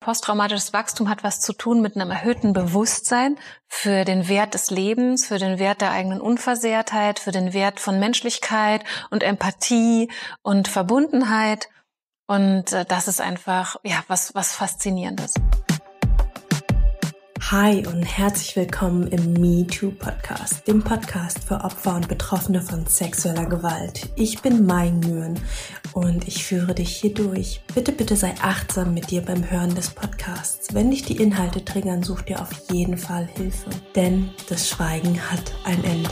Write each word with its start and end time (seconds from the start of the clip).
Posttraumatisches 0.00 0.72
Wachstum 0.72 1.10
hat 1.10 1.24
was 1.24 1.40
zu 1.40 1.52
tun 1.52 1.82
mit 1.82 1.94
einem 1.94 2.10
erhöhten 2.10 2.54
Bewusstsein 2.54 3.36
für 3.68 4.06
den 4.06 4.28
Wert 4.28 4.54
des 4.54 4.70
Lebens, 4.70 5.26
für 5.26 5.38
den 5.38 5.58
Wert 5.58 5.82
der 5.82 5.90
eigenen 5.90 6.22
Unversehrtheit, 6.22 7.18
für 7.18 7.32
den 7.32 7.52
Wert 7.52 7.80
von 7.80 8.00
Menschlichkeit 8.00 8.82
und 9.10 9.22
Empathie 9.22 10.10
und 10.40 10.68
Verbundenheit. 10.68 11.68
Und 12.26 12.72
äh, 12.72 12.86
das 12.86 13.08
ist 13.08 13.20
einfach, 13.20 13.76
ja, 13.82 14.02
was, 14.08 14.34
was 14.34 14.54
Faszinierendes. 14.54 15.34
Hi 17.40 17.84
und 17.86 18.02
herzlich 18.02 18.54
willkommen 18.54 19.08
im 19.08 19.32
Me 19.32 19.66
Too 19.66 19.90
Podcast, 19.90 20.68
dem 20.68 20.84
Podcast 20.84 21.42
für 21.42 21.64
Opfer 21.64 21.96
und 21.96 22.06
Betroffene 22.06 22.60
von 22.60 22.86
sexueller 22.86 23.46
Gewalt. 23.46 24.08
Ich 24.14 24.40
bin 24.40 24.66
Mai 24.66 24.90
Nguyen 24.90 25.40
und 25.92 26.28
ich 26.28 26.44
führe 26.44 26.74
dich 26.74 26.94
hier 26.96 27.12
durch. 27.12 27.60
Bitte, 27.74 27.90
bitte 27.90 28.14
sei 28.14 28.34
achtsam 28.40 28.94
mit 28.94 29.10
dir 29.10 29.22
beim 29.22 29.50
Hören 29.50 29.74
des 29.74 29.90
Podcasts. 29.90 30.72
Wenn 30.74 30.92
dich 30.92 31.02
die 31.02 31.16
Inhalte 31.16 31.64
triggern, 31.64 32.04
such 32.04 32.22
dir 32.22 32.40
auf 32.40 32.50
jeden 32.70 32.98
Fall 32.98 33.26
Hilfe, 33.26 33.70
denn 33.96 34.30
das 34.48 34.68
Schweigen 34.68 35.18
hat 35.18 35.52
ein 35.64 35.82
Ende. 35.82 36.10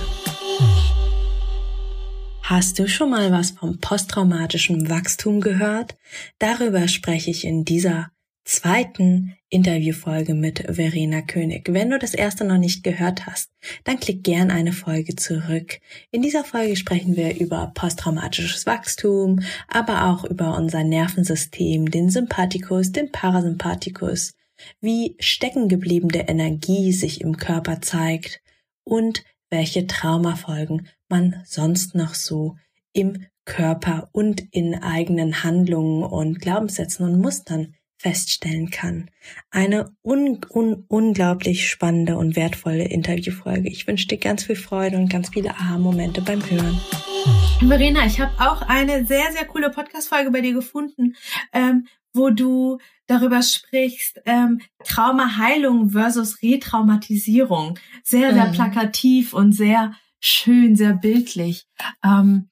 Hast 2.43 2.79
du 2.79 2.89
schon 2.89 3.11
mal 3.11 3.31
was 3.31 3.51
vom 3.51 3.79
posttraumatischen 3.79 4.89
Wachstum 4.89 5.41
gehört? 5.41 5.97
Darüber 6.39 6.89
spreche 6.89 7.31
ich 7.31 7.45
in 7.45 7.65
dieser 7.65 8.11
zweiten 8.49 9.35
Interviewfolge 9.51 10.35
mit 10.35 10.61
Verena 10.61 11.21
König. 11.21 11.69
Wenn 11.71 11.91
du 11.91 11.99
das 11.99 12.15
erste 12.15 12.45
noch 12.45 12.57
nicht 12.57 12.83
gehört 12.83 13.27
hast, 13.27 13.51
dann 13.85 14.01
klick 14.01 14.25
gern 14.25 14.51
eine 14.51 14.73
Folge 14.73 15.17
zurück. 15.17 15.79
In 16.11 16.23
dieser 16.23 16.45
Folge 16.45 16.77
sprechen 16.77 17.15
wir 17.15 17.39
über 17.39 17.73
posttraumatisches 17.75 18.65
Wachstum, 18.65 19.41
aber 19.69 20.07
auch 20.07 20.25
über 20.25 20.57
unser 20.57 20.83
Nervensystem, 20.83 21.91
den 21.91 22.09
Sympathikus, 22.09 22.91
den 22.91 23.13
Parasympathikus, 23.13 24.35
wie 24.81 25.15
steckengebliebene 25.19 26.29
Energie 26.29 26.93
sich 26.93 27.21
im 27.21 27.37
Körper 27.37 27.83
zeigt 27.83 28.41
und 28.83 29.25
welche 29.51 29.87
Traumafolgen 29.87 30.89
man 31.09 31.43
sonst 31.45 31.95
noch 31.95 32.15
so 32.15 32.57
im 32.95 33.27
Körper 33.45 34.09
und 34.13 34.43
in 34.53 34.75
eigenen 34.75 35.43
Handlungen 35.43 36.03
und 36.03 36.41
Glaubenssätzen 36.41 37.07
und 37.07 37.21
Mustern 37.21 37.75
feststellen 37.99 38.71
kann. 38.71 39.11
Eine 39.51 39.91
un 40.03 40.41
un 40.49 40.85
unglaublich 40.89 41.69
spannende 41.69 42.17
und 42.17 42.37
wertvolle 42.37 42.85
Interviewfolge. 42.85 43.69
Ich 43.69 43.87
wünsche 43.87 44.07
dir 44.07 44.19
ganz 44.19 44.45
viel 44.45 44.57
Freude 44.57 44.97
und 44.97 45.11
ganz 45.11 45.31
viele 45.31 45.51
Aha-Momente 45.51 46.23
beim 46.23 46.41
Hören. 46.49 46.81
Verena, 47.59 48.07
ich 48.07 48.21
habe 48.21 48.33
auch 48.39 48.63
eine 48.63 49.05
sehr, 49.05 49.33
sehr 49.33 49.45
coole 49.47 49.71
Podcast-Folge 49.71 50.31
bei 50.31 50.41
dir 50.41 50.55
gefunden, 50.55 51.17
ähm, 51.53 51.87
wo 52.13 52.31
du 52.31 52.79
darüber 53.07 53.43
sprichst, 53.43 54.21
ähm, 54.27 54.61
Traumaheilung 54.85 55.91
versus 55.91 56.41
Retraumatisierung. 56.43 57.79
Sehr, 58.05 58.33
sehr 58.33 58.47
mhm. 58.47 58.53
plakativ 58.53 59.35
und 59.35 59.53
sehr 59.53 59.93
schön, 60.21 60.77
sehr 60.77 60.95
bildlich. 60.95 61.67
Ähm, 62.05 62.49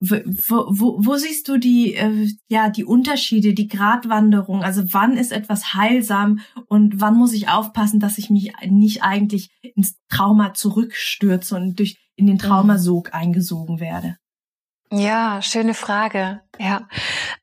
wo, 0.00 0.64
wo, 0.70 0.96
wo 1.04 1.16
siehst 1.16 1.46
du 1.48 1.58
die, 1.58 1.94
äh, 1.94 2.28
ja, 2.48 2.70
die 2.70 2.84
Unterschiede, 2.84 3.52
die 3.52 3.68
Gratwanderung? 3.68 4.62
Also 4.62 4.82
wann 4.92 5.16
ist 5.18 5.30
etwas 5.30 5.74
heilsam 5.74 6.40
und 6.66 7.00
wann 7.00 7.16
muss 7.16 7.34
ich 7.34 7.50
aufpassen, 7.50 8.00
dass 8.00 8.16
ich 8.16 8.30
mich 8.30 8.52
nicht 8.66 9.02
eigentlich 9.02 9.50
ins 9.60 9.96
Trauma 10.08 10.54
zurückstürze 10.54 11.54
und 11.54 11.78
durch 11.78 11.98
in 12.16 12.26
den 12.26 12.36
mhm. 12.36 12.40
Traumasog 12.40 13.14
eingesogen 13.14 13.78
werde? 13.78 14.16
Ja, 14.90 15.42
schöne 15.42 15.74
Frage. 15.74 16.40
Ja, 16.58 16.88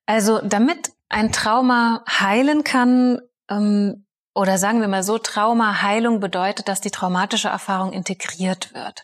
also 0.06 0.40
damit 0.44 0.92
ein 1.10 1.32
Trauma 1.32 2.04
heilen 2.10 2.64
kann, 2.64 3.20
ähm, 3.50 4.06
oder 4.34 4.58
sagen 4.58 4.82
wir 4.82 4.88
mal 4.88 5.04
so, 5.04 5.18
Traumaheilung 5.20 6.20
bedeutet, 6.20 6.68
dass 6.68 6.82
die 6.82 6.92
traumatische 6.92 7.48
Erfahrung 7.48 7.94
integriert 7.94 8.74
wird 8.74 9.04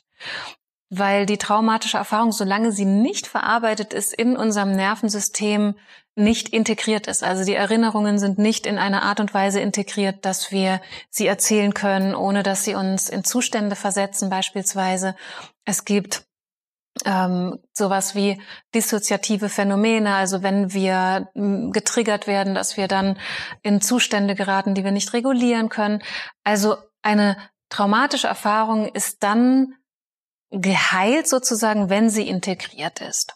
weil 0.97 1.25
die 1.25 1.37
traumatische 1.37 1.97
Erfahrung, 1.97 2.31
solange 2.31 2.71
sie 2.71 2.85
nicht 2.85 3.27
verarbeitet 3.27 3.93
ist, 3.93 4.13
in 4.13 4.37
unserem 4.37 4.71
Nervensystem 4.71 5.75
nicht 6.15 6.49
integriert 6.49 7.07
ist. 7.07 7.23
Also 7.23 7.43
die 7.43 7.55
Erinnerungen 7.55 8.19
sind 8.19 8.37
nicht 8.37 8.67
in 8.67 8.77
einer 8.77 9.03
Art 9.03 9.19
und 9.19 9.33
Weise 9.33 9.59
integriert, 9.59 10.25
dass 10.25 10.51
wir 10.51 10.79
sie 11.09 11.25
erzählen 11.25 11.73
können, 11.73 12.13
ohne 12.13 12.43
dass 12.43 12.63
sie 12.63 12.75
uns 12.75 13.09
in 13.09 13.23
Zustände 13.23 13.75
versetzen 13.75 14.29
beispielsweise. 14.29 15.15
Es 15.65 15.85
gibt 15.85 16.25
ähm, 17.05 17.59
sowas 17.73 18.13
wie 18.13 18.39
dissoziative 18.75 19.49
Phänomene, 19.49 20.13
also 20.13 20.43
wenn 20.43 20.73
wir 20.73 21.29
getriggert 21.33 22.27
werden, 22.27 22.53
dass 22.53 22.77
wir 22.77 22.87
dann 22.87 23.17
in 23.63 23.81
Zustände 23.81 24.35
geraten, 24.35 24.75
die 24.75 24.83
wir 24.83 24.91
nicht 24.91 25.13
regulieren 25.13 25.69
können. 25.69 26.03
Also 26.43 26.77
eine 27.01 27.37
traumatische 27.69 28.27
Erfahrung 28.27 28.85
ist 28.87 29.23
dann 29.23 29.73
geheilt 30.53 31.27
sozusagen, 31.27 31.89
wenn 31.89 32.09
sie 32.09 32.27
integriert 32.27 33.01
ist. 33.01 33.35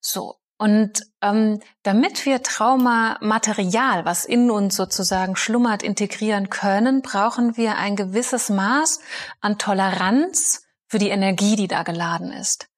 So. 0.00 0.36
Und 0.56 1.02
ähm, 1.20 1.60
damit 1.82 2.24
wir 2.26 2.42
Traumamaterial, 2.42 4.04
was 4.04 4.24
in 4.24 4.50
uns 4.50 4.76
sozusagen 4.76 5.36
schlummert, 5.36 5.82
integrieren 5.82 6.48
können, 6.48 7.02
brauchen 7.02 7.56
wir 7.56 7.76
ein 7.76 7.96
gewisses 7.96 8.50
Maß 8.50 9.00
an 9.40 9.58
Toleranz 9.58 10.62
für 10.86 10.98
die 10.98 11.08
Energie, 11.08 11.56
die 11.56 11.66
da 11.66 11.82
geladen 11.82 12.32
ist. 12.32 12.68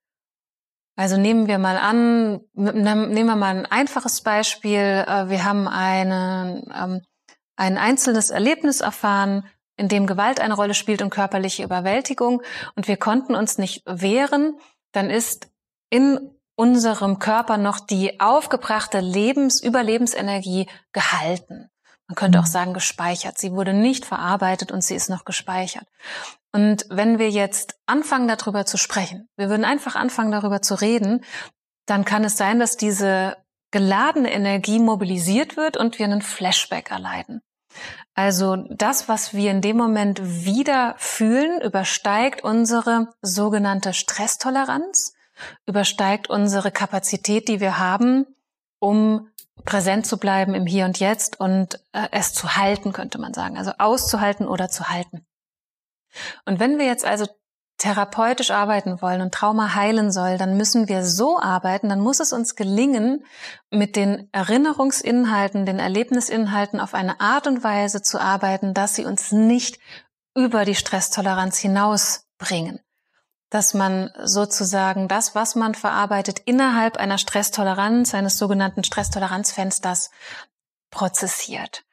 Also 0.97 1.19
nehmen 1.19 1.47
wir 1.47 1.59
mal 1.59 1.77
an, 1.77 2.41
nehmen 2.55 3.27
wir 3.27 3.37
mal 3.37 3.55
ein 3.55 3.67
einfaches 3.67 4.23
Beispiel. 4.23 5.05
Äh, 5.07 5.29
wir 5.29 5.45
haben 5.45 5.69
eine, 5.69 6.65
ähm, 6.75 7.03
ein 7.57 7.77
einzelnes 7.77 8.31
Erlebnis 8.31 8.81
erfahren, 8.81 9.45
in 9.77 9.89
dem 9.89 10.07
Gewalt 10.07 10.41
eine 10.41 10.55
Rolle 10.55 10.75
spielt 10.75 11.03
und 11.03 11.11
körperliche 11.11 11.63
Überwältigung 11.63 12.43
und 12.75 12.89
wir 12.89 12.97
konnten 12.97 13.35
uns 13.35 13.59
nicht 13.59 13.83
wehren, 13.87 14.59
dann 14.93 15.11
ist 15.11 15.49
in 15.91 16.31
unserem 16.57 17.19
Körper 17.19 17.59
noch 17.59 17.81
die 17.81 18.19
aufgebrachte 18.19 19.01
Lebens-, 19.01 19.63
Überlebensenergie 19.63 20.69
gehalten. 20.93 21.69
Man 22.09 22.15
könnte 22.15 22.39
auch 22.39 22.45
mhm. 22.45 22.51
sagen 22.51 22.75
gespeichert. 22.75 23.39
Sie 23.39 23.53
wurde 23.53 23.73
nicht 23.73 24.07
verarbeitet 24.07 24.73
und 24.73 24.83
sie 24.83 24.95
ist 24.95 25.11
noch 25.11 25.25
gespeichert. 25.25 25.87
Und 26.53 26.87
wenn 26.89 27.19
wir 27.19 27.31
jetzt 27.31 27.79
anfangen, 27.87 28.29
darüber 28.29 28.65
zu 28.65 28.79
sprechen, 28.79 29.29
wir 29.37 29.51
würden 29.51 29.65
einfach 29.65 29.97
anfangen, 29.97 30.33
darüber 30.33 30.63
zu 30.63 30.75
reden, 30.81 31.25
dann 31.87 32.05
kann 32.05 32.25
es 32.25 32.37
sein, 32.37 32.59
dass 32.59 32.77
diese 32.77 33.37
geladene 33.71 34.33
Energie 34.33 34.79
mobilisiert 34.79 35.57
wird 35.57 35.77
und 35.77 35.99
wir 35.99 36.07
einen 36.07 36.23
Flashback 36.23 36.91
erleiden. 36.91 37.43
Also 38.17 38.57
das, 38.71 39.09
was 39.09 39.35
wir 39.35 39.51
in 39.51 39.61
dem 39.61 39.77
Moment 39.77 40.21
wieder 40.23 40.95
fühlen, 40.97 41.61
übersteigt 41.61 42.43
unsere 42.43 43.13
sogenannte 43.21 43.93
Stresstoleranz, 43.93 45.13
übersteigt 45.67 46.31
unsere 46.31 46.73
Kapazität, 46.73 47.47
die 47.47 47.61
wir 47.61 47.79
haben, 47.79 48.27
um 48.79 49.29
präsent 49.67 50.07
zu 50.07 50.17
bleiben 50.17 50.55
im 50.55 50.67
Hier 50.67 50.87
und 50.87 50.99
Jetzt 50.99 51.39
und 51.39 51.79
äh, 51.93 52.09
es 52.11 52.33
zu 52.33 52.57
halten, 52.57 52.95
könnte 52.95 53.19
man 53.19 53.35
sagen. 53.35 53.59
Also 53.59 53.73
auszuhalten 53.79 54.49
oder 54.49 54.71
zu 54.71 54.89
halten. 54.89 55.27
Und 56.47 56.59
wenn 56.59 56.79
wir 56.79 56.87
jetzt 56.87 57.05
also 57.05 57.27
therapeutisch 57.79 58.51
arbeiten 58.51 59.03
wollen 59.03 59.21
und 59.21 59.35
Trauma 59.35 59.75
heilen 59.75 60.11
soll, 60.11 60.39
dann 60.39 60.57
müssen 60.57 60.89
wir 60.89 61.05
so 61.05 61.39
arbeiten, 61.39 61.89
dann 61.89 62.01
muss 62.01 62.21
es 62.21 62.33
uns 62.33 62.57
gelingen, 62.57 63.25
mit 63.71 63.97
den 63.97 64.29
Erinnerungsinhalten, 64.33 65.67
den 65.67 65.79
Erlebnisinhalten 65.79 66.81
auf 66.81 66.95
eine 66.95 67.21
Art 67.21 67.47
und 67.47 67.63
Weise 67.63 68.01
zu 68.01 68.19
arbeiten, 68.19 68.73
dass 68.73 68.95
sie 68.95 69.05
uns 69.05 69.31
nicht 69.31 69.79
über 70.35 70.65
die 70.65 70.75
Stresstoleranz 70.75 71.59
hinausbringen. 71.59 72.81
Dass 73.51 73.75
man 73.75 74.11
sozusagen 74.25 75.07
das, 75.07 75.35
was 75.35 75.55
man 75.55 75.75
verarbeitet, 75.75 76.41
innerhalb 76.41 76.97
einer 76.97 77.19
Stresstoleranz, 77.19 78.15
eines 78.15 78.39
sogenannten 78.39 78.85
Stresstoleranzfensters 78.85 80.11
prozessiert. 80.91 81.85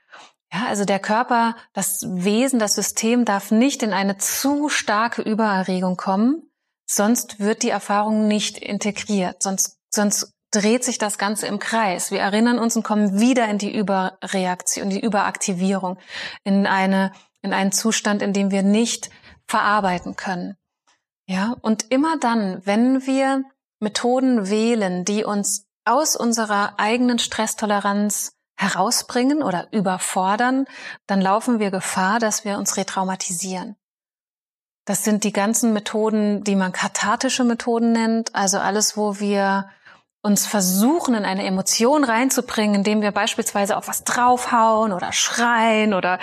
Ja, 0.53 0.67
also 0.67 0.85
der 0.85 0.99
Körper, 0.99 1.55
das 1.73 2.05
Wesen, 2.07 2.59
das 2.59 2.75
System 2.75 3.25
darf 3.25 3.49
nicht 3.49 3.81
in 3.81 3.91
eine 3.91 4.17
zu 4.17 4.69
starke 4.69 5.23
Übererregung 5.23 5.97
kommen, 5.97 6.43
sonst 6.85 7.39
wird 7.39 7.63
die 7.63 7.71
Erfahrung 7.71 8.27
nicht 8.27 8.59
integriert, 8.59 9.41
sonst, 9.41 9.79
sonst 9.89 10.31
dreht 10.51 10.83
sich 10.83 10.99
das 10.99 11.17
Ganze 11.17 11.47
im 11.47 11.57
Kreis. 11.57 12.11
Wir 12.11 12.19
erinnern 12.19 12.59
uns 12.59 12.75
und 12.75 12.83
kommen 12.83 13.19
wieder 13.19 13.47
in 13.47 13.57
die 13.57 13.75
Überreaktion, 13.75 14.91
die 14.91 14.99
Überaktivierung, 14.99 15.97
in 16.43 16.67
eine, 16.67 17.11
in 17.41 17.51
einen 17.51 17.71
Zustand, 17.71 18.21
in 18.21 18.33
dem 18.33 18.51
wir 18.51 18.61
nicht 18.61 19.09
verarbeiten 19.47 20.15
können. 20.15 20.55
Ja, 21.25 21.55
und 21.61 21.89
immer 21.89 22.19
dann, 22.19 22.61
wenn 22.63 23.07
wir 23.07 23.43
Methoden 23.79 24.49
wählen, 24.49 25.03
die 25.03 25.23
uns 25.23 25.65
aus 25.83 26.15
unserer 26.15 26.79
eigenen 26.79 27.17
Stresstoleranz 27.17 28.33
herausbringen 28.55 29.43
oder 29.43 29.67
überfordern, 29.71 30.65
dann 31.07 31.21
laufen 31.21 31.59
wir 31.59 31.71
Gefahr, 31.71 32.19
dass 32.19 32.45
wir 32.45 32.57
uns 32.57 32.77
retraumatisieren. 32.77 33.75
Das 34.85 35.03
sind 35.03 35.23
die 35.23 35.31
ganzen 35.31 35.73
Methoden, 35.73 36.43
die 36.43 36.55
man 36.55 36.71
kathartische 36.71 37.43
Methoden 37.43 37.93
nennt, 37.93 38.35
also 38.35 38.59
alles, 38.59 38.97
wo 38.97 39.19
wir 39.19 39.69
uns 40.21 40.45
versuchen, 40.47 41.15
in 41.15 41.25
eine 41.25 41.45
Emotion 41.45 42.05
reinzubringen, 42.05 42.75
indem 42.75 43.01
wir 43.01 43.11
beispielsweise 43.11 43.75
auf 43.75 43.89
was 43.89 44.05
draufhauen 44.05 44.93
oder 44.93 45.11
schreien 45.11 45.93
oder 45.93 46.17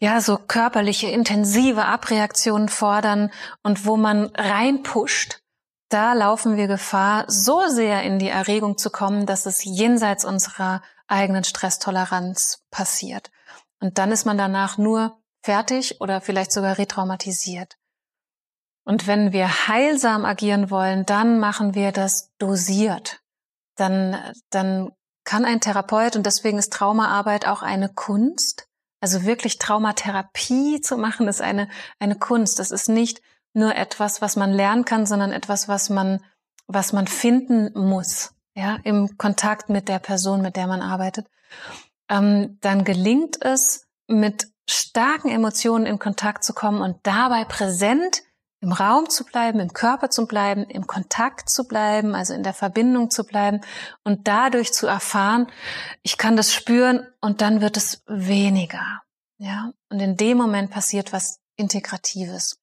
ja, 0.00 0.20
so 0.20 0.36
körperliche, 0.36 1.08
intensive 1.08 1.84
Abreaktionen 1.84 2.68
fordern 2.68 3.30
und 3.62 3.86
wo 3.86 3.96
man 3.96 4.30
reinpusht, 4.34 5.38
da 5.88 6.14
laufen 6.14 6.56
wir 6.56 6.66
Gefahr, 6.66 7.24
so 7.28 7.68
sehr 7.68 8.02
in 8.02 8.18
die 8.18 8.28
Erregung 8.28 8.76
zu 8.76 8.90
kommen, 8.90 9.26
dass 9.26 9.46
es 9.46 9.62
jenseits 9.64 10.24
unserer 10.24 10.82
eigenen 11.06 11.44
Stresstoleranz 11.44 12.62
passiert. 12.70 13.30
Und 13.80 13.98
dann 13.98 14.12
ist 14.12 14.24
man 14.24 14.38
danach 14.38 14.78
nur 14.78 15.20
fertig 15.42 16.00
oder 16.00 16.20
vielleicht 16.20 16.52
sogar 16.52 16.78
retraumatisiert. 16.78 17.76
Und 18.84 19.06
wenn 19.06 19.32
wir 19.32 19.68
heilsam 19.68 20.24
agieren 20.24 20.70
wollen, 20.70 21.06
dann 21.06 21.38
machen 21.38 21.74
wir 21.74 21.92
das 21.92 22.32
dosiert 22.38 23.24
dann, 23.76 24.16
dann 24.50 24.92
kann 25.24 25.44
ein 25.44 25.60
Therapeut, 25.60 26.16
und 26.16 26.26
deswegen 26.26 26.58
ist 26.58 26.72
Traumaarbeit 26.72 27.46
auch 27.46 27.62
eine 27.62 27.88
Kunst, 27.88 28.68
also 29.00 29.24
wirklich 29.24 29.58
Traumatherapie 29.58 30.80
zu 30.80 30.96
machen, 30.96 31.28
ist 31.28 31.42
eine, 31.42 31.68
eine 31.98 32.16
Kunst. 32.16 32.58
Das 32.58 32.70
ist 32.70 32.88
nicht 32.88 33.20
nur 33.52 33.74
etwas, 33.74 34.22
was 34.22 34.36
man 34.36 34.52
lernen 34.52 34.84
kann, 34.84 35.06
sondern 35.06 35.32
etwas, 35.32 35.68
was 35.68 35.90
man, 35.90 36.24
was 36.66 36.92
man 36.92 37.06
finden 37.06 37.70
muss, 37.74 38.33
ja, 38.54 38.78
im 38.84 39.16
Kontakt 39.18 39.68
mit 39.68 39.88
der 39.88 39.98
Person, 39.98 40.42
mit 40.42 40.56
der 40.56 40.66
man 40.66 40.82
arbeitet. 40.82 41.26
Ähm, 42.08 42.58
dann 42.60 42.84
gelingt 42.84 43.42
es, 43.42 43.86
mit 44.06 44.48
starken 44.68 45.30
Emotionen 45.30 45.86
in 45.86 45.98
Kontakt 45.98 46.44
zu 46.44 46.52
kommen 46.52 46.80
und 46.80 46.98
dabei 47.02 47.44
präsent 47.44 48.22
im 48.60 48.72
Raum 48.72 49.10
zu 49.10 49.24
bleiben, 49.24 49.60
im 49.60 49.72
Körper 49.72 50.08
zu 50.08 50.26
bleiben, 50.26 50.64
im 50.64 50.86
Kontakt 50.86 51.50
zu 51.50 51.68
bleiben, 51.68 52.14
also 52.14 52.32
in 52.32 52.42
der 52.42 52.54
Verbindung 52.54 53.10
zu 53.10 53.24
bleiben 53.24 53.60
und 54.04 54.26
dadurch 54.26 54.72
zu 54.72 54.86
erfahren, 54.86 55.48
ich 56.02 56.16
kann 56.16 56.36
das 56.36 56.52
spüren 56.52 57.06
und 57.20 57.42
dann 57.42 57.60
wird 57.60 57.76
es 57.76 58.02
weniger. 58.06 59.02
Ja, 59.38 59.72
und 59.90 60.00
in 60.00 60.16
dem 60.16 60.38
Moment 60.38 60.70
passiert 60.70 61.12
was 61.12 61.40
Integratives. 61.56 62.58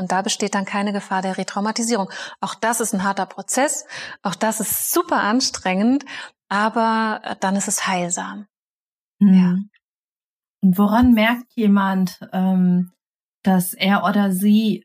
Und 0.00 0.10
da 0.10 0.22
besteht 0.22 0.54
dann 0.54 0.64
keine 0.64 0.92
Gefahr 0.92 1.22
der 1.22 1.38
Retraumatisierung. 1.38 2.10
Auch 2.40 2.54
das 2.54 2.80
ist 2.80 2.94
ein 2.94 3.04
harter 3.04 3.26
Prozess. 3.26 3.84
Auch 4.22 4.34
das 4.34 4.60
ist 4.60 4.92
super 4.92 5.20
anstrengend, 5.22 6.04
aber 6.48 7.36
dann 7.40 7.54
ist 7.54 7.68
es 7.68 7.86
heilsam. 7.86 8.46
Mhm. 9.20 9.34
Ja. 9.34 9.58
Und 10.62 10.78
woran 10.78 11.12
merkt 11.12 11.52
jemand, 11.54 12.18
ähm, 12.32 12.92
dass 13.42 13.74
er 13.74 14.04
oder 14.04 14.32
sie 14.32 14.84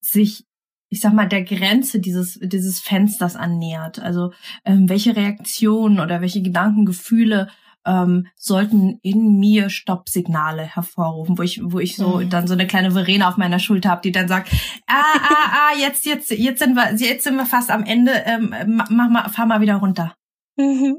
sich 0.00 0.46
ich 0.88 1.00
sag 1.00 1.12
mal, 1.12 1.28
der 1.28 1.42
Grenze 1.42 1.98
dieses, 1.98 2.38
dieses 2.40 2.80
Fensters 2.80 3.34
annähert. 3.34 3.98
Also 3.98 4.32
ähm, 4.64 4.88
welche 4.88 5.16
Reaktionen 5.16 5.98
oder 5.98 6.20
welche 6.20 6.42
Gedanken, 6.42 6.86
Gefühle 6.86 7.48
ähm, 7.86 8.26
sollten 8.36 8.98
in 9.02 9.38
mir 9.38 9.70
Stoppsignale 9.70 10.62
hervorrufen, 10.62 11.38
wo 11.38 11.42
ich, 11.42 11.60
wo 11.62 11.78
ich 11.78 11.96
so 11.96 12.18
mhm. 12.18 12.30
dann 12.30 12.46
so 12.46 12.54
eine 12.54 12.66
kleine 12.66 12.90
Verena 12.90 13.28
auf 13.28 13.36
meiner 13.36 13.58
Schulter 13.58 13.90
habe, 13.90 14.02
die 14.02 14.12
dann 14.12 14.28
sagt, 14.28 14.52
ah, 14.86 15.02
ah, 15.18 15.52
ah, 15.52 15.78
jetzt, 15.78 16.04
jetzt, 16.04 16.30
jetzt 16.30 16.58
sind 16.58 16.74
wir, 16.74 16.94
jetzt 16.94 17.24
sind 17.24 17.36
wir 17.36 17.46
fast 17.46 17.70
am 17.70 17.84
Ende, 17.84 18.12
ähm, 18.26 18.54
mach 18.66 18.90
mal, 18.90 19.28
fahr 19.28 19.46
mal 19.46 19.60
wieder 19.60 19.76
runter. 19.76 20.14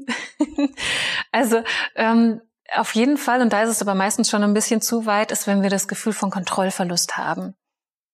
Also 1.30 1.62
ähm, 1.94 2.40
auf 2.74 2.94
jeden 2.94 3.16
Fall, 3.16 3.40
und 3.42 3.52
da 3.52 3.62
ist 3.62 3.70
es 3.70 3.82
aber 3.82 3.94
meistens 3.94 4.30
schon 4.30 4.42
ein 4.42 4.54
bisschen 4.54 4.80
zu 4.80 5.06
weit, 5.06 5.30
ist, 5.30 5.46
wenn 5.46 5.62
wir 5.62 5.70
das 5.70 5.88
Gefühl 5.88 6.12
von 6.12 6.30
Kontrollverlust 6.30 7.16
haben. 7.16 7.54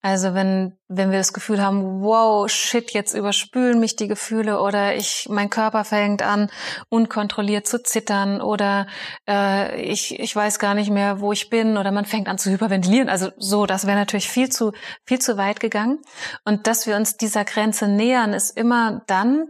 Also 0.05 0.35
wenn, 0.35 0.77
wenn 0.89 1.11
wir 1.11 1.17
das 1.17 1.33
Gefühl 1.33 1.63
haben, 1.63 2.03
wow, 2.03 2.47
shit, 2.47 2.91
jetzt 2.91 3.15
überspülen 3.15 3.81
mich 3.81 3.97
die 3.97 4.07
Gefühle 4.07 4.61
oder 4.61 4.95
ich, 4.95 5.29
mein 5.31 5.49
Körper 5.49 5.83
fängt 5.83 6.21
an, 6.21 6.51
unkontrolliert 6.91 7.67
zu 7.67 7.83
zittern 7.83 8.43
oder 8.43 8.87
äh, 9.27 9.81
ich, 9.81 10.21
ich 10.21 10.37
weiß 10.37 10.59
gar 10.59 10.75
nicht 10.75 10.91
mehr, 10.91 11.21
wo 11.21 11.33
ich 11.33 11.49
bin 11.49 11.79
oder 11.79 11.91
man 11.91 12.05
fängt 12.05 12.29
an 12.29 12.37
zu 12.37 12.51
hyperventilieren. 12.51 13.09
Also 13.09 13.31
so, 13.39 13.65
das 13.65 13.87
wäre 13.87 13.97
natürlich 13.97 14.29
viel 14.29 14.51
zu, 14.51 14.73
viel 15.07 15.21
zu 15.21 15.39
weit 15.39 15.59
gegangen. 15.59 16.01
Und 16.45 16.67
dass 16.67 16.87
wir 16.87 16.97
uns 16.97 17.17
dieser 17.17 17.47
Grenze 17.47 17.89
nähern, 17.89 18.35
ist 18.35 18.59
immer 18.59 19.05
dann, 19.07 19.47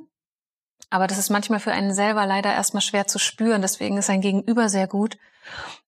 aber 0.88 1.08
das 1.08 1.18
ist 1.18 1.30
manchmal 1.30 1.58
für 1.58 1.72
einen 1.72 1.92
selber 1.92 2.26
leider 2.26 2.54
erstmal 2.54 2.80
schwer 2.80 3.08
zu 3.08 3.18
spüren. 3.18 3.60
Deswegen 3.60 3.96
ist 3.96 4.08
ein 4.08 4.20
Gegenüber 4.20 4.68
sehr 4.68 4.86
gut, 4.86 5.16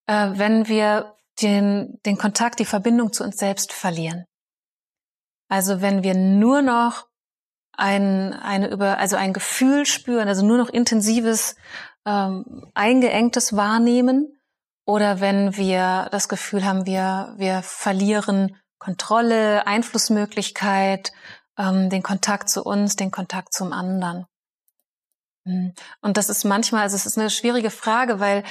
äh, 0.08 0.30
wenn 0.32 0.66
wir 0.66 1.14
den, 1.40 2.00
den 2.04 2.18
Kontakt, 2.18 2.58
die 2.58 2.64
Verbindung 2.64 3.12
zu 3.12 3.22
uns 3.22 3.36
selbst 3.36 3.72
verlieren. 3.72 4.24
Also 5.48 5.81
wenn 5.81 6.02
wir 6.02 6.14
nur 6.14 6.62
noch 6.62 7.06
ein, 7.72 8.32
eine 8.32 8.69
über, 8.69 8.98
also 8.98 9.16
ein 9.16 9.32
Gefühl 9.32 9.87
spüren, 9.87 10.28
also 10.28 10.44
nur 10.44 10.58
noch 10.58 10.69
intensives, 10.69 11.56
ähm, 12.04 12.70
eingeengtes 12.75 13.56
wahrnehmen, 13.56 14.32
oder 14.87 15.20
wenn 15.20 15.56
wir 15.56 16.08
das 16.12 16.28
Gefühl 16.28 16.64
haben, 16.64 16.87
wir, 16.87 17.34
wir 17.37 17.62
verlieren 17.62 18.56
Kontrolle, 18.78 19.66
Einflussmöglichkeit, 19.66 21.12
ähm, 21.58 21.90
den 21.90 22.02
Kontakt 22.02 22.49
zu 22.49 22.62
uns, 22.62 22.94
den 22.94 23.10
Kontakt 23.10 23.52
zum 23.52 23.72
anderen. 23.72 24.26
Hm. 25.44 25.75
Und 26.02 26.16
das 26.16 26.28
ist 26.28 26.44
manchmal, 26.44 26.82
also 26.82 26.94
es 26.94 27.04
ist 27.04 27.19
eine 27.19 27.31
schwierige 27.31 27.70
Frage, 27.70 28.20
weil 28.20 28.44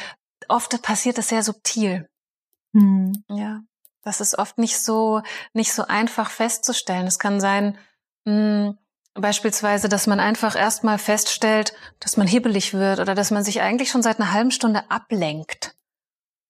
oft 0.50 0.82
passiert 0.82 1.18
es 1.18 1.30
sehr 1.30 1.42
subtil. 1.42 2.10
Mhm. 2.74 3.24
Ja. 3.30 3.62
Das 4.06 4.22
ist 4.22 4.38
oft 4.38 4.60
nicht 4.60 4.80
so, 4.80 5.24
nicht 5.54 5.74
so 5.74 5.84
einfach 5.86 6.30
festzustellen. 6.30 7.08
Es 7.08 7.20
kann 7.20 7.42
sein, 7.42 7.78
mh, 8.26 8.34
hm, 8.34 8.78
beispielsweise, 9.16 9.90
dass 9.90 10.08
man 10.08 10.20
einfach 10.20 10.56
erstmal 10.56 11.00
feststellt, 11.00 11.74
dass 12.00 12.16
man 12.16 12.28
hibbelig 12.28 12.74
wird 12.74 13.00
oder 13.00 13.16
dass 13.16 13.32
man 13.32 13.44
sich 13.44 13.62
eigentlich 13.62 13.90
schon 13.90 14.04
seit 14.04 14.20
einer 14.20 14.32
halben 14.32 14.52
Stunde 14.52 14.90
ablenkt. 14.92 15.76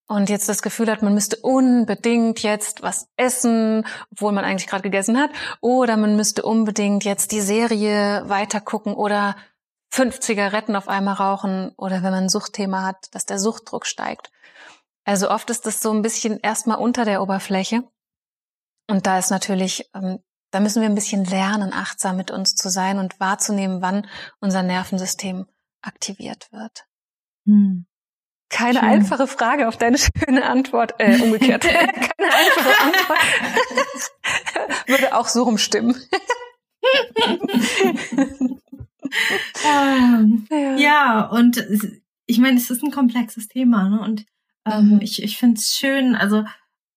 Und 0.08 0.30
jetzt 0.30 0.50
das 0.50 0.62
Gefühl 0.62 0.92
hat, 0.92 1.02
man 1.02 1.14
müsste 1.16 1.38
unbedingt 1.38 2.44
jetzt 2.44 2.84
was 2.84 3.08
essen, 3.16 3.88
obwohl 4.12 4.34
man 4.34 4.44
eigentlich 4.44 4.68
gerade 4.68 4.84
gegessen 4.84 5.18
hat, 5.18 5.32
oder 5.62 5.98
man 5.98 6.16
müsste 6.16 6.44
unbedingt 6.44 7.06
jetzt 7.06 7.32
die 7.32 7.42
Serie 7.42 8.24
weitergucken 8.28 8.94
oder 8.94 9.36
fünf 9.90 10.20
Zigaretten 10.20 10.76
auf 10.76 10.90
einmal 10.90 11.16
rauchen 11.16 11.72
oder 11.78 12.04
wenn 12.04 12.12
man 12.12 12.26
ein 12.26 12.30
Suchtthema 12.30 12.84
hat, 12.84 13.16
dass 13.16 13.26
der 13.26 13.40
Suchtdruck 13.40 13.86
steigt. 13.86 14.30
Also 15.06 15.30
oft 15.30 15.50
ist 15.52 15.66
das 15.66 15.82
so 15.82 15.92
ein 15.92 16.02
bisschen 16.02 16.40
erstmal 16.40 16.80
unter 16.80 17.06
der 17.06 17.22
Oberfläche. 17.22 17.84
Und 18.90 19.06
da 19.06 19.20
ist 19.20 19.30
natürlich, 19.30 19.90
ähm, 19.94 20.20
da 20.52 20.60
müssen 20.60 20.82
wir 20.82 20.90
ein 20.90 20.96
bisschen 20.96 21.24
lernen, 21.24 21.72
achtsam 21.74 22.18
mit 22.18 22.32
uns 22.32 22.56
zu 22.56 22.70
sein 22.70 22.98
und 22.98 23.20
wahrzunehmen, 23.20 23.82
wann 23.82 24.08
unser 24.40 24.64
Nervensystem 24.64 25.46
aktiviert 25.82 26.52
wird. 26.52 26.86
Hm. 27.46 27.86
Keine 28.50 28.80
Schön. 28.80 28.90
einfache 28.90 29.28
Frage 29.28 29.68
auf 29.68 29.78
deine 29.78 29.98
schöne 29.98 30.46
Antwort, 30.46 30.96
äh, 31.00 31.20
umgekehrt. 31.22 31.62
Keine 31.64 32.34
einfache 32.34 32.82
Antwort. 32.84 33.20
Würde 34.88 35.16
auch 35.16 35.28
so 35.28 35.44
rumstimmen. 35.44 35.96
ähm, 39.66 40.48
ja. 40.50 40.76
ja, 40.76 41.26
und 41.26 41.66
ich 42.28 42.38
meine, 42.38 42.58
es 42.58 42.70
ist 42.70 42.84
ein 42.84 42.92
komplexes 42.92 43.48
Thema, 43.48 43.90
ne? 43.90 44.02
Und 44.02 44.26
ähm, 44.66 44.96
mhm. 44.96 45.02
ich 45.02 45.22
ich 45.22 45.38
finde 45.38 45.60
es 45.60 45.76
schön, 45.76 46.16
also 46.16 46.44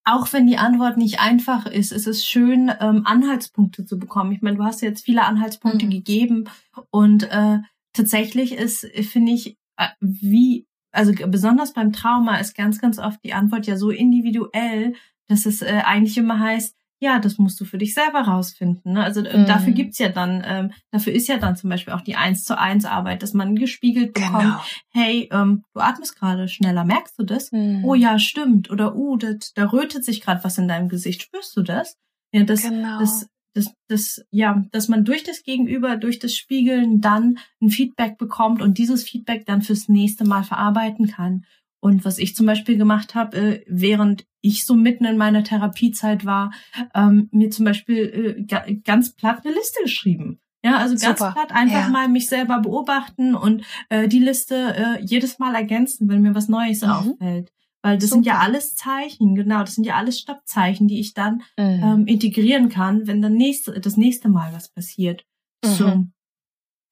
auch 0.05 0.33
wenn 0.33 0.47
die 0.47 0.57
Antwort 0.57 0.97
nicht 0.97 1.21
einfach 1.21 1.67
ist, 1.67 1.93
ist 1.93 2.07
es 2.07 2.27
schön, 2.27 2.73
ähm, 2.81 3.03
Anhaltspunkte 3.05 3.85
zu 3.85 3.99
bekommen. 3.99 4.33
Ich 4.33 4.41
meine, 4.41 4.57
du 4.57 4.65
hast 4.65 4.81
jetzt 4.81 5.05
viele 5.05 5.25
Anhaltspunkte 5.25 5.85
mhm. 5.85 5.91
gegeben 5.91 6.45
und 6.91 7.25
äh, 7.25 7.59
tatsächlich 7.93 8.53
ist, 8.53 8.87
finde 9.03 9.33
ich, 9.33 9.59
äh, 9.77 9.89
wie, 10.01 10.67
also 10.93 11.13
besonders 11.27 11.75
beim 11.75 11.93
Trauma 11.93 12.39
ist 12.39 12.57
ganz, 12.57 12.81
ganz 12.81 12.99
oft 12.99 13.23
die 13.23 13.35
Antwort 13.35 13.67
ja 13.67 13.77
so 13.77 13.91
individuell, 13.91 14.95
dass 15.27 15.45
es 15.45 15.61
äh, 15.61 15.83
eigentlich 15.85 16.17
immer 16.17 16.41
heißt, 16.41 16.75
ja, 17.01 17.19
das 17.21 17.39
musst 17.39 17.61
du 17.61 17.65
für 17.65 17.79
dich 17.79 17.95
selber 17.95 18.23
rausfinden. 18.23 18.95
Ne? 18.95 19.05
Also 19.05 19.21
mhm. 19.21 19.47
dafür 19.47 19.73
gibt's 19.73 19.99
ja 19.99 20.09
dann, 20.09 20.43
ähm, 20.45 20.73
dafür 20.91 21.13
ist 21.13 21.29
ja 21.29 21.39
dann 21.39 21.57
zum 21.57 21.71
Beispiel 21.71 21.93
auch 21.93 22.01
die 22.01 22.17
eins 22.17 22.45
zu 22.45 22.59
eins 22.59 22.85
Arbeit, 22.85 23.23
dass 23.23 23.35
man 23.35 23.55
gespiegelt 23.55 24.15
bekommt, 24.15 24.43
genau. 24.43 24.65
hey, 24.91 25.29
ähm, 25.33 25.65
du 25.75 25.81
atmest 25.81 26.17
gerade 26.17 26.49
schneller, 26.49 26.85
merkst 26.85 27.19
du 27.19 27.25
das? 27.25 27.53
Mhm. 27.53 27.85
Oh 27.85 27.95
ja, 27.95 28.19
stimmt. 28.19 28.71
Oder 28.71 28.97
uh, 28.97 29.17
das, 29.17 29.53
da 29.55 29.67
rötet 29.67 30.05
sich 30.05 30.21
gerade 30.21 30.43
was 30.43 30.59
in 30.59 30.69
deinem 30.69 30.89
Gesicht, 30.89 31.23
spürst 31.23 31.57
du 31.57 31.63
das? 31.63 31.97
Ja, 32.33 32.43
das, 32.43 32.63
genau. 32.63 32.99
das, 32.99 33.29
das, 33.55 33.73
das, 33.89 34.25
ja, 34.31 34.65
dass 34.73 34.89
man 34.89 35.05
durch 35.05 35.23
das 35.23 35.43
Gegenüber, 35.43 35.97
durch 35.97 36.19
das 36.19 36.35
Spiegeln 36.35 37.01
dann 37.01 37.39
ein 37.63 37.71
Feedback 37.71 38.19
bekommt 38.19 38.61
und 38.61 38.79
dieses 38.79 39.05
Feedback 39.05 39.47
dann 39.47 39.63
fürs 39.63 39.89
nächste 39.89 40.25
Mal 40.25 40.43
verarbeiten 40.43 41.09
kann. 41.09 41.45
Und 41.81 42.05
was 42.05 42.19
ich 42.19 42.35
zum 42.35 42.47
Beispiel 42.47 42.77
gemacht 42.77 43.15
habe, 43.15 43.37
äh, 43.37 43.65
während 43.69 44.27
ich 44.41 44.67
so 44.67 44.75
mitten 44.75 45.05
in 45.05 45.17
meiner 45.17 45.45
Therapiezeit 45.45 46.25
war, 46.25 46.53
ähm, 46.95 47.29
mir 47.31 47.51
zum 47.51 47.65
Beispiel 47.65 48.37
äh, 48.49 48.75
ganz 48.85 49.15
platt 49.15 49.43
eine 49.45 49.55
Liste 49.55 49.83
geschrieben. 49.83 50.41
Ja, 50.65 50.79
also 50.79 50.97
ganz 50.97 51.21
Super. 51.21 51.33
platt 51.33 51.53
einfach 51.53 51.85
ja. 51.85 51.89
mal 51.89 52.09
mich 52.09 52.29
selber 52.29 52.59
beobachten 52.61 53.35
und 53.35 53.65
äh, 53.91 54.09
die 54.09 54.19
Liste 54.19 54.75
äh, 54.77 55.05
jedes 55.05 55.39
Mal 55.39 55.55
ergänzen, 55.55 56.09
wenn 56.09 56.23
mir 56.23 56.35
was 56.35 56.49
Neues 56.49 56.83
mhm. 56.83 56.91
auffällt. 56.91 57.53
Weil 57.81 57.97
das 57.97 58.11
Super. 58.11 58.15
sind 58.15 58.27
ja 58.27 58.39
alles 58.39 58.75
Zeichen, 58.75 59.37
genau, 59.37 59.61
das 59.61 59.77
sind 59.77 59.85
ja 59.85 59.95
alles 59.95 60.19
Stoppzeichen, 60.19 60.89
die 60.89 60.99
ich 60.99 61.15
dann 61.15 61.43
mhm. 61.57 61.83
ähm, 61.83 62.07
integrieren 62.07 62.69
kann, 62.71 63.07
wenn 63.07 63.23
dann 63.23 63.35
nächste, 63.35 63.81
das 63.81 63.97
nächste 63.97 64.29
Mal 64.29 64.53
was 64.53 64.69
passiert. 64.69 65.25
Mhm. 65.65 65.69
So. 65.69 66.05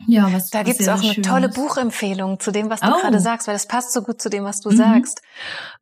Ja, 0.06 0.32
was 0.32 0.50
Da 0.50 0.62
gibt 0.62 0.80
es 0.80 0.88
auch 0.88 1.02
eine 1.02 1.22
tolle 1.22 1.48
Buchempfehlung 1.48 2.38
zu 2.38 2.50
dem, 2.50 2.68
was 2.68 2.80
du 2.80 2.88
oh. 2.88 3.00
gerade 3.00 3.18
sagst, 3.18 3.48
weil 3.48 3.54
das 3.54 3.66
passt 3.66 3.92
so 3.92 4.02
gut 4.02 4.20
zu 4.20 4.28
dem, 4.28 4.44
was 4.44 4.60
du 4.60 4.70
mhm. 4.70 4.76
sagst. 4.76 5.22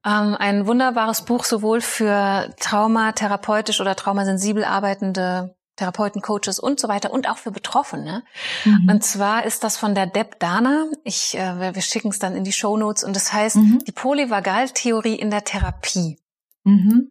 Ähm, 0.05 0.37
ein 0.39 0.67
wunderbares 0.67 1.23
Buch 1.23 1.45
sowohl 1.45 1.81
für 1.81 2.55
traumatherapeutisch 2.61 3.81
oder 3.81 3.97
traumasensibel 3.97 4.65
arbeitende 4.65 5.57
Therapeuten, 5.77 6.23
Coaches 6.23 6.61
und 6.61 6.79
so 6.79 6.87
weiter 6.87 7.13
und 7.13 7.29
auch 7.29 7.39
für 7.39 7.51
Betroffene. 7.51 8.23
Mhm. 8.65 8.89
Und 8.89 9.05
zwar 9.05 9.45
ist 9.45 9.65
das 9.65 9.77
von 9.77 9.95
der 9.95 10.07
Deb 10.07 10.39
Dana. 10.39 10.87
Ich, 11.03 11.37
äh, 11.37 11.61
wir, 11.61 11.75
wir 11.75 11.83
schicken 11.83 12.09
es 12.09 12.21
dann 12.21 12.37
in 12.37 12.45
die 12.45 12.53
Show 12.53 12.77
Notes 12.77 13.03
und 13.03 13.17
das 13.17 13.33
heißt 13.33 13.57
mhm. 13.57 13.81
die 13.85 13.93
Polyvagaltheorie 13.93 15.17
in 15.17 15.31
der 15.31 15.45
Therapie. 15.45 16.19
Mhm. 16.63 17.11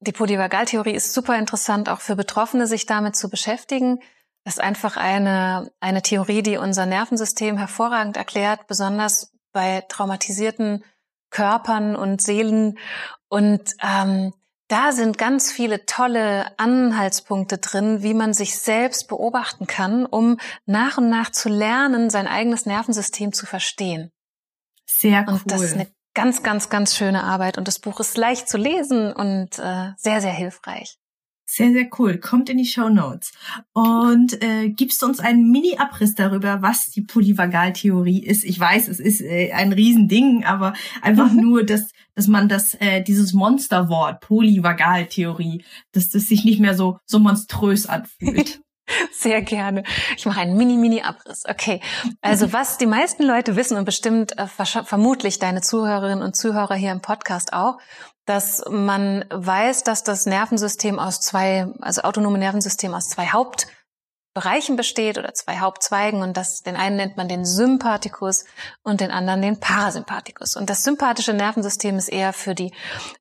Die 0.00 0.12
Polyvagaltheorie 0.12 0.94
ist 0.94 1.12
super 1.12 1.38
interessant, 1.38 1.88
auch 1.88 2.00
für 2.00 2.16
Betroffene, 2.16 2.66
sich 2.66 2.86
damit 2.86 3.14
zu 3.14 3.28
beschäftigen. 3.28 4.00
Das 4.50 4.56
ist 4.56 4.64
einfach 4.64 4.96
eine, 4.96 5.70
eine 5.78 6.02
Theorie, 6.02 6.42
die 6.42 6.56
unser 6.56 6.84
Nervensystem 6.84 7.56
hervorragend 7.56 8.16
erklärt, 8.16 8.66
besonders 8.66 9.30
bei 9.52 9.84
traumatisierten 9.88 10.82
Körpern 11.30 11.94
und 11.94 12.20
Seelen. 12.20 12.76
Und 13.28 13.62
ähm, 13.80 14.34
da 14.66 14.90
sind 14.90 15.18
ganz 15.18 15.52
viele 15.52 15.86
tolle 15.86 16.58
Anhaltspunkte 16.58 17.58
drin, 17.58 18.02
wie 18.02 18.12
man 18.12 18.34
sich 18.34 18.58
selbst 18.58 19.06
beobachten 19.06 19.68
kann, 19.68 20.04
um 20.04 20.36
nach 20.66 20.98
und 20.98 21.10
nach 21.10 21.30
zu 21.30 21.48
lernen, 21.48 22.10
sein 22.10 22.26
eigenes 22.26 22.66
Nervensystem 22.66 23.32
zu 23.32 23.46
verstehen. 23.46 24.10
Sehr 24.84 25.26
cool. 25.28 25.34
Und 25.34 25.42
das 25.46 25.62
ist 25.62 25.74
eine 25.74 25.86
ganz, 26.14 26.42
ganz, 26.42 26.68
ganz 26.70 26.96
schöne 26.96 27.22
Arbeit. 27.22 27.56
Und 27.56 27.68
das 27.68 27.78
Buch 27.78 28.00
ist 28.00 28.16
leicht 28.16 28.48
zu 28.48 28.58
lesen 28.58 29.12
und 29.12 29.60
äh, 29.60 29.92
sehr, 29.96 30.20
sehr 30.20 30.32
hilfreich. 30.32 30.99
Sehr, 31.52 31.72
sehr 31.72 31.88
cool. 31.98 32.18
Kommt 32.18 32.48
in 32.48 32.58
die 32.58 32.64
Show 32.64 32.88
Notes. 32.90 33.32
Und 33.72 34.40
äh, 34.40 34.68
gibst 34.68 35.02
du 35.02 35.06
uns 35.06 35.18
einen 35.18 35.50
Mini-Abriss 35.50 36.14
darüber, 36.14 36.62
was 36.62 36.90
die 36.90 37.02
Polyvagaltheorie 37.02 38.22
ist? 38.22 38.44
Ich 38.44 38.60
weiß, 38.60 38.86
es 38.86 39.00
ist 39.00 39.20
äh, 39.20 39.50
ein 39.50 39.72
Riesending, 39.72 40.44
aber 40.44 40.74
einfach 41.02 41.32
mhm. 41.32 41.40
nur, 41.40 41.64
dass, 41.64 41.90
dass 42.14 42.28
man 42.28 42.48
das, 42.48 42.74
äh, 42.74 43.02
dieses 43.02 43.32
Monsterwort, 43.32 44.20
Polyvagaltheorie, 44.20 45.64
dass 45.90 46.08
das 46.10 46.28
sich 46.28 46.44
nicht 46.44 46.60
mehr 46.60 46.76
so, 46.76 47.00
so 47.04 47.18
monströs 47.18 47.86
anfühlt. 47.86 48.60
Sehr 49.12 49.42
gerne. 49.42 49.82
Ich 50.16 50.26
mache 50.26 50.40
einen 50.40 50.56
Mini-Mini-Abriss. 50.56 51.44
Okay. 51.48 51.80
Also 52.20 52.52
was 52.52 52.78
die 52.78 52.86
meisten 52.86 53.22
Leute 53.22 53.56
wissen 53.56 53.76
und 53.76 53.84
bestimmt 53.84 54.36
äh, 54.38 54.46
vermutlich 54.46 55.38
deine 55.38 55.60
Zuhörerinnen 55.60 56.22
und 56.22 56.36
Zuhörer 56.36 56.74
hier 56.74 56.92
im 56.92 57.00
Podcast 57.00 57.52
auch, 57.52 57.78
dass 58.26 58.62
man 58.70 59.24
weiß, 59.30 59.82
dass 59.82 60.04
das 60.04 60.26
Nervensystem 60.26 60.98
aus 60.98 61.20
zwei, 61.20 61.66
also 61.80 62.02
autonome 62.02 62.38
Nervensystem 62.38 62.94
aus 62.94 63.08
zwei 63.08 63.26
Hauptbereichen 64.36 64.76
besteht 64.76 65.18
oder 65.18 65.34
zwei 65.34 65.58
Hauptzweigen 65.58 66.22
und 66.22 66.36
das, 66.36 66.62
den 66.62 66.76
einen 66.76 66.94
nennt 66.94 67.16
man 67.16 67.28
den 67.28 67.44
Sympathikus 67.44 68.44
und 68.84 69.00
den 69.00 69.10
anderen 69.10 69.42
den 69.42 69.58
Parasympathikus. 69.58 70.54
Und 70.54 70.70
das 70.70 70.84
sympathische 70.84 71.32
Nervensystem 71.32 71.96
ist 71.96 72.08
eher 72.08 72.32
für 72.32 72.54
die 72.54 72.72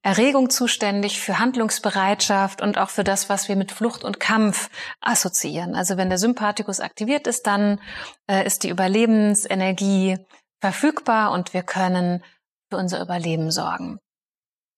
Erregung 0.04 0.52
zuständig, 0.52 1.20
für 1.20 1.40
Handlungsbereitschaft 1.40 2.62
und 2.62 2.78
auch 2.78 2.92
für 2.92 3.04
das, 3.04 3.28
was 3.28 3.48
wir 3.48 3.56
mit 3.56 3.72
Flucht 3.72 4.04
und 4.04 4.20
Kampf 4.20 4.70
assoziieren. 5.02 5.74
Also 5.74 5.98
wenn 5.98 6.10
der 6.10 6.20
Sympathikus 6.20 6.80
aktiviert 6.80 7.26
ist, 7.26 7.48
dann 7.48 7.82
äh, 8.28 8.46
ist 8.46 8.62
die 8.62 8.70
Überlebensenergie 8.70 10.20
verfügbar 10.62 11.32
und 11.32 11.56
wir 11.56 11.64
können 11.64 12.24
für 12.70 12.78
unser 12.78 13.02
Überleben 13.02 13.50
sorgen. 13.50 13.98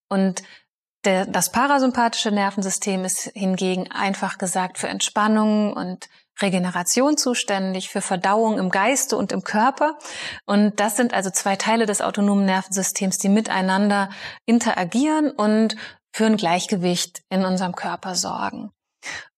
Und 0.08 0.42
der, 1.04 1.26
das 1.26 1.52
parasympathische 1.52 2.30
Nervensystem 2.30 3.04
ist 3.04 3.30
hingegen 3.34 3.90
einfach 3.90 4.38
gesagt 4.38 4.78
für 4.78 4.88
Entspannung 4.88 5.72
und 5.74 6.08
Regeneration 6.40 7.16
zuständig, 7.16 7.90
für 7.90 8.00
Verdauung 8.00 8.58
im 8.58 8.70
Geiste 8.70 9.16
und 9.16 9.32
im 9.32 9.44
Körper. 9.44 9.98
Und 10.46 10.80
das 10.80 10.96
sind 10.96 11.14
also 11.14 11.30
zwei 11.30 11.56
Teile 11.56 11.86
des 11.86 12.00
autonomen 12.00 12.46
Nervensystems, 12.46 13.18
die 13.18 13.28
miteinander 13.28 14.10
interagieren 14.46 15.30
und 15.30 15.76
für 16.12 16.26
ein 16.26 16.36
Gleichgewicht 16.36 17.22
in 17.28 17.44
unserem 17.44 17.74
Körper 17.74 18.14
sorgen. 18.14 18.70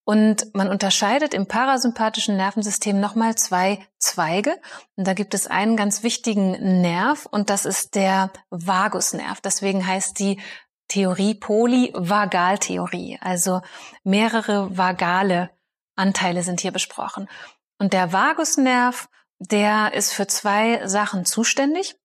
Und 0.04 0.54
man 0.54 0.68
unterscheidet 0.68 1.32
im 1.32 1.46
parasympathischen 1.46 2.36
Nervensystem 2.36 3.00
nochmal 3.00 3.36
zwei 3.36 3.78
Zweige. 3.98 4.60
Und 4.96 5.06
da 5.06 5.14
gibt 5.14 5.32
es 5.32 5.46
einen 5.46 5.76
ganz 5.76 6.02
wichtigen 6.02 6.82
Nerv 6.82 7.26
und 7.30 7.48
das 7.48 7.64
ist 7.64 7.94
der 7.94 8.30
Vagusnerv. 8.50 9.40
Deswegen 9.40 9.86
heißt 9.86 10.18
die 10.18 10.40
Theorie 10.88 11.34
Polyvagaltheorie. 11.34 13.18
Also 13.22 13.62
mehrere 14.02 14.76
vagale 14.76 15.50
Anteile 15.96 16.42
sind 16.42 16.60
hier 16.60 16.72
besprochen. 16.72 17.28
Und 17.78 17.92
der 17.92 18.12
Vagusnerv, 18.12 19.08
der 19.38 19.94
ist 19.94 20.12
für 20.12 20.26
zwei 20.26 20.86
Sachen 20.86 21.24
zuständig. 21.24 21.96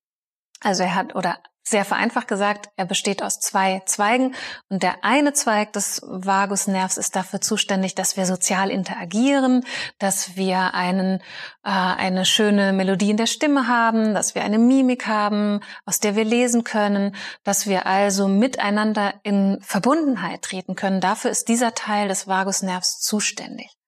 Also 0.62 0.84
er 0.84 0.96
hat, 0.96 1.15
oder 1.15 1.38
sehr 1.69 1.86
vereinfacht 1.86 2.27
gesagt, 2.27 2.69
er 2.75 2.86
besteht 2.86 3.22
aus 3.22 3.39
zwei 3.39 3.81
Zweigen 3.86 4.34
und 4.69 4.84
der 4.84 5.03
eine 5.03 5.34
Zweig 5.34 5.72
des 5.74 6.01
Vagusnervs 6.03 6.98
ist 6.98 7.15
dafür 7.15 7.41
zuständig, 7.41 7.96
dass 7.96 8.17
wir 8.17 8.25
sozial 8.25 8.72
interagieren, 8.72 9.63
dass 10.00 10.36
wir 10.36 10.74
einen, 10.74 11.19
äh, 11.63 11.69
eine 11.69 12.25
schöne 12.25 12.74
Melodie 12.74 13.12
in 13.12 13.17
der 13.17 13.27
Stimme 13.27 13.67
haben, 13.67 14.13
dass 14.13 14.36
wir 14.36 14.43
eine 14.43 14.58
Mimik 14.58 15.05
haben, 15.08 15.60
aus 15.86 16.00
der 16.00 16.15
wir 16.15 16.25
lesen 16.25 16.63
können, 16.63 17.15
dass 17.43 17.67
wir 17.67 17.86
also 17.86 18.27
miteinander 18.27 19.13
in 19.24 19.60
Verbundenheit 19.62 20.41
treten 20.41 20.75
können. 20.75 21.01
Dafür 21.01 21.31
ist 21.31 21.48
dieser 21.48 21.74
Teil 21.74 22.08
des 22.08 22.27
Vagusnervs 22.27 23.00
zuständig. 23.00 23.79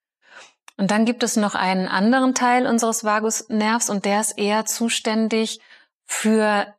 Und 0.82 0.90
dann 0.90 1.06
gibt 1.06 1.22
es 1.22 1.36
noch 1.36 1.54
einen 1.54 1.88
anderen 1.88 2.34
Teil 2.34 2.66
unseres 2.66 3.04
Vagusnervs 3.04 3.92
und 3.92 4.04
der 4.04 4.20
ist 4.20 4.36
eher 4.40 4.66
zuständig 4.66 5.60
für 6.06 6.74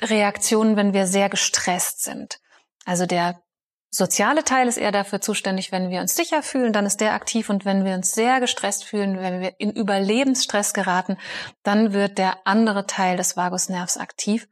Reaktionen, 0.00 0.76
wenn 0.76 0.94
wir 0.94 1.06
sehr 1.06 1.28
gestresst 1.28 2.02
sind. 2.02 2.40
Also 2.86 3.04
der 3.04 3.42
soziale 3.90 4.44
Teil 4.44 4.66
ist 4.66 4.78
eher 4.78 4.92
dafür 4.92 5.20
zuständig, 5.20 5.72
wenn 5.72 5.90
wir 5.90 6.00
uns 6.00 6.14
sicher 6.14 6.42
fühlen, 6.42 6.72
dann 6.72 6.86
ist 6.86 7.02
der 7.02 7.12
aktiv 7.12 7.50
und 7.50 7.66
wenn 7.66 7.84
wir 7.84 7.92
uns 7.96 8.12
sehr 8.12 8.40
gestresst 8.40 8.82
fühlen, 8.82 9.20
wenn 9.20 9.42
wir 9.42 9.52
in 9.60 9.72
Überlebensstress 9.72 10.72
geraten, 10.72 11.18
dann 11.62 11.92
wird 11.92 12.16
der 12.16 12.46
andere 12.46 12.86
Teil 12.86 13.18
des 13.18 13.36
Vagusnervs 13.36 13.98
aktiv. 13.98 14.48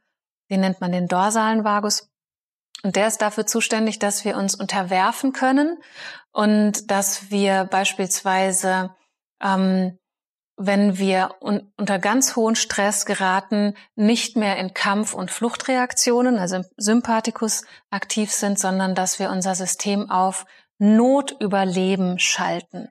Den 0.51 0.59
nennt 0.61 0.81
man 0.81 0.91
den 0.91 1.07
dorsalen 1.07 1.63
Vagus. 1.63 2.11
Und 2.83 2.95
der 2.95 3.07
ist 3.07 3.23
dafür 3.23 3.47
zuständig, 3.47 3.97
dass 3.97 4.23
wir 4.23 4.37
uns 4.37 4.53
unterwerfen 4.53 5.33
können 5.33 5.79
und 6.33 6.91
dass 6.91 7.31
wir 7.31 7.63
beispielsweise 7.65 8.93
ähm, 9.41 9.97
wenn 10.57 10.97
wir 10.97 11.35
un 11.41 11.71
unter 11.77 11.99
ganz 11.99 12.35
hohen 12.35 12.55
Stress 12.55 13.05
geraten, 13.05 13.75
nicht 13.95 14.37
mehr 14.37 14.57
in 14.57 14.73
Kampf- 14.73 15.13
und 15.13 15.31
Fluchtreaktionen, 15.31 16.37
also 16.37 16.57
im 16.57 16.65
Sympathikus 16.77 17.63
aktiv 17.89 18.31
sind, 18.31 18.59
sondern 18.59 18.95
dass 18.95 19.19
wir 19.19 19.31
unser 19.31 19.55
System 19.55 20.09
auf 20.09 20.45
Notüberleben 20.77 22.19
schalten. 22.19 22.89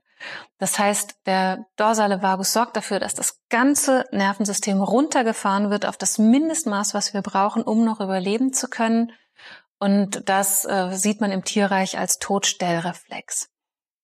Das 0.59 0.79
heißt, 0.79 1.17
der 1.27 1.67
dorsale 1.77 2.23
Vagus 2.23 2.53
sorgt 2.53 2.77
dafür, 2.77 3.01
dass 3.01 3.15
das 3.15 3.41
ganze 3.49 4.05
Nervensystem 4.13 4.81
runtergefahren 4.81 5.71
wird 5.71 5.85
auf 5.87 5.97
das 5.97 6.19
Mindestmaß, 6.19 6.95
was 6.95 7.13
wir 7.13 7.23
brauchen, 7.23 7.63
um 7.63 7.85
noch 7.85 8.01
überleben 8.01 8.53
zu 8.53 8.69
können. 8.69 9.13
Und 9.83 10.29
das 10.29 10.65
äh, 10.65 10.91
sieht 10.93 11.21
man 11.21 11.33
im 11.33 11.43
Tierreich 11.43 11.99
als 11.99 12.21
Todstellreflex, 12.21 13.49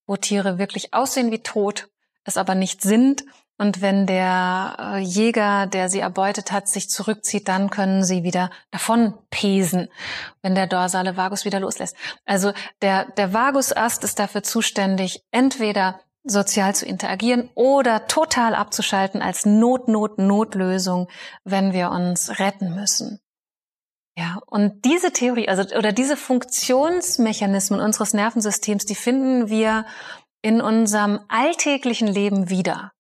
wo 0.09 0.17
Tiere 0.17 0.59
wirklich 0.59 0.93
aussehen 0.93 1.31
wie 1.31 1.39
tot, 1.39 1.87
es 2.25 2.37
aber 2.37 2.57
nicht 2.57 2.83
sind 2.83 3.23
und 3.59 3.81
wenn 3.81 4.05
der 4.05 4.77
äh, 4.77 4.99
Jäger, 4.99 5.69
der 5.69 5.89
sie 5.89 6.01
erbeutet 6.01 6.51
hat, 6.51 6.67
sich 6.67 6.91
zurückzieht, 6.91 7.47
dann 7.47 7.71
können 7.71 8.03
sie 8.03 8.25
wieder 8.25 8.51
davon 8.73 9.15
pesen, 9.31 9.89
wenn 10.43 10.57
der 10.57 10.67
dorsale 10.67 11.17
Vagus 11.17 11.45
wieder 11.45 11.61
loslässt. 11.61 11.95
Also 12.25 12.53
der, 12.83 13.05
der 13.13 13.33
Vagusast 13.33 14.03
ist 14.03 14.19
dafür 14.19 14.43
zuständig, 14.43 15.23
entweder 15.31 16.01
sozial 16.25 16.75
zu 16.75 16.87
interagieren 16.87 17.51
oder 17.55 18.09
total 18.09 18.57
abzuschalten 18.57 19.23
als 19.23 19.47
Not-Not-Notlösung, 19.47 21.07
wenn 21.45 21.73
wir 21.73 21.93
uns 21.93 22.41
retten 22.41 22.75
müssen. 22.75 23.21
Ja, 24.19 24.41
und 24.47 24.85
diese 24.85 25.13
Theorie, 25.13 25.49
also 25.49 25.63
oder 25.77 25.93
diese 25.93 26.17
Funktionsmechanismen 26.17 27.79
unseres 27.79 28.15
Nervensystems, 28.15 28.85
die 28.85 28.97
finden 28.97 29.49
wir 29.49 29.87
in 30.43 30.61
unserem 30.61 31.21
alltäglichen 31.29 32.09
Leben 32.09 32.51
wieder. 32.51 32.91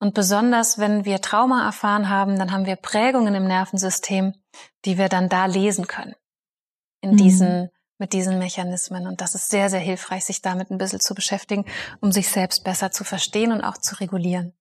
Und 0.00 0.14
besonders, 0.14 0.80
wenn 0.80 1.04
wir 1.04 1.20
Trauma 1.20 1.64
erfahren 1.64 2.08
haben, 2.08 2.40
dann 2.40 2.50
haben 2.50 2.66
wir 2.66 2.74
Prägungen 2.74 3.36
im 3.36 3.46
Nervensystem, 3.46 4.34
die 4.84 4.98
wir 4.98 5.08
dann 5.08 5.28
da 5.28 5.46
lesen 5.46 5.86
können. 5.86 6.16
In 7.02 7.12
mhm. 7.12 7.16
diesen, 7.18 7.68
mit 7.98 8.12
diesen 8.12 8.40
Mechanismen. 8.40 9.06
Und 9.06 9.20
das 9.20 9.36
ist 9.36 9.50
sehr, 9.50 9.70
sehr 9.70 9.78
hilfreich, 9.78 10.24
sich 10.24 10.42
damit 10.42 10.72
ein 10.72 10.78
bisschen 10.78 10.98
zu 10.98 11.14
beschäftigen, 11.14 11.66
um 12.00 12.10
sich 12.10 12.30
selbst 12.30 12.64
besser 12.64 12.90
zu 12.90 13.04
verstehen 13.04 13.52
und 13.52 13.62
auch 13.62 13.78
zu 13.78 14.00
regulieren. 14.00 14.54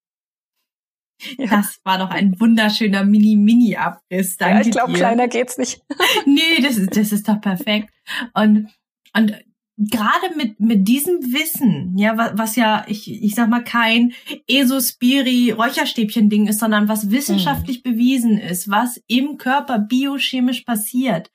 Ja. 1.37 1.47
Das 1.47 1.79
war 1.83 1.97
doch 1.97 2.11
ein 2.11 2.39
wunderschöner 2.39 3.03
Mini-Mini-Abriss. 3.03 4.37
Danke 4.37 4.55
ja, 4.55 4.61
ich 4.61 4.71
glaube, 4.71 4.93
kleiner 4.93 5.27
geht's 5.27 5.57
nicht. 5.57 5.81
nee, 6.25 6.61
das 6.61 6.77
ist, 6.77 6.95
das 6.95 7.11
ist 7.11 7.27
doch 7.27 7.41
perfekt. 7.41 7.89
Und, 8.33 8.69
und 9.15 9.35
gerade 9.77 10.35
mit, 10.35 10.59
mit 10.59 10.87
diesem 10.87 11.33
Wissen, 11.33 11.97
ja, 11.97 12.15
was, 12.17 12.37
was 12.37 12.55
ja, 12.55 12.85
ich, 12.87 13.23
ich 13.23 13.33
sag 13.35 13.49
mal, 13.49 13.63
kein 13.63 14.13
Esospiri-Räucherstäbchen-Ding 14.47 16.47
ist, 16.47 16.59
sondern 16.59 16.87
was 16.87 17.11
wissenschaftlich 17.11 17.83
mhm. 17.83 17.91
bewiesen 17.91 18.37
ist, 18.37 18.69
was 18.69 19.01
im 19.07 19.37
Körper 19.37 19.79
biochemisch 19.79 20.61
passiert. 20.61 21.29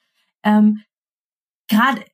Ähm, 0.44 0.82
gerade 1.68 2.04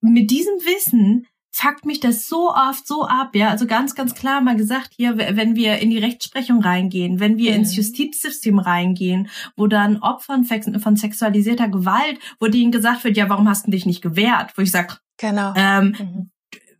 mit 0.00 0.30
diesem 0.30 0.54
Wissen 0.54 1.26
fuckt 1.60 1.84
mich 1.84 2.00
das 2.00 2.26
so 2.26 2.50
oft 2.54 2.86
so 2.86 3.06
ab, 3.06 3.34
ja. 3.34 3.50
Also 3.50 3.66
ganz, 3.66 3.94
ganz 3.94 4.14
klar 4.14 4.40
mal 4.40 4.56
gesagt 4.56 4.92
hier, 4.96 5.18
wenn 5.18 5.56
wir 5.56 5.78
in 5.78 5.90
die 5.90 5.98
Rechtsprechung 5.98 6.62
reingehen, 6.62 7.20
wenn 7.20 7.36
wir 7.36 7.52
mhm. 7.52 7.58
ins 7.58 7.76
Justizsystem 7.76 8.58
reingehen, 8.58 9.28
wo 9.56 9.66
dann 9.66 9.98
Opfern 9.98 10.44
von 10.44 10.96
sexualisierter 10.96 11.68
Gewalt, 11.68 12.18
wo 12.38 12.46
denen 12.46 12.72
gesagt 12.72 13.04
wird, 13.04 13.16
ja, 13.16 13.28
warum 13.28 13.48
hast 13.48 13.66
du 13.66 13.70
dich 13.70 13.84
nicht 13.84 14.00
gewehrt? 14.00 14.52
Wo 14.56 14.62
ich 14.62 14.70
sag, 14.70 15.00
genau. 15.18 15.52
Ähm, 15.54 15.96
mhm. 15.98 16.30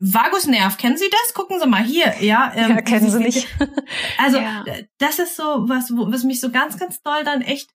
Vagusnerv, 0.03 0.79
kennen 0.79 0.97
Sie 0.97 1.11
das? 1.11 1.35
Gucken 1.35 1.61
Sie 1.61 1.69
mal 1.69 1.85
hier, 1.85 2.15
ja. 2.23 2.51
Ähm, 2.55 2.71
ja, 2.71 2.81
kennen 2.81 3.11
Sie 3.11 3.19
nicht. 3.19 3.47
Also 4.19 4.39
ja. 4.39 4.65
das 4.99 5.19
ist 5.19 5.37
so 5.37 5.69
was, 5.69 5.91
was 5.91 6.25
mich 6.25 6.41
so 6.41 6.51
ganz, 6.51 6.79
ganz 6.79 7.03
doll 7.03 7.23
dann 7.25 7.43
echt 7.43 7.71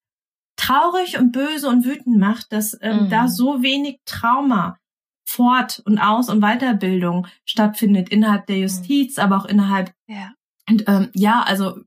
traurig 0.56 1.20
und 1.20 1.32
böse 1.32 1.68
und 1.68 1.86
wütend 1.86 2.18
macht, 2.18 2.52
dass 2.52 2.78
ähm, 2.82 3.06
mhm. 3.06 3.10
da 3.10 3.28
so 3.28 3.62
wenig 3.62 4.00
Trauma 4.06 4.78
Fort- 5.26 5.82
und 5.86 5.98
Aus- 5.98 6.30
und 6.30 6.42
Weiterbildung 6.42 7.28
stattfindet 7.44 8.10
innerhalb 8.10 8.46
der 8.48 8.58
mhm. 8.58 8.62
Justiz, 8.64 9.18
mhm. 9.18 9.24
aber 9.24 9.38
auch 9.38 9.46
innerhalb 9.46 9.92
ja. 10.08 10.34
und 10.70 10.86
ähm, 10.88 11.10
ja, 11.14 11.42
also 11.42 11.80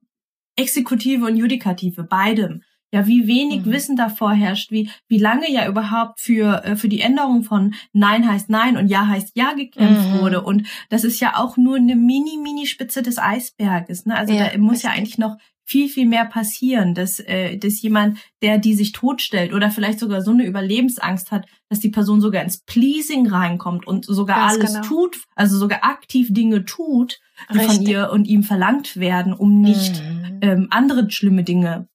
Exekutive 0.56 1.24
und 1.24 1.36
Judikative, 1.36 2.02
beidem. 2.02 2.62
Ja, 2.90 3.06
wie 3.06 3.26
wenig 3.26 3.66
mhm. 3.66 3.72
Wissen 3.72 3.96
davor 3.96 4.32
herrscht, 4.32 4.70
wie 4.70 4.90
wie 5.08 5.18
lange 5.18 5.50
ja 5.50 5.68
überhaupt 5.68 6.20
für 6.20 6.64
äh, 6.64 6.74
für 6.74 6.88
die 6.88 7.02
Änderung 7.02 7.42
von 7.42 7.74
Nein 7.92 8.26
heißt 8.26 8.48
Nein 8.48 8.78
und 8.78 8.88
Ja 8.88 9.06
heißt 9.06 9.36
Ja 9.36 9.52
gekämpft 9.52 10.08
mhm. 10.08 10.20
wurde 10.20 10.42
und 10.42 10.66
das 10.88 11.04
ist 11.04 11.20
ja 11.20 11.36
auch 11.36 11.58
nur 11.58 11.76
eine 11.76 11.96
mini 11.96 12.38
mini 12.42 12.66
Spitze 12.66 13.02
des 13.02 13.18
Eisberges. 13.18 14.06
Ne? 14.06 14.16
Also 14.16 14.32
ja, 14.32 14.48
da 14.48 14.58
muss 14.58 14.82
ja 14.82 14.90
eigentlich 14.90 15.18
noch 15.18 15.36
viel, 15.68 15.90
viel 15.90 16.06
mehr 16.06 16.24
passieren, 16.24 16.94
dass, 16.94 17.18
äh, 17.18 17.58
dass 17.58 17.82
jemand, 17.82 18.18
der 18.40 18.56
die 18.56 18.74
sich 18.74 18.92
totstellt 18.92 19.52
oder 19.52 19.70
vielleicht 19.70 19.98
sogar 19.98 20.22
so 20.22 20.30
eine 20.30 20.46
Überlebensangst 20.46 21.30
hat, 21.30 21.46
dass 21.68 21.78
die 21.78 21.90
Person 21.90 22.22
sogar 22.22 22.42
ins 22.42 22.62
Pleasing 22.62 23.26
reinkommt 23.28 23.86
und 23.86 24.06
sogar 24.06 24.36
Ganz 24.36 24.54
alles 24.54 24.74
genau. 24.74 24.86
tut, 24.86 25.20
also 25.34 25.58
sogar 25.58 25.84
aktiv 25.84 26.32
Dinge 26.32 26.64
tut, 26.64 27.20
die 27.52 27.58
Richtig. 27.58 27.76
von 27.76 27.86
ihr 27.86 28.10
und 28.10 28.24
ihm 28.26 28.44
verlangt 28.44 28.96
werden, 28.96 29.34
um 29.34 29.60
nicht 29.60 30.02
mhm. 30.02 30.38
ähm, 30.40 30.68
andere 30.70 31.10
schlimme 31.10 31.44
Dinge 31.44 31.86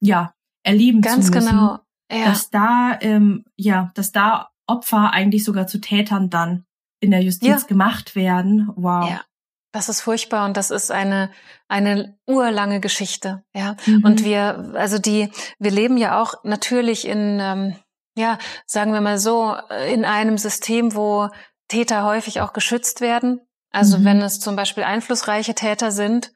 ja 0.00 0.34
erleben 0.64 1.00
Ganz 1.00 1.26
zu 1.26 1.32
müssen. 1.32 1.50
Genau. 1.50 1.78
Ja. 2.10 2.24
Dass 2.24 2.50
da 2.50 2.98
ähm, 3.00 3.44
ja, 3.56 3.92
dass 3.94 4.10
da 4.10 4.48
Opfer 4.66 5.12
eigentlich 5.12 5.44
sogar 5.44 5.68
zu 5.68 5.80
Tätern 5.80 6.30
dann 6.30 6.64
in 6.98 7.12
der 7.12 7.22
Justiz 7.22 7.62
ja. 7.62 7.66
gemacht 7.68 8.16
werden. 8.16 8.70
Wow. 8.74 9.08
Ja. 9.08 9.20
Das 9.74 9.88
ist 9.88 10.02
furchtbar 10.02 10.44
und 10.44 10.56
das 10.56 10.70
ist 10.70 10.92
eine 10.92 11.30
eine 11.66 12.16
urlange 12.26 12.78
Geschichte, 12.78 13.42
ja. 13.52 13.76
Mhm. 13.86 14.04
Und 14.04 14.24
wir, 14.24 14.70
also 14.74 14.98
die, 14.98 15.32
wir 15.58 15.72
leben 15.72 15.96
ja 15.96 16.22
auch 16.22 16.44
natürlich 16.44 17.08
in, 17.08 17.40
ähm, 17.40 17.76
ja, 18.16 18.38
sagen 18.66 18.92
wir 18.92 19.00
mal 19.00 19.18
so, 19.18 19.56
in 19.88 20.04
einem 20.04 20.38
System, 20.38 20.94
wo 20.94 21.28
Täter 21.66 22.04
häufig 22.04 22.40
auch 22.40 22.52
geschützt 22.52 23.00
werden. 23.00 23.40
Also 23.72 23.98
mhm. 23.98 24.04
wenn 24.04 24.22
es 24.22 24.38
zum 24.38 24.54
Beispiel 24.54 24.84
einflussreiche 24.84 25.56
Täter 25.56 25.90
sind, 25.90 26.32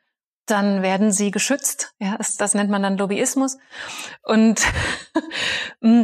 dann 0.46 0.82
werden 0.82 1.12
sie 1.12 1.30
geschützt. 1.30 1.92
Ja, 2.00 2.16
das, 2.16 2.36
das 2.36 2.54
nennt 2.54 2.70
man 2.70 2.82
dann 2.82 2.98
Lobbyismus. 2.98 3.58
Und 4.24 4.60
mm, 5.80 6.02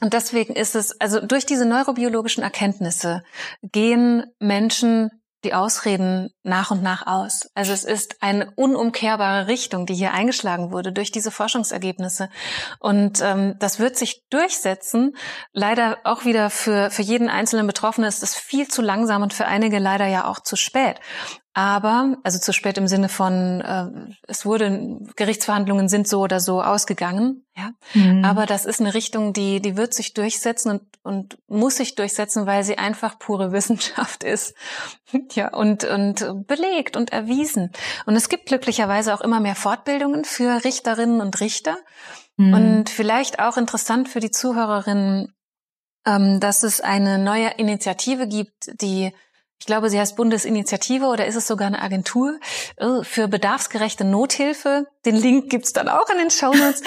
und 0.00 0.14
deswegen 0.14 0.54
ist 0.54 0.74
es, 0.74 1.00
also 1.00 1.20
durch 1.20 1.46
diese 1.46 1.66
neurobiologischen 1.66 2.42
Erkenntnisse 2.42 3.22
gehen 3.62 4.24
Menschen 4.40 5.21
die 5.44 5.54
Ausreden 5.54 6.30
nach 6.42 6.70
und 6.70 6.82
nach 6.82 7.06
aus. 7.06 7.50
Also 7.54 7.72
es 7.72 7.84
ist 7.84 8.22
eine 8.22 8.50
unumkehrbare 8.56 9.48
Richtung, 9.48 9.86
die 9.86 9.94
hier 9.94 10.12
eingeschlagen 10.12 10.72
wurde 10.72 10.92
durch 10.92 11.10
diese 11.10 11.30
Forschungsergebnisse. 11.30 12.28
Und 12.78 13.20
ähm, 13.20 13.56
das 13.58 13.78
wird 13.78 13.96
sich 13.96 14.22
durchsetzen. 14.30 15.16
Leider 15.52 15.98
auch 16.04 16.24
wieder 16.24 16.50
für, 16.50 16.90
für 16.90 17.02
jeden 17.02 17.28
einzelnen 17.28 17.66
Betroffenen 17.66 18.08
ist 18.08 18.22
es 18.22 18.34
viel 18.34 18.68
zu 18.68 18.82
langsam 18.82 19.22
und 19.22 19.34
für 19.34 19.46
einige 19.46 19.78
leider 19.78 20.06
ja 20.06 20.26
auch 20.26 20.40
zu 20.40 20.56
spät. 20.56 21.00
Aber, 21.54 22.16
also 22.22 22.38
zu 22.38 22.54
spät 22.54 22.78
im 22.78 22.88
Sinne 22.88 23.10
von, 23.10 23.60
äh, 23.60 24.14
es 24.26 24.46
wurde, 24.46 24.98
Gerichtsverhandlungen 25.16 25.88
sind 25.88 26.08
so 26.08 26.20
oder 26.20 26.40
so 26.40 26.62
ausgegangen, 26.62 27.44
ja. 27.54 27.72
Mhm. 27.92 28.24
Aber 28.24 28.46
das 28.46 28.64
ist 28.64 28.80
eine 28.80 28.94
Richtung, 28.94 29.34
die, 29.34 29.60
die 29.60 29.76
wird 29.76 29.92
sich 29.92 30.14
durchsetzen 30.14 30.70
und, 30.70 30.82
und 31.02 31.38
muss 31.48 31.76
sich 31.76 31.94
durchsetzen, 31.94 32.46
weil 32.46 32.64
sie 32.64 32.78
einfach 32.78 33.18
pure 33.18 33.52
Wissenschaft 33.52 34.24
ist. 34.24 34.54
ja, 35.32 35.52
und, 35.52 35.84
und 35.84 36.46
belegt 36.46 36.96
und 36.96 37.12
erwiesen. 37.12 37.70
Und 38.06 38.16
es 38.16 38.30
gibt 38.30 38.46
glücklicherweise 38.46 39.12
auch 39.12 39.20
immer 39.20 39.40
mehr 39.40 39.56
Fortbildungen 39.56 40.24
für 40.24 40.64
Richterinnen 40.64 41.20
und 41.20 41.38
Richter. 41.40 41.76
Mhm. 42.38 42.54
Und 42.54 42.90
vielleicht 42.90 43.40
auch 43.40 43.58
interessant 43.58 44.08
für 44.08 44.20
die 44.20 44.30
Zuhörerinnen, 44.30 45.34
ähm, 46.06 46.40
dass 46.40 46.62
es 46.62 46.80
eine 46.80 47.18
neue 47.18 47.48
Initiative 47.58 48.26
gibt, 48.26 48.80
die 48.80 49.12
ich 49.62 49.66
glaube, 49.66 49.88
sie 49.90 50.00
heißt 50.00 50.16
Bundesinitiative 50.16 51.06
oder 51.06 51.24
ist 51.26 51.36
es 51.36 51.46
sogar 51.46 51.68
eine 51.68 51.80
Agentur 51.80 52.40
oh, 52.80 53.04
für 53.04 53.28
bedarfsgerechte 53.28 54.02
Nothilfe. 54.02 54.88
Den 55.04 55.14
Link 55.14 55.50
gibt's 55.50 55.72
dann 55.72 55.88
auch 55.88 56.10
in 56.10 56.18
den 56.18 56.30
Shownotes. 56.32 56.82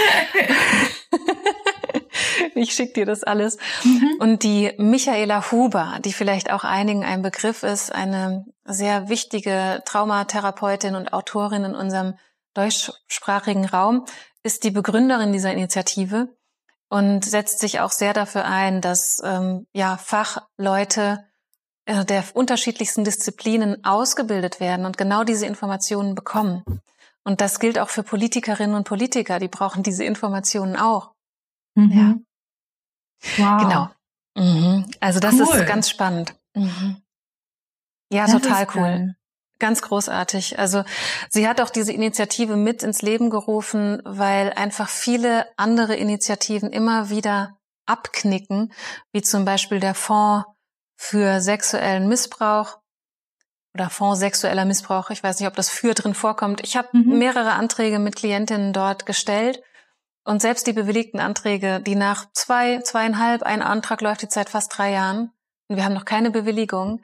ich 2.55 2.73
schicke 2.73 2.91
dir 2.91 3.05
das 3.05 3.23
alles. 3.23 3.57
Mhm. 3.85 4.17
Und 4.19 4.43
die 4.43 4.73
Michaela 4.77 5.53
Huber, 5.53 5.99
die 6.03 6.11
vielleicht 6.11 6.51
auch 6.51 6.65
einigen 6.65 7.05
ein 7.05 7.21
Begriff 7.21 7.63
ist, 7.63 7.95
eine 7.95 8.43
sehr 8.65 9.07
wichtige 9.07 9.81
Traumatherapeutin 9.85 10.95
und 10.95 11.13
Autorin 11.13 11.63
in 11.63 11.75
unserem 11.75 12.15
deutschsprachigen 12.55 13.63
Raum, 13.63 14.03
ist 14.43 14.65
die 14.65 14.71
Begründerin 14.71 15.31
dieser 15.31 15.53
Initiative 15.53 16.27
und 16.89 17.23
setzt 17.23 17.59
sich 17.59 17.79
auch 17.79 17.91
sehr 17.91 18.11
dafür 18.11 18.43
ein, 18.43 18.81
dass 18.81 19.21
ähm, 19.23 19.65
ja 19.71 19.95
Fachleute 19.95 21.19
äh, 21.19 21.34
der 21.87 22.23
unterschiedlichsten 22.33 23.03
Disziplinen 23.03 23.83
ausgebildet 23.85 24.59
werden 24.59 24.85
und 24.85 24.97
genau 24.97 25.23
diese 25.23 25.45
Informationen 25.45 26.15
bekommen. 26.15 26.63
Und 27.23 27.41
das 27.41 27.59
gilt 27.59 27.79
auch 27.79 27.89
für 27.89 28.03
Politikerinnen 28.03 28.75
und 28.75 28.87
Politiker, 28.87 29.39
die 29.39 29.47
brauchen 29.47 29.83
diese 29.83 30.03
Informationen 30.03 30.75
auch. 30.75 31.11
Mhm. 31.75 32.25
Ja. 33.37 33.37
Wow. 33.37 33.61
Genau. 33.61 33.89
Mhm. 34.35 34.85
Also 34.99 35.19
das 35.19 35.33
cool. 35.35 35.41
ist 35.41 35.67
ganz 35.67 35.89
spannend. 35.89 36.35
Mhm. 36.55 37.01
Ja, 38.11 38.23
das 38.23 38.33
total 38.33 38.67
cool. 38.75 38.81
Geil. 38.81 39.15
Ganz 39.57 39.81
großartig. 39.81 40.59
Also 40.59 40.83
sie 41.29 41.47
hat 41.47 41.61
auch 41.61 41.69
diese 41.69 41.93
Initiative 41.93 42.57
mit 42.57 42.83
ins 42.83 43.01
Leben 43.01 43.29
gerufen, 43.29 44.01
weil 44.03 44.51
einfach 44.53 44.89
viele 44.89 45.47
andere 45.55 45.95
Initiativen 45.95 46.71
immer 46.71 47.09
wieder 47.09 47.57
abknicken, 47.85 48.73
wie 49.13 49.21
zum 49.21 49.45
Beispiel 49.45 49.79
der 49.79 49.95
Fonds 49.95 50.45
für 50.95 51.41
sexuellen 51.41 52.07
Missbrauch 52.07 52.79
oder 53.75 53.89
Fonds 53.89 54.19
sexueller 54.19 54.65
Missbrauch. 54.65 55.09
Ich 55.09 55.21
weiß 55.21 55.39
nicht, 55.39 55.47
ob 55.47 55.55
das 55.55 55.69
für 55.69 55.93
drin 55.93 56.13
vorkommt. 56.13 56.61
Ich 56.63 56.77
habe 56.77 56.87
mhm. 56.93 57.17
mehrere 57.17 57.51
Anträge 57.51 57.99
mit 57.99 58.15
Klientinnen 58.15 58.73
dort 58.73 59.05
gestellt. 59.05 59.61
Und 60.23 60.41
selbst 60.41 60.65
die 60.65 60.73
bewilligten 60.73 61.19
Anträge, 61.19 61.81
die 61.81 61.95
nach 61.95 62.25
zwei, 62.33 62.79
zweieinhalb, 62.79 63.43
ein 63.43 63.61
Antrag 63.61 64.01
läuft 64.01 64.23
jetzt 64.23 64.33
seit 64.33 64.49
fast 64.49 64.75
drei 64.75 64.91
Jahren. 64.91 65.31
Und 65.67 65.75
wir 65.75 65.85
haben 65.85 65.93
noch 65.93 66.05
keine 66.05 66.31
Bewilligung. 66.31 67.01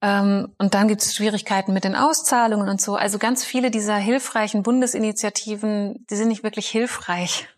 Ähm, 0.00 0.52
und 0.58 0.74
dann 0.74 0.88
gibt 0.88 1.02
es 1.02 1.14
Schwierigkeiten 1.14 1.72
mit 1.72 1.84
den 1.84 1.94
Auszahlungen 1.94 2.68
und 2.68 2.80
so. 2.80 2.96
Also 2.96 3.18
ganz 3.18 3.44
viele 3.44 3.70
dieser 3.70 3.96
hilfreichen 3.96 4.62
Bundesinitiativen, 4.62 6.04
die 6.08 6.16
sind 6.16 6.28
nicht 6.28 6.42
wirklich 6.42 6.68
hilfreich 6.68 7.48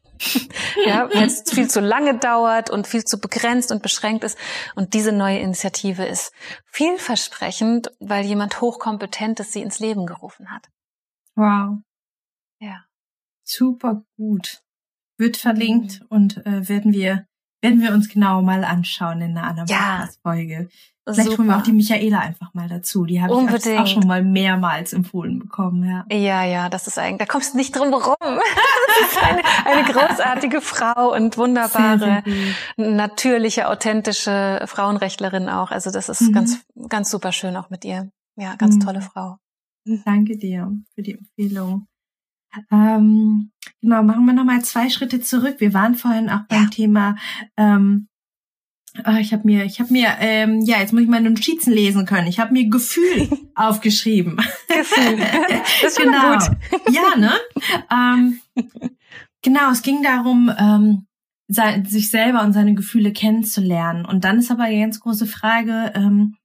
ja, 0.87 1.09
weil 1.13 1.25
es 1.25 1.43
viel 1.47 1.69
zu 1.69 1.81
lange 1.81 2.19
dauert 2.19 2.71
und 2.71 2.87
viel 2.87 3.05
zu 3.05 3.19
begrenzt 3.19 3.71
und 3.71 3.83
beschränkt 3.83 4.25
ist. 4.25 4.39
Und 4.75 4.95
diese 4.95 5.13
neue 5.13 5.39
Initiative 5.39 6.05
ist 6.05 6.33
vielversprechend, 6.67 7.93
weil 8.01 8.25
jemand 8.25 8.61
Hochkompetentes 8.61 9.53
sie 9.53 9.63
ins 9.63 9.79
Leben 9.79 10.07
gerufen 10.07 10.51
hat. 10.51 10.69
Wow. 11.35 11.79
Ja. 12.61 12.85
Super 13.45 14.05
gut. 14.17 14.63
Wird 15.19 15.37
verlinkt 15.37 16.01
mhm. 16.01 16.07
und 16.09 16.47
äh, 16.47 16.69
werden 16.69 16.93
wir 16.93 17.27
werden 17.63 17.81
wir 17.81 17.93
uns 17.93 18.09
genau 18.09 18.43
mal 18.43 18.65
anschauen 18.65 19.21
in 19.23 19.37
einer 19.37 19.49
anderen 19.49 19.69
ja. 19.69 20.09
Folge. 20.23 20.69
Vielleicht 21.09 21.31
Super. 21.31 21.39
holen 21.39 21.49
wir 21.49 21.57
auch 21.59 21.63
die 21.63 21.73
Michaela 21.73 22.19
einfach 22.19 22.53
mal 22.53 22.69
dazu. 22.69 23.05
Die 23.05 23.23
habe 23.23 23.33
ich 23.33 23.79
auch 23.79 23.87
schon 23.87 24.09
mal 24.09 24.25
mehrmals 24.25 24.93
empfohlen 24.93 25.39
bekommen. 25.39 25.85
Ja, 25.85 26.05
ja, 26.17 26.45
ja 26.45 26.69
das 26.69 26.89
ist 26.89 26.99
eigentlich, 26.99 27.19
da 27.19 27.27
kommst 27.27 27.55
du 27.55 27.59
nicht 27.59 27.77
drum 27.77 27.91
herum. 27.91 28.17
das 28.21 29.13
ist 29.13 29.23
eine, 29.23 29.43
eine 29.65 29.85
großartige 29.85 30.61
Frau 30.61 31.15
und 31.15 31.39
wunderbare, 31.39 32.25
natürliche, 32.77 33.69
authentische 33.69 34.65
Frauenrechtlerin 34.67 35.49
auch. 35.49 35.71
Also 35.71 35.93
das 35.93 36.09
ist 36.09 36.23
mhm. 36.23 36.33
ganz, 36.33 36.65
ganz 36.89 37.11
super 37.11 37.31
schön 37.31 37.57
auch 37.57 37.71
mit 37.71 37.85
ihr. 37.85 38.11
Ja, 38.35 38.57
ganz 38.57 38.75
mhm. 38.75 38.81
tolle 38.81 39.01
Frau. 39.01 39.39
Danke 40.05 40.37
dir 40.37 40.73
für 40.95 41.03
die 41.03 41.13
Empfehlung. 41.13 41.87
Ähm, 42.73 43.53
genau, 43.81 44.03
machen 44.03 44.25
wir 44.27 44.33
nochmal 44.33 44.63
zwei 44.63 44.89
Schritte 44.89 45.21
zurück. 45.21 45.57
Wir 45.59 45.73
waren 45.73 45.95
vorhin 45.95 46.31
auch 46.31 46.43
beim 46.49 46.65
ja. 46.65 46.71
Thema 46.71 47.17
ähm, 47.57 48.09
Ah, 49.05 49.19
ich 49.19 49.33
habe 49.33 49.43
mir, 49.45 49.65
ich 49.65 49.81
habe 49.81 49.93
mir, 49.93 50.09
ähm, 50.21 50.61
ja, 50.63 50.79
jetzt 50.81 50.93
muss 50.93 51.03
ich 51.03 51.09
meine 51.09 51.31
Notizen 51.31 51.73
lesen 51.73 52.07
können. 52.07 52.27
Ich 52.27 52.39
habe 52.39 52.53
mir 52.53 52.69
Gefühl 52.69 53.29
aufgeschrieben. 53.55 54.37
Gefühl. 54.69 55.19
Das 55.83 55.93
ist 55.93 55.99
genau. 55.99 56.33
gut. 56.33 56.51
Ja, 56.91 57.17
ne? 57.19 57.33
Ähm, 57.91 58.41
genau, 59.43 59.71
es 59.71 59.83
ging 59.83 60.03
darum, 60.03 60.51
ähm, 60.59 61.07
sich 61.49 62.11
selber 62.11 62.43
und 62.43 62.53
seine 62.53 62.75
Gefühle 62.75 63.13
kennenzulernen. 63.13 64.05
Und 64.05 64.25
dann 64.25 64.39
ist 64.39 64.51
aber 64.51 64.65
eine 64.65 64.81
ganz 64.81 65.01
große 65.01 65.27
Frage, 65.27 65.93
ähm, 65.95 66.37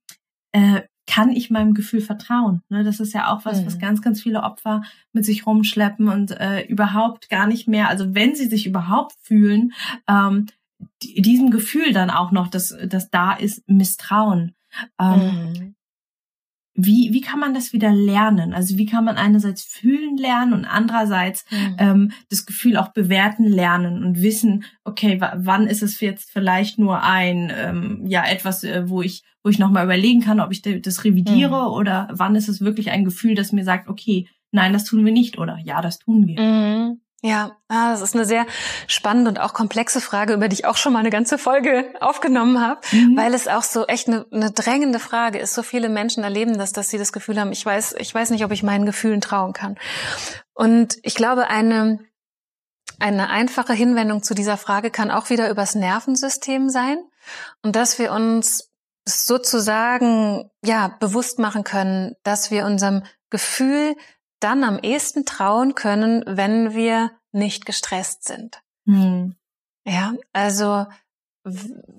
äh, 0.52 0.82
kann 1.06 1.30
ich 1.30 1.50
meinem 1.50 1.74
Gefühl 1.74 2.00
vertrauen? 2.00 2.62
Ne, 2.68 2.84
das 2.84 3.00
ist 3.00 3.12
ja 3.12 3.32
auch 3.32 3.44
was, 3.44 3.60
mhm. 3.60 3.66
was 3.66 3.78
ganz, 3.78 4.02
ganz 4.02 4.22
viele 4.22 4.42
Opfer 4.42 4.82
mit 5.12 5.24
sich 5.24 5.46
rumschleppen 5.46 6.08
und 6.08 6.30
äh, 6.32 6.64
überhaupt 6.66 7.28
gar 7.28 7.46
nicht 7.46 7.68
mehr, 7.68 7.88
also 7.88 8.14
wenn 8.14 8.34
sie 8.34 8.46
sich 8.46 8.66
überhaupt 8.66 9.14
fühlen, 9.20 9.72
ähm, 10.08 10.46
diesem 11.02 11.50
Gefühl 11.50 11.92
dann 11.92 12.10
auch 12.10 12.30
noch, 12.32 12.48
dass, 12.48 12.74
dass 12.86 13.10
da 13.10 13.32
ist, 13.32 13.68
Misstrauen. 13.68 14.54
Ähm, 15.00 15.52
mhm. 15.52 15.74
Wie, 16.74 17.12
wie 17.12 17.20
kann 17.20 17.38
man 17.38 17.52
das 17.52 17.74
wieder 17.74 17.92
lernen? 17.92 18.54
Also 18.54 18.78
wie 18.78 18.86
kann 18.86 19.04
man 19.04 19.16
einerseits 19.16 19.62
fühlen 19.62 20.16
lernen 20.16 20.54
und 20.54 20.64
andererseits 20.64 21.44
mhm. 21.50 21.76
ähm, 21.78 22.12
das 22.30 22.46
Gefühl 22.46 22.78
auch 22.78 22.88
bewerten 22.88 23.44
lernen 23.44 24.02
und 24.02 24.22
wissen, 24.22 24.64
okay, 24.82 25.20
wann 25.20 25.66
ist 25.66 25.82
es 25.82 26.00
jetzt 26.00 26.30
vielleicht 26.30 26.78
nur 26.78 27.02
ein, 27.02 27.52
ähm, 27.54 28.06
ja, 28.06 28.24
etwas, 28.24 28.64
äh, 28.64 28.88
wo 28.88 29.02
ich, 29.02 29.22
wo 29.42 29.50
ich 29.50 29.58
nochmal 29.58 29.84
überlegen 29.84 30.22
kann, 30.22 30.40
ob 30.40 30.50
ich 30.50 30.62
das 30.62 31.04
revidiere 31.04 31.68
mhm. 31.68 31.74
oder 31.74 32.08
wann 32.10 32.36
ist 32.36 32.48
es 32.48 32.62
wirklich 32.62 32.90
ein 32.90 33.04
Gefühl, 33.04 33.34
das 33.34 33.52
mir 33.52 33.64
sagt, 33.64 33.88
okay, 33.88 34.26
nein, 34.50 34.72
das 34.72 34.84
tun 34.84 35.04
wir 35.04 35.12
nicht 35.12 35.38
oder 35.38 35.58
ja, 35.62 35.82
das 35.82 35.98
tun 35.98 36.26
wir. 36.26 36.96
Ja, 37.24 37.56
ah, 37.68 37.92
das 37.92 38.00
ist 38.00 38.16
eine 38.16 38.24
sehr 38.24 38.46
spannende 38.88 39.30
und 39.30 39.38
auch 39.38 39.54
komplexe 39.54 40.00
Frage, 40.00 40.34
über 40.34 40.48
die 40.48 40.54
ich 40.54 40.64
auch 40.64 40.76
schon 40.76 40.92
mal 40.92 40.98
eine 40.98 41.10
ganze 41.10 41.38
Folge 41.38 41.94
aufgenommen 42.00 42.60
habe, 42.60 42.80
mhm. 42.90 43.16
weil 43.16 43.32
es 43.32 43.46
auch 43.46 43.62
so 43.62 43.86
echt 43.86 44.08
eine, 44.08 44.26
eine, 44.32 44.50
drängende 44.50 44.98
Frage 44.98 45.38
ist. 45.38 45.54
So 45.54 45.62
viele 45.62 45.88
Menschen 45.88 46.24
erleben 46.24 46.58
das, 46.58 46.72
dass 46.72 46.88
sie 46.88 46.98
das 46.98 47.12
Gefühl 47.12 47.40
haben, 47.40 47.52
ich 47.52 47.64
weiß, 47.64 47.94
ich 47.98 48.12
weiß 48.12 48.30
nicht, 48.30 48.44
ob 48.44 48.50
ich 48.50 48.64
meinen 48.64 48.86
Gefühlen 48.86 49.20
trauen 49.20 49.52
kann. 49.52 49.78
Und 50.52 50.96
ich 51.02 51.14
glaube, 51.14 51.46
eine, 51.46 52.00
eine 52.98 53.30
einfache 53.30 53.72
Hinwendung 53.72 54.24
zu 54.24 54.34
dieser 54.34 54.56
Frage 54.56 54.90
kann 54.90 55.12
auch 55.12 55.30
wieder 55.30 55.48
übers 55.48 55.76
Nervensystem 55.76 56.70
sein 56.70 56.98
und 57.62 57.76
dass 57.76 58.00
wir 58.00 58.10
uns 58.10 58.72
sozusagen, 59.04 60.50
ja, 60.64 60.88
bewusst 60.98 61.38
machen 61.38 61.62
können, 61.62 62.16
dass 62.24 62.50
wir 62.50 62.66
unserem 62.66 63.04
Gefühl 63.30 63.94
dann 64.42 64.64
am 64.64 64.78
ehesten 64.78 65.24
trauen 65.24 65.74
können, 65.74 66.24
wenn 66.26 66.74
wir 66.74 67.12
nicht 67.32 67.66
gestresst 67.66 68.24
sind. 68.24 68.62
Hm. 68.86 69.36
Ja, 69.84 70.14
also 70.32 70.86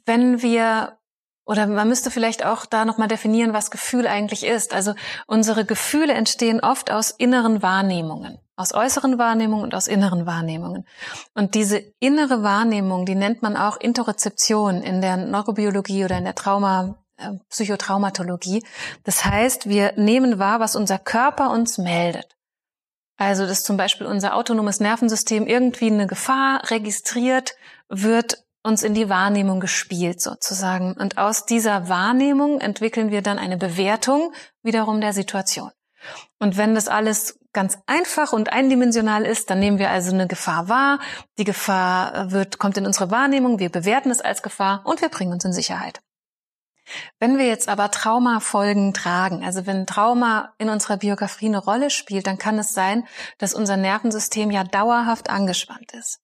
wenn 0.05 0.41
wir 0.41 0.97
oder 1.45 1.67
man 1.67 1.89
müsste 1.89 2.09
vielleicht 2.09 2.45
auch 2.45 2.65
da 2.65 2.85
nochmal 2.85 3.07
definieren, 3.07 3.53
was 3.53 3.71
Gefühl 3.71 4.07
eigentlich 4.07 4.45
ist. 4.45 4.73
Also 4.73 4.93
unsere 5.27 5.65
Gefühle 5.65 6.13
entstehen 6.13 6.61
oft 6.61 6.89
aus 6.91 7.11
inneren 7.11 7.61
Wahrnehmungen, 7.61 8.39
aus 8.55 8.73
äußeren 8.73 9.17
Wahrnehmungen 9.17 9.65
und 9.65 9.75
aus 9.75 9.87
inneren 9.87 10.25
Wahrnehmungen. 10.25 10.87
Und 11.33 11.55
diese 11.55 11.79
innere 11.99 12.43
Wahrnehmung, 12.43 13.05
die 13.05 13.15
nennt 13.15 13.41
man 13.41 13.57
auch 13.57 13.77
Interozeption 13.77 14.81
in 14.81 15.01
der 15.01 15.17
Neurobiologie 15.17 16.05
oder 16.05 16.17
in 16.17 16.23
der 16.23 16.35
Trauma, 16.35 17.02
Psychotraumatologie. 17.49 18.63
Das 19.03 19.25
heißt, 19.25 19.67
wir 19.67 19.93
nehmen 19.95 20.39
wahr, 20.39 20.59
was 20.59 20.75
unser 20.75 20.99
Körper 20.99 21.51
uns 21.51 21.77
meldet. 21.77 22.35
Also, 23.17 23.45
dass 23.45 23.63
zum 23.63 23.77
Beispiel 23.77 24.07
unser 24.07 24.35
autonomes 24.35 24.79
Nervensystem 24.79 25.47
irgendwie 25.47 25.87
eine 25.87 26.07
Gefahr 26.07 26.69
registriert, 26.69 27.55
wird 27.87 28.43
uns 28.63 28.81
in 28.83 28.93
die 28.93 29.09
Wahrnehmung 29.09 29.59
gespielt 29.59 30.21
sozusagen. 30.21 30.93
Und 30.93 31.17
aus 31.17 31.45
dieser 31.45 31.89
Wahrnehmung 31.89 32.59
entwickeln 32.61 33.11
wir 33.11 33.21
dann 33.21 33.37
eine 33.37 33.57
Bewertung 33.57 34.33
wiederum 34.63 35.01
der 35.01 35.13
Situation. 35.13 35.71
Und 36.39 36.57
wenn 36.57 36.75
das 36.75 36.87
alles 36.87 37.39
ganz 37.53 37.77
einfach 37.85 38.33
und 38.33 38.51
eindimensional 38.51 39.25
ist, 39.25 39.49
dann 39.49 39.59
nehmen 39.59 39.79
wir 39.79 39.91
also 39.91 40.13
eine 40.13 40.27
Gefahr 40.27 40.69
wahr. 40.69 40.99
Die 41.37 41.43
Gefahr 41.43 42.31
wird, 42.31 42.57
kommt 42.57 42.77
in 42.77 42.85
unsere 42.85 43.11
Wahrnehmung, 43.11 43.59
wir 43.59 43.69
bewerten 43.69 44.09
es 44.09 44.21
als 44.21 44.41
Gefahr 44.41 44.81
und 44.85 45.01
wir 45.01 45.09
bringen 45.09 45.31
uns 45.31 45.45
in 45.45 45.53
Sicherheit. 45.53 46.01
Wenn 47.19 47.37
wir 47.37 47.47
jetzt 47.47 47.69
aber 47.69 47.91
Traumafolgen 47.91 48.93
tragen, 48.93 49.43
also 49.43 49.65
wenn 49.65 49.85
Trauma 49.85 50.53
in 50.57 50.69
unserer 50.69 50.97
Biografie 50.97 51.47
eine 51.47 51.59
Rolle 51.59 51.89
spielt, 51.89 52.27
dann 52.27 52.37
kann 52.37 52.59
es 52.59 52.73
sein, 52.73 53.07
dass 53.37 53.53
unser 53.53 53.77
Nervensystem 53.77 54.51
ja 54.51 54.63
dauerhaft 54.63 55.29
angespannt 55.29 55.93
ist. 55.93 56.19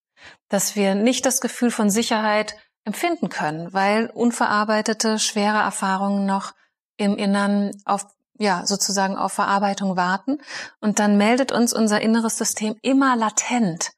Dass 0.50 0.76
wir 0.76 0.96
nicht 0.96 1.26
das 1.26 1.42
Gefühl 1.42 1.72
von 1.72 1.90
Sicherheit 1.90 2.56
empfinden 2.84 3.30
können, 3.30 3.72
weil 3.74 4.10
unverarbeitete, 4.10 5.20
schwere 5.20 5.60
Erfahrungen 5.60 6.26
noch 6.26 6.54
im 6.98 7.16
Innern 7.18 7.72
auf, 7.86 8.06
ja, 8.38 8.66
sozusagen 8.66 9.16
auf 9.16 9.34
Verarbeitung 9.34 9.96
warten. 9.96 10.40
Und 10.82 11.00
dann 11.00 11.18
meldet 11.18 11.52
uns 11.52 11.74
unser 11.74 12.02
inneres 12.02 12.38
System 12.38 12.76
immer 12.82 13.16
latent 13.16 13.92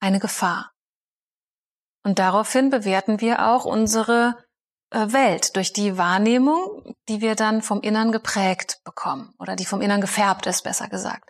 eine 0.00 0.20
Gefahr. 0.20 0.72
Und 2.02 2.18
daraufhin 2.20 2.70
bewerten 2.70 3.20
wir 3.20 3.48
auch 3.48 3.64
unsere 3.64 4.36
Welt, 5.12 5.56
durch 5.56 5.72
die 5.72 5.98
Wahrnehmung, 5.98 6.94
die 7.08 7.20
wir 7.20 7.34
dann 7.34 7.62
vom 7.62 7.80
Innern 7.80 8.12
geprägt 8.12 8.80
bekommen 8.84 9.34
oder 9.38 9.56
die 9.56 9.64
vom 9.64 9.80
Innern 9.80 10.00
gefärbt 10.00 10.46
ist, 10.46 10.62
besser 10.62 10.88
gesagt. 10.88 11.28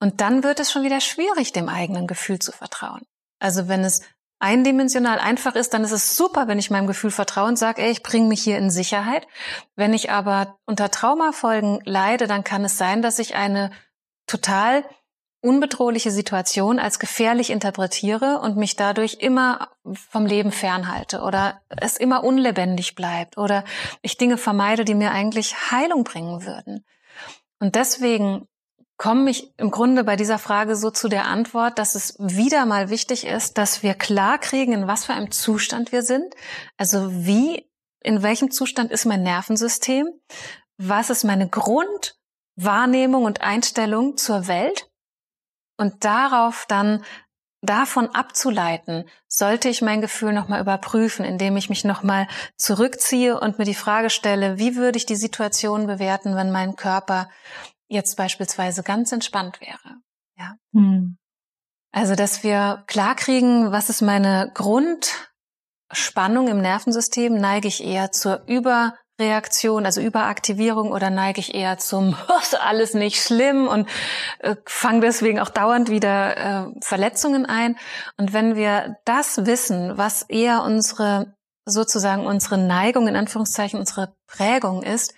Und 0.00 0.20
dann 0.20 0.42
wird 0.42 0.60
es 0.60 0.70
schon 0.72 0.82
wieder 0.82 1.00
schwierig, 1.00 1.52
dem 1.52 1.68
eigenen 1.68 2.06
Gefühl 2.06 2.38
zu 2.38 2.52
vertrauen. 2.52 3.02
Also 3.38 3.68
wenn 3.68 3.84
es 3.84 4.00
eindimensional 4.38 5.18
einfach 5.18 5.54
ist, 5.54 5.72
dann 5.74 5.84
ist 5.84 5.92
es 5.92 6.16
super, 6.16 6.48
wenn 6.48 6.58
ich 6.58 6.70
meinem 6.70 6.86
Gefühl 6.86 7.10
vertraue 7.10 7.48
und 7.48 7.58
sage, 7.58 7.82
ey, 7.82 7.90
ich 7.90 8.02
bringe 8.02 8.28
mich 8.28 8.42
hier 8.42 8.58
in 8.58 8.70
Sicherheit. 8.70 9.26
Wenn 9.76 9.94
ich 9.94 10.10
aber 10.10 10.58
unter 10.66 10.90
Traumafolgen 10.90 11.80
leide, 11.84 12.26
dann 12.26 12.44
kann 12.44 12.64
es 12.64 12.76
sein, 12.76 13.02
dass 13.02 13.18
ich 13.18 13.34
eine 13.34 13.70
total 14.26 14.84
unbedrohliche 15.46 16.10
Situation 16.10 16.78
als 16.78 16.98
gefährlich 16.98 17.50
interpretiere 17.50 18.40
und 18.40 18.56
mich 18.56 18.74
dadurch 18.74 19.18
immer 19.20 19.68
vom 20.10 20.26
Leben 20.26 20.50
fernhalte 20.50 21.20
oder 21.20 21.60
es 21.68 21.96
immer 21.96 22.24
unlebendig 22.24 22.96
bleibt 22.96 23.38
oder 23.38 23.64
ich 24.02 24.18
Dinge 24.18 24.38
vermeide, 24.38 24.84
die 24.84 24.94
mir 24.94 25.12
eigentlich 25.12 25.70
Heilung 25.70 26.02
bringen 26.02 26.44
würden. 26.44 26.84
Und 27.60 27.76
deswegen 27.76 28.48
komme 28.96 29.30
ich 29.30 29.52
im 29.56 29.70
Grunde 29.70 30.04
bei 30.04 30.16
dieser 30.16 30.38
Frage 30.38 30.74
so 30.74 30.90
zu 30.90 31.08
der 31.08 31.26
Antwort, 31.26 31.78
dass 31.78 31.94
es 31.94 32.16
wieder 32.18 32.66
mal 32.66 32.90
wichtig 32.90 33.26
ist, 33.26 33.56
dass 33.58 33.82
wir 33.82 33.94
klar 33.94 34.38
kriegen, 34.38 34.72
in 34.72 34.88
was 34.88 35.04
für 35.04 35.12
einem 35.12 35.30
Zustand 35.30 35.92
wir 35.92 36.02
sind. 36.02 36.34
Also 36.76 37.10
wie, 37.12 37.70
in 38.00 38.22
welchem 38.22 38.50
Zustand 38.50 38.90
ist 38.90 39.04
mein 39.04 39.22
Nervensystem? 39.22 40.08
Was 40.76 41.10
ist 41.10 41.24
meine 41.24 41.48
Grundwahrnehmung 41.48 43.24
und 43.24 43.42
Einstellung 43.42 44.16
zur 44.16 44.48
Welt? 44.48 44.90
Und 45.76 46.04
darauf 46.04 46.66
dann 46.68 47.04
davon 47.62 48.08
abzuleiten, 48.14 49.08
sollte 49.28 49.68
ich 49.68 49.82
mein 49.82 50.00
Gefühl 50.00 50.32
nochmal 50.32 50.60
überprüfen, 50.60 51.24
indem 51.24 51.56
ich 51.56 51.68
mich 51.68 51.84
nochmal 51.84 52.28
zurückziehe 52.56 53.38
und 53.38 53.58
mir 53.58 53.64
die 53.64 53.74
Frage 53.74 54.10
stelle, 54.10 54.58
wie 54.58 54.76
würde 54.76 54.98
ich 54.98 55.06
die 55.06 55.16
Situation 55.16 55.86
bewerten, 55.86 56.36
wenn 56.36 56.52
mein 56.52 56.76
Körper 56.76 57.28
jetzt 57.88 58.16
beispielsweise 58.16 58.82
ganz 58.82 59.12
entspannt 59.12 59.60
wäre. 59.60 59.96
Ja. 60.36 60.56
Hm. 60.72 61.18
Also, 61.92 62.14
dass 62.14 62.42
wir 62.42 62.84
klar 62.86 63.14
kriegen, 63.14 63.72
was 63.72 63.88
ist 63.88 64.02
meine 64.02 64.50
Grundspannung 64.54 66.48
im 66.48 66.60
Nervensystem, 66.60 67.34
neige 67.34 67.68
ich 67.68 67.82
eher 67.82 68.12
zur 68.12 68.44
Über 68.46 68.94
Reaktion, 69.18 69.86
also 69.86 70.00
Überaktivierung 70.00 70.92
oder 70.92 71.10
neige 71.10 71.40
ich 71.40 71.54
eher 71.54 71.78
zum 71.78 72.16
ist 72.42 72.60
alles 72.60 72.94
nicht 72.94 73.22
schlimm 73.22 73.66
und 73.66 73.88
äh, 74.40 74.56
fange 74.66 75.00
deswegen 75.00 75.40
auch 75.40 75.48
dauernd 75.48 75.88
wieder 75.88 76.36
äh, 76.36 76.80
Verletzungen 76.80 77.46
ein. 77.46 77.76
Und 78.18 78.32
wenn 78.32 78.56
wir 78.56 78.98
das 79.04 79.46
wissen, 79.46 79.96
was 79.96 80.22
eher 80.22 80.62
unsere 80.62 81.34
sozusagen 81.64 82.26
unsere 82.26 82.58
Neigung 82.58 83.08
in 83.08 83.16
Anführungszeichen 83.16 83.80
unsere 83.80 84.14
Prägung 84.26 84.82
ist, 84.82 85.14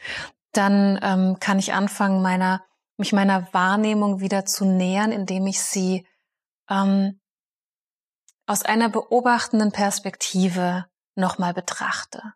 dann 0.53 0.99
ähm, 1.03 1.37
kann 1.41 1.59
ich 1.59 1.75
anfangen 1.75 2.23
meiner 2.23 2.63
mich 2.99 3.13
meiner 3.13 3.53
Wahrnehmung 3.53 4.21
wieder 4.21 4.45
zu 4.45 4.65
nähern, 4.65 5.13
indem 5.13 5.47
ich 5.47 5.63
sie 5.63 6.07
ähm, 6.69 7.21
aus 8.47 8.65
einer 8.65 8.89
beobachtenden 8.89 9.73
Perspektive 9.73 10.87
nochmal 11.15 11.55
betrachte. 11.55 12.35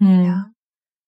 Hm. 0.00 0.24
Ja. 0.24 0.53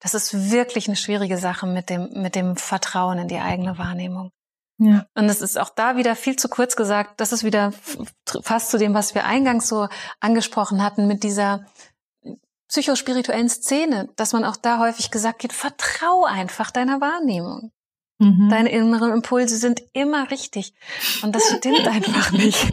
Das 0.07 0.15
ist 0.15 0.53
wirklich 0.53 0.87
eine 0.87 0.95
schwierige 0.95 1.37
Sache 1.37 1.67
mit 1.67 1.91
dem, 1.91 2.11
mit 2.13 2.37
dem 2.37 2.57
Vertrauen 2.57 3.19
in 3.19 3.27
die 3.27 3.41
eigene 3.41 3.77
Wahrnehmung. 3.77 4.31
Ja. 4.79 5.05
Und 5.15 5.25
es 5.25 5.41
ist 5.41 5.59
auch 5.59 5.69
da 5.69 5.97
wieder 5.97 6.15
viel 6.15 6.37
zu 6.37 6.49
kurz 6.49 6.77
gesagt. 6.77 7.21
Das 7.21 7.33
ist 7.33 7.43
wieder 7.43 7.73
fast 8.43 8.71
zu 8.71 8.79
dem, 8.79 8.95
was 8.95 9.17
wir 9.17 9.25
eingangs 9.25 9.67
so 9.67 9.89
angesprochen 10.21 10.81
hatten 10.81 11.09
mit 11.09 11.25
dieser 11.25 11.67
psychospirituellen 12.69 13.49
Szene, 13.49 14.09
dass 14.15 14.33
man 14.33 14.45
auch 14.45 14.55
da 14.55 14.79
häufig 14.79 15.11
gesagt 15.11 15.43
wird, 15.43 15.53
vertrau 15.53 16.25
einfach 16.25 16.71
deiner 16.71 17.01
Wahrnehmung. 17.01 17.73
Mhm. 18.21 18.49
Deine 18.49 18.71
inneren 18.71 19.11
Impulse 19.11 19.57
sind 19.57 19.83
immer 19.93 20.31
richtig. 20.31 20.73
Und 21.25 21.35
das 21.35 21.53
stimmt 21.57 21.89
einfach 21.89 22.31
nicht. 22.31 22.73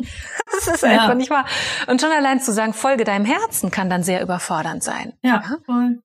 das 0.52 0.67
ist 0.67 0.84
einfach 0.84 1.10
ja. 1.10 1.15
nicht 1.15 1.32
wahr. 1.32 1.48
Und 1.88 2.00
schon 2.00 2.12
allein 2.12 2.39
zu 2.39 2.54
sagen, 2.54 2.74
folge 2.74 3.06
deinem 3.06 3.26
Herzen 3.26 3.72
kann 3.72 3.89
dann 3.89 4.04
sehr 4.04 4.22
überfordernd 4.22 4.84
sein. 4.84 5.13
Ja, 5.24 5.41
ja? 5.41 5.58
voll. 5.65 6.00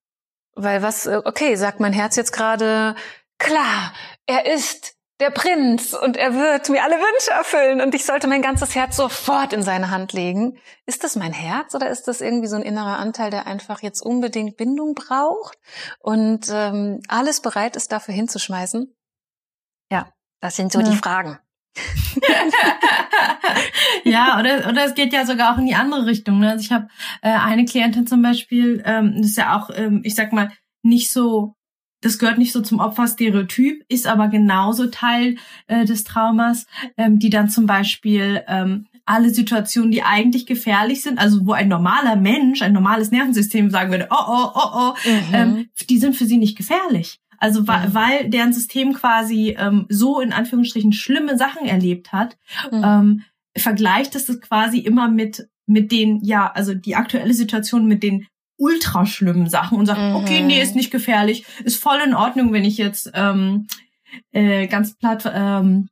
Weil 0.61 0.83
was, 0.83 1.07
äh, 1.07 1.21
okay, 1.25 1.55
sagt 1.55 1.79
mein 1.79 1.93
Herz 1.93 2.17
jetzt 2.17 2.33
gerade, 2.33 2.97
klar, 3.39 3.93
er 4.27 4.53
ist 4.53 4.97
der 5.21 5.31
Prinz 5.31 5.95
und 5.95 6.17
er 6.17 6.35
wird 6.35 6.69
mir 6.69 6.83
alle 6.83 6.97
Wünsche 6.97 7.31
erfüllen 7.31 7.81
und 7.81 7.95
ich 7.95 8.05
sollte 8.05 8.27
mein 8.27 8.43
ganzes 8.43 8.75
Herz 8.75 8.97
sofort 8.97 9.53
in 9.53 9.63
seine 9.63 9.91
Hand 9.91 10.13
legen. 10.13 10.59
Ist 10.85 11.05
das 11.05 11.15
mein 11.15 11.33
Herz 11.33 11.75
oder 11.77 11.89
ist 11.91 12.09
das 12.09 12.21
irgendwie 12.21 12.49
so 12.49 12.57
ein 12.57 12.63
innerer 12.63 12.99
Anteil, 12.99 13.31
der 13.31 13.47
einfach 13.47 13.83
jetzt 13.83 14.01
unbedingt 14.01 14.57
Bindung 14.57 14.95
braucht 14.95 15.59
und 16.01 16.49
ähm, 16.53 17.03
alles 17.09 17.41
bereit 17.41 17.77
ist, 17.77 17.93
dafür 17.93 18.15
hinzuschmeißen? 18.15 18.93
Ja, 19.91 20.13
das 20.41 20.57
sind 20.57 20.73
so 20.73 20.81
ja. 20.81 20.89
die 20.89 20.97
Fragen. 20.97 21.39
ja, 24.05 24.41
oder, 24.41 24.69
oder 24.69 24.85
es 24.85 24.95
geht 24.95 25.13
ja 25.13 25.27
sogar 25.27 25.55
auch 25.55 25.59
in 25.59 25.67
die 25.67 25.75
andere 25.75 26.07
Richtung. 26.07 26.41
Ne? 26.41 26.51
Also 26.51 26.65
ich 26.65 26.73
habe 26.73 26.89
äh, 27.23 27.31
eine 27.31 27.65
Klientin 27.65 28.07
zum 28.07 28.23
Beispiel, 28.23 28.83
ähm, 28.85 29.15
das 29.17 29.31
ist 29.31 29.37
ja 29.37 29.57
auch, 29.57 29.71
ähm, 29.75 30.03
ich 30.05 30.15
sag 30.15 30.33
mal, 30.33 30.51
nicht 30.83 31.11
so 31.11 31.55
das 32.01 32.19
gehört 32.19 32.39
nicht 32.39 32.53
so 32.53 32.61
zum 32.61 32.79
Opferstereotyp, 32.79 33.85
ist 33.89 34.07
aber 34.07 34.29
genauso 34.29 34.87
Teil 34.87 35.37
äh, 35.67 35.85
des 35.85 36.05
Traumas, 36.05 36.67
ähm, 36.97 37.19
die 37.19 37.31
dann 37.31 37.51
zum 37.51 37.67
Beispiel 37.67 38.45
ähm, 38.47 38.87
alle 39.05 39.31
Situationen, 39.31 39.91
die 39.91 40.03
eigentlich 40.03 40.47
gefährlich 40.47 41.03
sind, 41.03 41.19
also 41.19 41.47
wo 41.47 41.53
ein 41.53 41.69
normaler 41.69 42.17
Mensch, 42.17 42.63
ein 42.63 42.73
normales 42.73 43.11
Nervensystem 43.11 43.71
sagen 43.71 43.91
würde, 43.91 44.09
oh, 44.11 44.25
oh, 44.29 44.51
oh, 44.55 44.71
oh, 44.75 44.95
mhm. 45.05 45.35
ähm, 45.35 45.69
die 45.89 45.99
sind 45.99 46.15
für 46.15 46.27
sie 46.27 46.37
nicht 46.37 46.57
gefährlich. 46.57 47.21
Also 47.39 47.67
weil, 47.67 47.89
mhm. 47.89 47.95
weil 47.95 48.31
deren 48.31 48.53
System 48.53 48.93
quasi 48.93 49.57
ähm, 49.59 49.87
so 49.89 50.21
in 50.21 50.33
Anführungsstrichen 50.33 50.93
schlimme 50.93 51.39
Sachen 51.39 51.67
erlebt 51.67 52.13
hat, 52.13 52.37
mhm. 52.71 52.83
ähm, 52.85 53.25
vergleicht 53.57 54.15
es 54.15 54.27
das 54.27 54.41
quasi 54.41 54.79
immer 54.79 55.09
mit 55.09 55.49
mit 55.69 55.93
den, 55.93 56.25
ja, 56.25 56.51
also 56.51 56.75
die 56.75 56.97
aktuelle 56.97 57.35
Situation 57.35 57.87
mit 57.87 58.03
den 58.03 58.27
ultra 58.57 59.07
schlimmen 59.07 59.49
Sachen 59.49 59.79
und 59.79 59.87
sagt, 59.87 60.01
mhm. 60.01 60.17
okay, 60.17 60.41
nee, 60.41 60.61
ist 60.61 60.75
nicht 60.75 60.91
gefährlich, 60.91 61.45
ist 61.63 61.81
voll 61.81 61.99
in 62.05 62.15
Ordnung, 62.15 62.53
wenn 62.53 62.65
ich 62.65 62.79
jetzt 62.79 63.11
ähm, 63.15 63.69
äh, 64.33 64.67
ganz 64.67 64.97
platt, 64.97 65.31
ähm, 65.33 65.89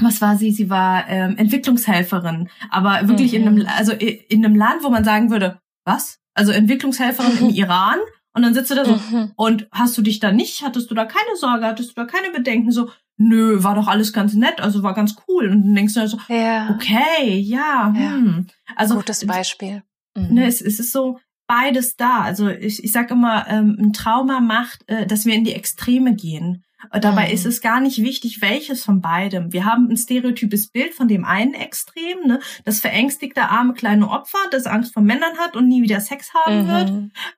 was 0.00 0.20
war 0.22 0.36
sie? 0.36 0.52
Sie 0.52 0.70
war 0.70 1.08
ähm, 1.08 1.36
Entwicklungshelferin, 1.36 2.48
aber 2.70 3.08
wirklich 3.08 3.32
mhm. 3.32 3.38
in 3.38 3.48
einem, 3.48 3.66
also 3.76 3.92
in 3.92 4.44
einem 4.44 4.54
Land, 4.54 4.84
wo 4.84 4.90
man 4.90 5.04
sagen 5.04 5.30
würde, 5.30 5.58
was? 5.84 6.18
Also 6.34 6.52
Entwicklungshelferin 6.52 7.34
mhm. 7.34 7.48
im 7.48 7.54
Iran 7.54 7.98
und 8.38 8.42
dann 8.42 8.54
sitzt 8.54 8.70
du 8.70 8.76
da 8.76 8.84
so 8.84 8.94
mhm. 8.94 9.32
und 9.34 9.66
hast 9.72 9.98
du 9.98 10.02
dich 10.02 10.20
da 10.20 10.30
nicht, 10.30 10.62
hattest 10.62 10.90
du 10.90 10.94
da 10.94 11.04
keine 11.04 11.36
Sorge, 11.36 11.66
hattest 11.66 11.90
du 11.90 11.94
da 11.94 12.04
keine 12.04 12.30
Bedenken, 12.30 12.70
so 12.70 12.88
nö, 13.16 13.64
war 13.64 13.74
doch 13.74 13.88
alles 13.88 14.12
ganz 14.12 14.34
nett, 14.34 14.60
also 14.60 14.84
war 14.84 14.94
ganz 14.94 15.16
cool 15.26 15.48
und 15.48 15.62
dann 15.62 15.74
denkst 15.74 15.94
du 15.94 16.06
so, 16.06 16.18
ja. 16.28 16.70
okay, 16.70 17.36
ja, 17.36 17.92
ja. 17.96 18.12
Hm. 18.12 18.46
also 18.76 18.94
gutes 18.94 19.26
Beispiel. 19.26 19.82
Ne, 20.14 20.46
es, 20.46 20.60
es 20.60 20.78
ist 20.78 20.92
so, 20.92 21.18
beides 21.48 21.96
da. 21.96 22.20
Also 22.20 22.48
ich, 22.48 22.84
ich 22.84 22.92
sage 22.92 23.14
immer, 23.14 23.46
ähm, 23.48 23.76
ein 23.80 23.92
Trauma 23.92 24.40
macht, 24.40 24.88
äh, 24.88 25.06
dass 25.06 25.26
wir 25.26 25.34
in 25.34 25.44
die 25.44 25.54
Extreme 25.54 26.14
gehen. 26.14 26.64
Dabei 26.92 27.26
mhm. 27.26 27.34
ist 27.34 27.44
es 27.44 27.60
gar 27.60 27.80
nicht 27.80 28.02
wichtig, 28.02 28.40
welches 28.40 28.84
von 28.84 29.00
beidem. 29.00 29.52
Wir 29.52 29.64
haben 29.64 29.88
ein 29.90 29.96
stereotypes 29.96 30.70
Bild 30.70 30.94
von 30.94 31.08
dem 31.08 31.24
einen 31.24 31.54
Extrem, 31.54 32.26
ne? 32.26 32.40
das 32.64 32.80
verängstigte 32.80 33.42
arme 33.42 33.74
kleine 33.74 34.08
Opfer, 34.08 34.38
das 34.52 34.66
Angst 34.66 34.94
vor 34.94 35.02
Männern 35.02 35.38
hat 35.38 35.56
und 35.56 35.66
nie 35.66 35.82
wieder 35.82 36.00
Sex 36.00 36.32
haben 36.34 36.62
mhm. 36.62 36.68
wird. 36.68 36.90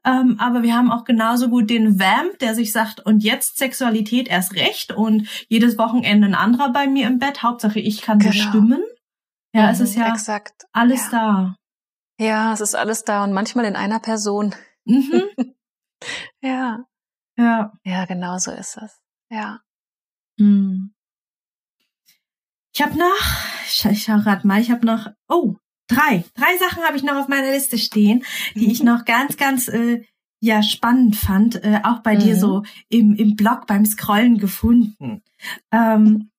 Ähm, 0.05 0.37
aber 0.39 0.63
wir 0.63 0.75
haben 0.75 0.93
auch 0.93 1.05
genauso 1.05 1.49
gut 1.49 1.71
den 1.71 1.99
Vamp, 1.99 2.39
der 2.41 2.55
sich 2.55 2.71
sagt, 2.71 3.01
und 3.01 3.23
jetzt 3.23 3.57
Sexualität 3.57 4.29
erst 4.29 4.55
recht 4.55 4.93
und 4.93 5.27
jedes 5.49 5.79
Wochenende 5.79 6.27
ein 6.27 6.35
anderer 6.35 6.71
bei 6.71 6.87
mir 6.87 7.07
im 7.07 7.19
Bett. 7.19 7.43
Hauptsache 7.43 7.81
ich 7.81 8.03
kann 8.03 8.19
genau. 8.19 8.33
bestimmen. 8.33 8.83
Ja, 9.55 9.65
mhm, 9.65 9.71
es 9.71 9.81
ist 9.81 9.97
ja 9.97 10.09
exakt. 10.09 10.67
alles 10.73 11.11
ja. 11.11 11.19
da. 11.19 11.57
Ja, 12.25 12.53
es 12.53 12.61
ist 12.61 12.75
alles 12.75 13.05
da 13.05 13.25
und 13.25 13.33
manchmal 13.33 13.65
in 13.65 13.77
einer 13.77 14.01
Person. 14.01 14.55
Mhm. 14.85 15.23
ja. 16.43 16.85
Ja. 17.39 17.73
Ja, 17.85 18.05
genau 18.05 18.37
so 18.37 18.51
ist 18.51 18.77
es. 18.77 19.01
Ja. 19.31 19.61
Mhm. 20.39 20.93
Ich 22.73 22.83
habe 22.83 22.99
noch, 22.99 23.07
ich, 23.67 23.85
ich 23.85 24.03
schau 24.03 24.19
grad 24.21 24.45
mal, 24.45 24.61
ich 24.61 24.71
habe 24.71 24.87
noch, 24.87 25.09
oh, 25.29 25.57
drei. 25.87 26.25
Drei 26.35 26.57
Sachen 26.59 26.83
habe 26.83 26.97
ich 26.97 27.03
noch 27.03 27.17
auf 27.17 27.29
meiner 27.29 27.51
Liste 27.51 27.79
stehen, 27.79 28.25
die 28.55 28.71
ich 28.71 28.83
noch 28.83 29.05
ganz, 29.05 29.37
ganz 29.37 29.69
äh, 29.69 30.05
ja 30.41 30.63
spannend 30.63 31.17
fand, 31.17 31.63
äh, 31.63 31.81
auch 31.85 32.01
bei 32.01 32.15
mhm. 32.15 32.21
dir 32.21 32.37
so 32.37 32.63
im, 32.89 33.15
im 33.15 33.37
Blog 33.37 33.67
beim 33.67 33.85
Scrollen 33.85 34.39
gefunden. 34.39 35.23
Ähm, 35.71 36.30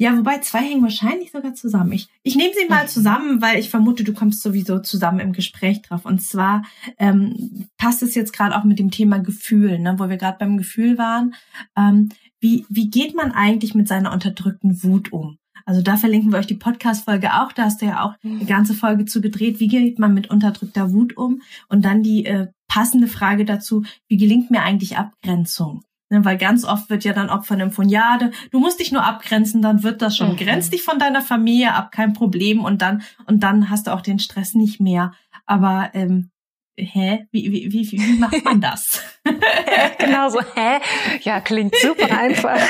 ja, 0.00 0.16
wobei 0.16 0.38
zwei 0.38 0.60
hängen 0.60 0.82
wahrscheinlich 0.82 1.32
sogar 1.32 1.54
zusammen. 1.54 1.90
Ich, 1.90 2.08
ich 2.22 2.36
nehme 2.36 2.54
sie 2.54 2.68
mal 2.68 2.88
zusammen, 2.88 3.42
weil 3.42 3.58
ich 3.58 3.68
vermute, 3.68 4.04
du 4.04 4.14
kommst 4.14 4.42
sowieso 4.42 4.78
zusammen 4.78 5.18
im 5.18 5.32
Gespräch 5.32 5.82
drauf. 5.82 6.04
Und 6.04 6.22
zwar 6.22 6.62
ähm, 6.98 7.66
passt 7.78 8.04
es 8.04 8.14
jetzt 8.14 8.32
gerade 8.32 8.56
auch 8.56 8.62
mit 8.62 8.78
dem 8.78 8.92
Thema 8.92 9.18
Gefühl, 9.18 9.80
ne, 9.80 9.96
wo 9.98 10.08
wir 10.08 10.16
gerade 10.16 10.38
beim 10.38 10.56
Gefühl 10.56 10.98
waren. 10.98 11.34
Ähm, 11.76 12.10
wie, 12.40 12.64
wie 12.68 12.88
geht 12.90 13.16
man 13.16 13.32
eigentlich 13.32 13.74
mit 13.74 13.88
seiner 13.88 14.12
unterdrückten 14.12 14.84
Wut 14.84 15.12
um? 15.12 15.38
Also 15.66 15.82
da 15.82 15.96
verlinken 15.96 16.30
wir 16.30 16.38
euch 16.38 16.46
die 16.46 16.54
Podcast-Folge 16.54 17.34
auch. 17.34 17.52
Da 17.52 17.64
hast 17.64 17.82
du 17.82 17.86
ja 17.86 18.04
auch 18.04 18.14
eine 18.24 18.46
ganze 18.46 18.74
Folge 18.74 19.04
zu 19.04 19.20
gedreht. 19.20 19.58
Wie 19.58 19.68
geht 19.68 19.98
man 19.98 20.14
mit 20.14 20.30
unterdrückter 20.30 20.92
Wut 20.92 21.16
um? 21.16 21.42
Und 21.68 21.84
dann 21.84 22.04
die 22.04 22.24
äh, 22.24 22.46
passende 22.68 23.08
Frage 23.08 23.44
dazu, 23.44 23.82
wie 24.06 24.16
gelingt 24.16 24.50
mir 24.50 24.62
eigentlich 24.62 24.96
Abgrenzung? 24.96 25.82
Ne, 26.10 26.24
weil 26.24 26.38
ganz 26.38 26.64
oft 26.64 26.88
wird 26.88 27.04
ja 27.04 27.12
dann 27.12 27.28
Opfer 27.28 27.54
einem 27.54 27.70
von, 27.70 27.88
ja, 27.88 28.18
du 28.50 28.58
musst 28.60 28.80
dich 28.80 28.92
nur 28.92 29.04
abgrenzen, 29.04 29.60
dann 29.60 29.82
wird 29.82 30.00
das 30.00 30.16
schon. 30.16 30.32
Mhm. 30.32 30.36
Grenz 30.36 30.70
dich 30.70 30.82
von 30.82 30.98
deiner 30.98 31.20
Familie 31.20 31.74
ab, 31.74 31.92
kein 31.92 32.14
Problem. 32.14 32.64
Und 32.64 32.80
dann, 32.80 33.02
und 33.26 33.42
dann 33.42 33.68
hast 33.68 33.86
du 33.86 33.92
auch 33.92 34.00
den 34.00 34.18
Stress 34.18 34.54
nicht 34.54 34.80
mehr. 34.80 35.12
Aber 35.44 35.90
ähm, 35.92 36.30
hä? 36.78 37.26
Wie, 37.30 37.52
wie, 37.52 37.72
wie, 37.72 37.92
wie 37.92 38.18
macht 38.18 38.42
man 38.44 38.60
das? 38.60 39.02
genau 39.98 40.30
so, 40.30 40.40
hä? 40.40 40.80
Ja, 41.22 41.40
klingt 41.40 41.74
super 41.76 42.16
einfach. 42.16 42.60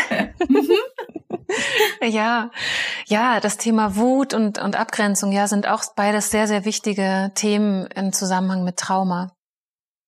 Mhm. 0.48 0.68
ja, 2.03 2.51
ja, 3.07 3.40
das 3.40 3.57
Thema 3.57 3.96
Wut 3.96 4.35
und, 4.35 4.59
und 4.59 4.77
Abgrenzung, 4.77 5.33
ja, 5.33 5.46
sind 5.46 5.68
auch 5.68 5.85
beides 5.94 6.31
sehr, 6.31 6.46
sehr 6.46 6.64
wichtige 6.64 7.31
Themen 7.35 7.87
im 7.94 8.12
Zusammenhang 8.12 8.64
mit 8.64 8.79
Trauma. 8.79 9.38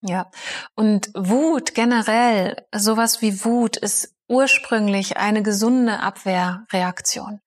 Ja, 0.03 0.31
und 0.75 1.11
Wut 1.15 1.75
generell, 1.75 2.57
sowas 2.75 3.21
wie 3.21 3.45
Wut 3.45 3.77
ist 3.77 4.15
ursprünglich 4.29 5.19
eine 5.19 5.43
gesunde 5.43 6.01
Abwehrreaktion. 6.01 7.41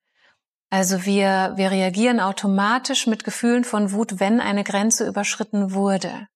Also 0.70 1.06
wir, 1.06 1.54
wir 1.56 1.72
reagieren 1.72 2.20
automatisch 2.20 3.08
mit 3.08 3.24
Gefühlen 3.24 3.63
von 3.63 3.92
Wut, 3.92 4.20
wenn 4.20 4.42
eine 4.42 4.63
Grenze 4.63 5.08
überschritten 5.08 5.74
wurde. 5.74 6.28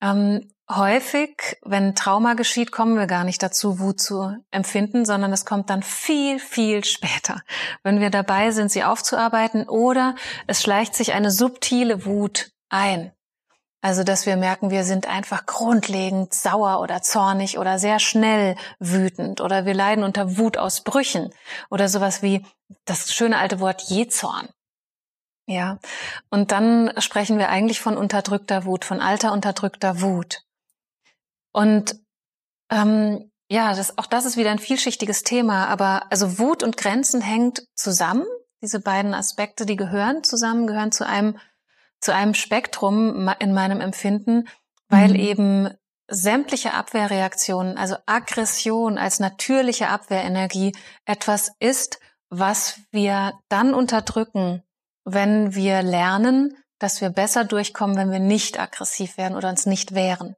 Ähm, 0.00 0.52
häufig, 0.70 1.56
wenn 1.62 1.94
Trauma 1.94 2.34
geschieht, 2.34 2.72
kommen 2.72 2.96
wir 2.96 3.06
gar 3.06 3.24
nicht 3.24 3.42
dazu, 3.42 3.80
Wut 3.80 4.00
zu 4.00 4.36
empfinden, 4.50 5.04
sondern 5.04 5.32
es 5.32 5.44
kommt 5.44 5.70
dann 5.70 5.82
viel, 5.82 6.38
viel 6.38 6.84
später, 6.84 7.42
wenn 7.82 8.00
wir 8.00 8.10
dabei 8.10 8.50
sind, 8.50 8.70
sie 8.70 8.84
aufzuarbeiten 8.84 9.68
oder 9.68 10.14
es 10.46 10.62
schleicht 10.62 10.94
sich 10.94 11.12
eine 11.12 11.30
subtile 11.30 12.04
Wut 12.04 12.52
ein. 12.68 13.12
Also, 13.80 14.02
dass 14.02 14.26
wir 14.26 14.36
merken, 14.36 14.70
wir 14.70 14.82
sind 14.82 15.06
einfach 15.06 15.46
grundlegend 15.46 16.34
sauer 16.34 16.80
oder 16.80 17.00
zornig 17.00 17.58
oder 17.58 17.78
sehr 17.78 18.00
schnell 18.00 18.56
wütend 18.80 19.40
oder 19.40 19.66
wir 19.66 19.74
leiden 19.74 20.02
unter 20.02 20.36
Wutausbrüchen 20.36 21.32
oder 21.70 21.88
sowas 21.88 22.20
wie 22.20 22.44
das 22.84 23.12
schöne 23.12 23.38
alte 23.38 23.60
Wort 23.60 23.82
Jezorn. 23.82 24.48
Ja. 25.46 25.78
Und 26.28 26.50
dann 26.50 26.92
sprechen 26.98 27.38
wir 27.38 27.48
eigentlich 27.48 27.80
von 27.80 27.96
unterdrückter 27.96 28.64
Wut, 28.64 28.84
von 28.84 29.00
alter 29.00 29.32
unterdrückter 29.32 30.00
Wut. 30.00 30.42
Und 31.52 32.00
ähm, 32.70 33.30
ja, 33.50 33.74
das, 33.74 33.96
auch 33.96 34.06
das 34.06 34.26
ist 34.26 34.36
wieder 34.36 34.50
ein 34.50 34.58
vielschichtiges 34.58 35.22
Thema, 35.22 35.68
aber 35.68 36.10
also 36.10 36.38
Wut 36.38 36.62
und 36.62 36.76
Grenzen 36.76 37.22
hängt 37.22 37.66
zusammen. 37.74 38.26
Diese 38.60 38.80
beiden 38.80 39.14
Aspekte, 39.14 39.64
die 39.64 39.76
gehören 39.76 40.22
zusammen, 40.22 40.66
gehören 40.66 40.92
zu 40.92 41.06
einem 41.06 41.38
zu 42.00 42.14
einem 42.14 42.34
Spektrum 42.34 43.30
in 43.38 43.52
meinem 43.52 43.80
Empfinden, 43.80 44.48
weil 44.88 45.10
mhm. 45.10 45.16
eben 45.16 45.70
sämtliche 46.08 46.72
Abwehrreaktionen, 46.72 47.76
also 47.76 47.96
Aggression 48.06 48.98
als 48.98 49.20
natürliche 49.20 49.88
Abwehrenergie 49.88 50.74
etwas 51.04 51.52
ist, 51.60 52.00
was 52.30 52.80
wir 52.90 53.34
dann 53.48 53.74
unterdrücken, 53.74 54.62
wenn 55.04 55.54
wir 55.54 55.82
lernen, 55.82 56.56
dass 56.78 57.00
wir 57.00 57.10
besser 57.10 57.44
durchkommen, 57.44 57.96
wenn 57.96 58.10
wir 58.10 58.20
nicht 58.20 58.58
aggressiv 58.58 59.18
werden 59.18 59.36
oder 59.36 59.48
uns 59.50 59.66
nicht 59.66 59.94
wehren. 59.94 60.36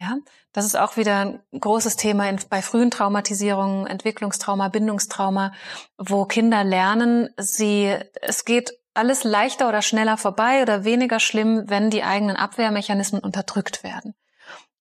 Ja, 0.00 0.16
das 0.52 0.64
ist 0.64 0.76
auch 0.76 0.96
wieder 0.96 1.20
ein 1.20 1.40
großes 1.58 1.96
Thema 1.96 2.28
in, 2.28 2.38
bei 2.50 2.62
frühen 2.62 2.90
Traumatisierungen, 2.90 3.86
Entwicklungstrauma, 3.86 4.68
Bindungstrauma, 4.68 5.52
wo 5.96 6.24
Kinder 6.24 6.64
lernen, 6.64 7.28
sie, 7.36 7.96
es 8.20 8.44
geht 8.44 8.72
alles 8.94 9.24
leichter 9.24 9.68
oder 9.68 9.82
schneller 9.82 10.16
vorbei 10.16 10.62
oder 10.62 10.84
weniger 10.84 11.20
schlimm, 11.20 11.64
wenn 11.66 11.90
die 11.90 12.04
eigenen 12.04 12.36
Abwehrmechanismen 12.36 13.20
unterdrückt 13.20 13.82
werden. 13.82 14.14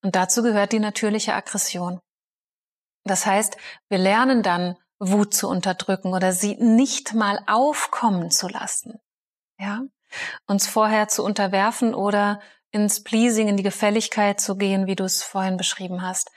Und 0.02 0.15
dazu 0.15 0.43
gehört 0.43 0.71
die 0.71 0.80
natürliche 0.80 1.34
Aggression. 1.34 1.99
Das 3.04 3.26
heißt, 3.26 3.58
wir 3.89 3.97
lernen 3.97 4.43
dann, 4.43 4.78
Wut 4.99 5.34
zu 5.34 5.49
unterdrücken 5.49 6.13
oder 6.13 6.32
sie 6.32 6.56
nicht 6.56 7.13
mal 7.13 7.39
aufkommen 7.47 8.32
zu 8.32 8.47
lassen. 8.47 8.99
Ja, 9.58 9.82
uns 10.47 10.67
vorher 10.67 11.08
zu 11.08 11.23
unterwerfen 11.23 11.93
oder 11.93 12.39
ins 12.71 13.04
Pleasing, 13.04 13.47
in 13.47 13.58
die 13.58 13.63
Gefälligkeit 13.63 14.39
zu 14.39 14.56
gehen, 14.56 14.88
wie 14.88 14.95
du 14.95 15.04
es 15.04 15.23
vorhin 15.23 15.58
beschrieben 15.58 16.02
hast. 16.02 16.32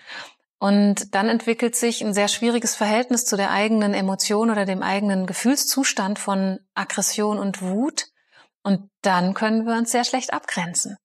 Und 0.58 1.14
dann 1.14 1.28
entwickelt 1.28 1.76
sich 1.76 2.02
ein 2.02 2.14
sehr 2.14 2.28
schwieriges 2.28 2.74
Verhältnis 2.74 3.26
zu 3.26 3.36
der 3.36 3.50
eigenen 3.50 3.92
Emotion 3.92 4.50
oder 4.50 4.64
dem 4.64 4.82
eigenen 4.82 5.26
Gefühlszustand 5.26 6.18
von 6.18 6.60
Aggression 6.74 7.38
und 7.38 7.60
Wut. 7.60 8.06
Und 8.62 8.90
dann 9.02 9.34
können 9.34 9.66
wir 9.66 9.74
uns 9.74 9.90
sehr 9.90 10.04
schlecht 10.04 10.32
abgrenzen. 10.32 10.96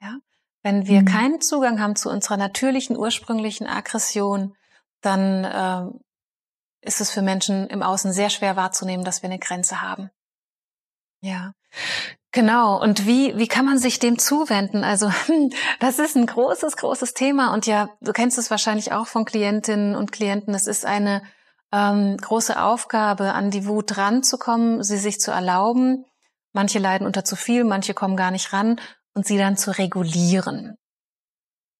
Ja? 0.00 0.16
Wenn 0.62 0.86
wir 0.86 1.02
mhm. 1.02 1.06
keinen 1.06 1.40
Zugang 1.40 1.80
haben 1.80 1.94
zu 1.94 2.08
unserer 2.10 2.38
natürlichen, 2.38 2.96
ursprünglichen 2.96 3.66
Aggression, 3.66 4.56
dann 5.02 5.44
äh, 5.44 6.86
ist 6.86 7.00
es 7.00 7.10
für 7.10 7.22
Menschen 7.22 7.68
im 7.68 7.82
Außen 7.82 8.12
sehr 8.12 8.30
schwer 8.30 8.56
wahrzunehmen, 8.56 9.04
dass 9.04 9.22
wir 9.22 9.28
eine 9.28 9.38
Grenze 9.38 9.82
haben. 9.82 10.10
Ja. 11.20 11.52
Genau. 12.32 12.80
Und 12.80 13.06
wie, 13.06 13.36
wie 13.36 13.48
kann 13.48 13.64
man 13.64 13.78
sich 13.78 13.98
dem 13.98 14.18
zuwenden? 14.18 14.84
Also, 14.84 15.10
das 15.80 15.98
ist 15.98 16.16
ein 16.16 16.26
großes, 16.26 16.76
großes 16.76 17.14
Thema. 17.14 17.52
Und 17.52 17.66
ja, 17.66 17.90
du 18.00 18.12
kennst 18.12 18.38
es 18.38 18.50
wahrscheinlich 18.50 18.92
auch 18.92 19.06
von 19.06 19.24
Klientinnen 19.24 19.96
und 19.96 20.12
Klienten. 20.12 20.54
Es 20.54 20.66
ist 20.66 20.86
eine 20.86 21.22
ähm, 21.72 22.16
große 22.16 22.60
Aufgabe, 22.60 23.32
an 23.32 23.50
die 23.50 23.66
Wut 23.66 23.96
ranzukommen, 23.96 24.82
sie 24.82 24.98
sich 24.98 25.20
zu 25.20 25.30
erlauben. 25.30 26.04
Manche 26.52 26.78
leiden 26.78 27.06
unter 27.06 27.24
zu 27.24 27.36
viel, 27.36 27.64
manche 27.64 27.94
kommen 27.94 28.16
gar 28.16 28.30
nicht 28.30 28.52
ran 28.52 28.80
und 29.14 29.26
sie 29.26 29.38
dann 29.38 29.56
zu 29.56 29.76
regulieren. 29.76 30.76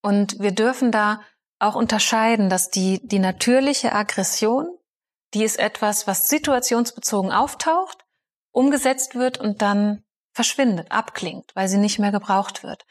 Und 0.01 0.39
wir 0.39 0.51
dürfen 0.51 0.91
da 0.91 1.21
auch 1.59 1.75
unterscheiden, 1.75 2.49
dass 2.49 2.69
die, 2.69 3.05
die 3.05 3.19
natürliche 3.19 3.93
Aggression, 3.93 4.67
die 5.33 5.43
ist 5.43 5.59
etwas, 5.59 6.07
was 6.07 6.27
situationsbezogen 6.27 7.31
auftaucht, 7.31 7.99
umgesetzt 8.51 9.15
wird 9.15 9.37
und 9.37 9.61
dann 9.61 10.03
verschwindet, 10.33 10.91
abklingt, 10.91 11.51
weil 11.55 11.67
sie 11.67 11.77
nicht 11.77 11.99
mehr 11.99 12.11
gebraucht 12.11 12.63
wird. 12.63 12.85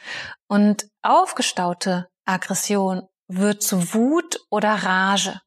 Und 0.46 0.88
aufgestaute 1.02 2.08
Aggression 2.24 3.08
wird 3.28 3.62
zu 3.62 3.94
Wut 3.94 4.40
oder 4.50 4.74
Rage. 4.74 5.40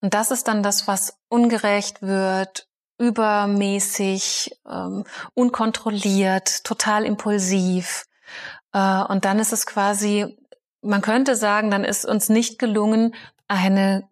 Und 0.00 0.14
das 0.14 0.30
ist 0.30 0.48
dann 0.48 0.62
das, 0.62 0.86
was 0.86 1.18
ungerecht 1.28 2.02
wird, 2.02 2.68
übermäßig, 2.98 4.58
ähm, 4.68 5.04
unkontrolliert, 5.34 6.64
total 6.64 7.04
impulsiv. 7.04 8.06
Äh, 8.72 9.02
und 9.04 9.24
dann 9.24 9.38
ist 9.38 9.52
es 9.52 9.66
quasi, 9.66 10.36
man 10.82 11.02
könnte 11.02 11.36
sagen, 11.36 11.70
dann 11.70 11.84
ist 11.84 12.04
uns 12.04 12.28
nicht 12.28 12.58
gelungen, 12.58 13.14
eine 13.48 14.08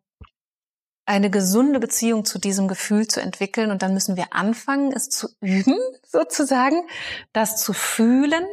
eine 1.07 1.31
gesunde 1.31 1.79
Beziehung 1.79 2.25
zu 2.25 2.39
diesem 2.39 2.69
Gefühl 2.69 3.07
zu 3.07 3.21
entwickeln. 3.21 3.71
Und 3.71 3.83
dann 3.83 3.95
müssen 3.95 4.17
wir 4.17 4.27
anfangen, 4.33 4.93
es 4.93 5.09
zu 5.09 5.29
üben, 5.41 5.79
sozusagen, 6.07 6.83
das 7.33 7.63
zu 7.63 7.73
fühlen 7.73 8.45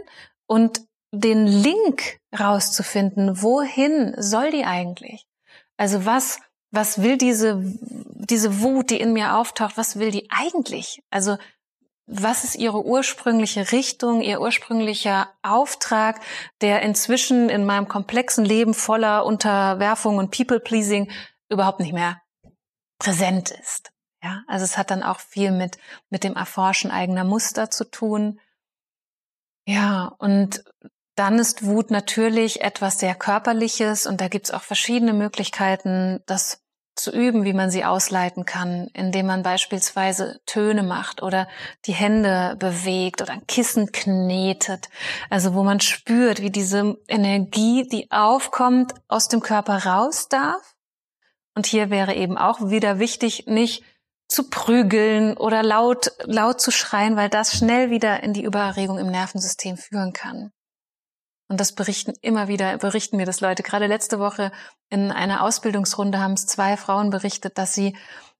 und 0.46 0.82
den 1.12 1.46
Link 1.46 2.20
rauszufinden. 2.38 3.42
Wohin 3.42 4.16
soll 4.18 4.52
die 4.52 4.66
eigentlich? 4.66 5.28
Also 5.78 6.06
was, 6.06 6.40
was 6.72 7.02
will 7.02 7.18
diese, 7.18 7.60
diese 7.60 8.62
Wut, 8.62 8.92
die 8.92 9.00
in 9.00 9.14
mir 9.14 9.36
auftaucht, 9.36 9.78
was 9.78 9.98
will 9.98 10.12
die 10.12 10.30
eigentlich? 10.30 11.04
Also 11.10 11.38
was 12.06 12.44
ist 12.44 12.56
ihre 12.56 12.86
ursprüngliche 12.86 13.72
Richtung, 13.72 14.22
ihr 14.22 14.42
ursprünglicher 14.42 15.30
Auftrag, 15.42 16.20
der 16.62 16.82
inzwischen 16.82 17.50
in 17.50 17.66
meinem 17.66 17.88
komplexen 17.88 18.44
Leben 18.44 18.74
voller 18.74 19.26
Unterwerfung 19.26 20.18
und 20.18 20.32
People-Pleasing 20.32 21.10
überhaupt 21.50 21.80
nicht 21.80 21.94
mehr 21.94 22.23
präsent 23.04 23.52
ist. 23.52 23.92
Ja, 24.24 24.44
also 24.48 24.64
es 24.64 24.78
hat 24.78 24.90
dann 24.90 25.04
auch 25.04 25.20
viel 25.20 25.52
mit, 25.52 25.78
mit 26.10 26.24
dem 26.24 26.36
Erforschen 26.36 26.92
eigener 26.92 27.26
Muster 27.26 27.70
zu 27.70 27.84
tun. 27.84 28.40
Ja, 29.68 30.14
und 30.18 30.64
dann 31.16 31.38
ist 31.38 31.66
Wut 31.66 31.92
natürlich 31.92 32.62
etwas 32.62 33.00
sehr 33.00 33.16
Körperliches 33.16 34.08
und 34.08 34.22
da 34.22 34.30
gibt's 34.30 34.52
auch 34.52 34.62
verschiedene 34.62 35.12
Möglichkeiten, 35.12 36.22
das 36.26 36.62
zu 36.96 37.12
üben, 37.12 37.44
wie 37.44 37.54
man 37.54 37.70
sie 37.70 37.84
ausleiten 37.84 38.46
kann, 38.46 38.88
indem 38.94 39.26
man 39.26 39.44
beispielsweise 39.44 40.40
Töne 40.46 40.84
macht 40.84 41.22
oder 41.22 41.50
die 41.86 41.94
Hände 41.94 42.56
bewegt 42.58 43.22
oder 43.22 43.34
ein 43.34 43.48
Kissen 43.48 43.92
knetet. 43.92 44.90
Also 45.30 45.54
wo 45.54 45.64
man 45.64 45.82
spürt, 45.82 46.42
wie 46.42 46.52
diese 46.52 46.98
Energie, 47.10 47.88
die 47.88 48.10
aufkommt, 48.12 48.94
aus 49.08 49.28
dem 49.28 49.42
Körper 49.42 49.86
raus 49.86 50.30
darf 50.30 50.73
und 51.56 51.66
hier 51.66 51.90
wäre 51.90 52.16
eben 52.16 52.38
auch 52.38 52.70
wieder 52.70 53.00
wichtig, 53.00 53.46
nicht 53.48 53.84
zu 54.28 54.50
prügeln 54.50 55.38
oder 55.38 55.62
laut, 55.64 56.12
laut 56.24 56.60
zu 56.60 56.72
schreien, 56.72 57.16
weil 57.16 57.30
das 57.30 57.54
schnell 57.54 57.90
wieder 57.90 58.24
in 58.24 58.34
die 58.34 58.44
Übererregung 58.44 58.98
im 58.98 59.12
Nervensystem 59.12 59.78
führen 59.78 60.14
kann. 60.14 60.52
Und 61.50 61.60
das 61.60 61.74
berichten 61.74 62.14
immer 62.22 62.48
wieder, 62.48 62.78
berichten 62.78 63.18
mir 63.18 63.26
das 63.26 63.42
Leute. 63.42 63.62
Gerade 63.62 63.86
letzte 63.86 64.18
Woche 64.18 64.52
in 64.90 65.12
einer 65.12 65.44
Ausbildungsrunde 65.44 66.20
haben 66.20 66.34
es 66.34 66.48
zwei 66.48 66.78
Frauen 66.78 67.12
berichtet, 67.12 67.58
dass 67.58 67.74
sie 67.74 67.96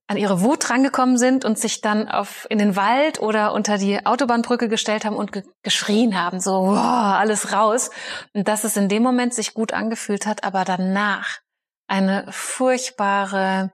an 0.06 0.16
ihre 0.16 0.42
Wut 0.42 0.68
rangekommen 0.68 1.16
sind 1.16 1.44
und 1.44 1.58
sich 1.58 1.80
dann 1.80 2.08
auf 2.08 2.46
in 2.50 2.58
den 2.58 2.76
Wald 2.76 3.20
oder 3.20 3.52
unter 3.52 3.78
die 3.78 4.04
Autobahnbrücke 4.04 4.68
gestellt 4.68 5.04
haben 5.04 5.16
und 5.16 5.32
ge 5.32 5.44
geschrien 5.62 6.20
haben, 6.20 6.40
so 6.40 6.66
wow, 6.66 6.76
alles 6.76 7.52
raus. 7.52 7.90
Und 8.34 8.48
dass 8.48 8.64
es 8.64 8.76
in 8.76 8.88
dem 8.88 9.02
Moment 9.02 9.32
sich 9.32 9.54
gut 9.54 9.72
angefühlt 9.72 10.26
hat, 10.26 10.44
aber 10.44 10.64
danach 10.64 11.40
eine 11.86 12.26
furchtbare, 12.30 13.72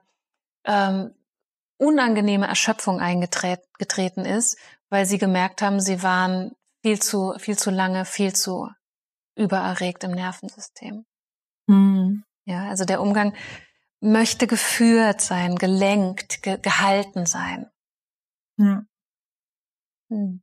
ähm, 0.65 1.13
unangenehme 1.77 2.47
Erschöpfung 2.47 2.99
eingetreten 2.99 4.25
ist, 4.25 4.57
weil 4.89 5.05
sie 5.05 5.17
gemerkt 5.17 5.61
haben, 5.61 5.79
sie 5.79 6.03
waren 6.03 6.51
viel 6.83 7.01
zu, 7.01 7.33
viel 7.39 7.57
zu 7.57 7.71
lange, 7.71 8.05
viel 8.05 8.33
zu 8.33 8.69
übererregt 9.35 10.03
im 10.03 10.11
Nervensystem. 10.11 11.05
Mhm. 11.67 12.23
Ja, 12.45 12.69
also 12.69 12.85
der 12.85 13.01
Umgang 13.01 13.33
möchte 13.99 14.47
geführt 14.47 15.21
sein, 15.21 15.55
gelenkt, 15.55 16.41
ge 16.41 16.57
gehalten 16.59 17.25
sein. 17.25 17.71
Ja. 18.57 18.83
Hm. 20.09 20.41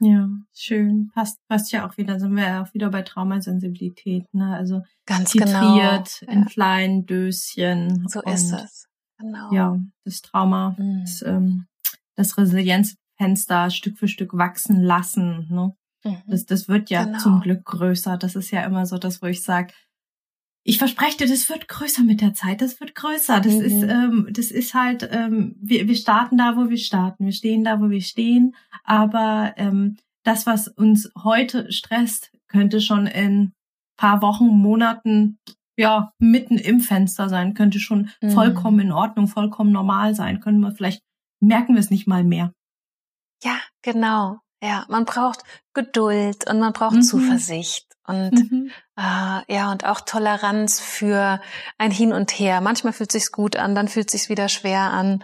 Ja, 0.00 0.28
schön. 0.54 1.10
Passt, 1.12 1.38
passt 1.48 1.72
ja 1.72 1.88
auch 1.88 1.96
wieder, 1.96 2.20
sind 2.20 2.36
wir 2.36 2.44
ja 2.44 2.62
auch 2.62 2.72
wieder 2.72 2.90
bei 2.90 3.02
Traumasensibilität, 3.02 4.32
ne? 4.32 4.54
Also 4.54 4.82
ganz 5.06 5.32
genau 5.32 5.76
ja. 5.76 6.04
in 6.26 6.44
kleinen 6.44 7.04
Döschen. 7.04 8.06
So 8.08 8.22
ist 8.22 8.52
es. 8.52 8.86
Genau. 9.18 9.52
Ja, 9.52 9.76
das 10.04 10.22
Trauma, 10.22 10.76
mhm. 10.78 11.00
das, 11.00 11.22
ähm, 11.22 11.66
das 12.14 12.38
Resilienzfenster 12.38 13.70
Stück 13.70 13.98
für 13.98 14.06
Stück 14.06 14.34
wachsen 14.34 14.82
lassen, 14.82 15.48
ne? 15.50 15.74
Mhm. 16.04 16.22
Das, 16.28 16.46
das 16.46 16.68
wird 16.68 16.90
ja 16.90 17.04
genau. 17.04 17.18
zum 17.18 17.40
Glück 17.40 17.64
größer. 17.64 18.16
Das 18.16 18.36
ist 18.36 18.52
ja 18.52 18.62
immer 18.64 18.86
so 18.86 18.98
das, 18.98 19.20
wo 19.20 19.26
ich 19.26 19.42
sage, 19.42 19.74
ich 20.68 20.76
verspreche 20.76 21.16
dir, 21.16 21.26
das 21.26 21.48
wird 21.48 21.66
größer 21.66 22.02
mit 22.02 22.20
der 22.20 22.34
Zeit, 22.34 22.60
das 22.60 22.78
wird 22.78 22.94
größer. 22.94 23.40
Das 23.40 23.54
mhm. 23.54 23.60
ist, 23.62 23.82
ähm, 23.84 24.28
das 24.30 24.50
ist 24.50 24.74
halt, 24.74 25.08
ähm, 25.10 25.56
wir, 25.62 25.88
wir 25.88 25.96
starten 25.96 26.36
da, 26.36 26.58
wo 26.58 26.68
wir 26.68 26.76
starten, 26.76 27.24
wir 27.24 27.32
stehen 27.32 27.64
da, 27.64 27.80
wo 27.80 27.88
wir 27.88 28.02
stehen. 28.02 28.54
Aber 28.84 29.54
ähm, 29.56 29.96
das, 30.24 30.44
was 30.44 30.68
uns 30.68 31.10
heute 31.24 31.72
stresst, 31.72 32.32
könnte 32.48 32.82
schon 32.82 33.06
in 33.06 33.52
paar 33.96 34.20
Wochen, 34.20 34.44
Monaten, 34.44 35.38
ja, 35.78 36.12
mitten 36.18 36.58
im 36.58 36.80
Fenster 36.80 37.30
sein, 37.30 37.54
könnte 37.54 37.80
schon 37.80 38.10
mhm. 38.20 38.30
vollkommen 38.32 38.80
in 38.80 38.92
Ordnung, 38.92 39.26
vollkommen 39.26 39.72
normal 39.72 40.14
sein. 40.14 40.40
Können 40.40 40.60
wir 40.60 40.72
vielleicht 40.72 41.02
merken 41.40 41.76
wir 41.76 41.80
es 41.80 41.88
nicht 41.88 42.06
mal 42.06 42.24
mehr. 42.24 42.52
Ja, 43.42 43.56
genau. 43.80 44.40
Ja, 44.62 44.84
man 44.90 45.06
braucht 45.06 45.44
Geduld 45.72 46.46
und 46.50 46.58
man 46.58 46.74
braucht 46.74 46.96
mhm. 46.96 47.02
Zuversicht 47.02 47.86
und 48.06 48.50
mhm. 48.50 48.70
Äh, 48.98 49.54
ja 49.54 49.70
und 49.70 49.86
auch 49.86 50.00
Toleranz 50.00 50.80
für 50.80 51.40
ein 51.78 51.90
Hin 51.90 52.12
und 52.12 52.32
Her. 52.32 52.60
Manchmal 52.60 52.92
fühlt 52.92 53.12
sich's 53.12 53.32
gut 53.32 53.56
an, 53.56 53.74
dann 53.74 53.88
fühlt 53.88 54.10
sich's 54.10 54.28
wieder 54.28 54.48
schwer 54.48 54.80
an 54.80 55.22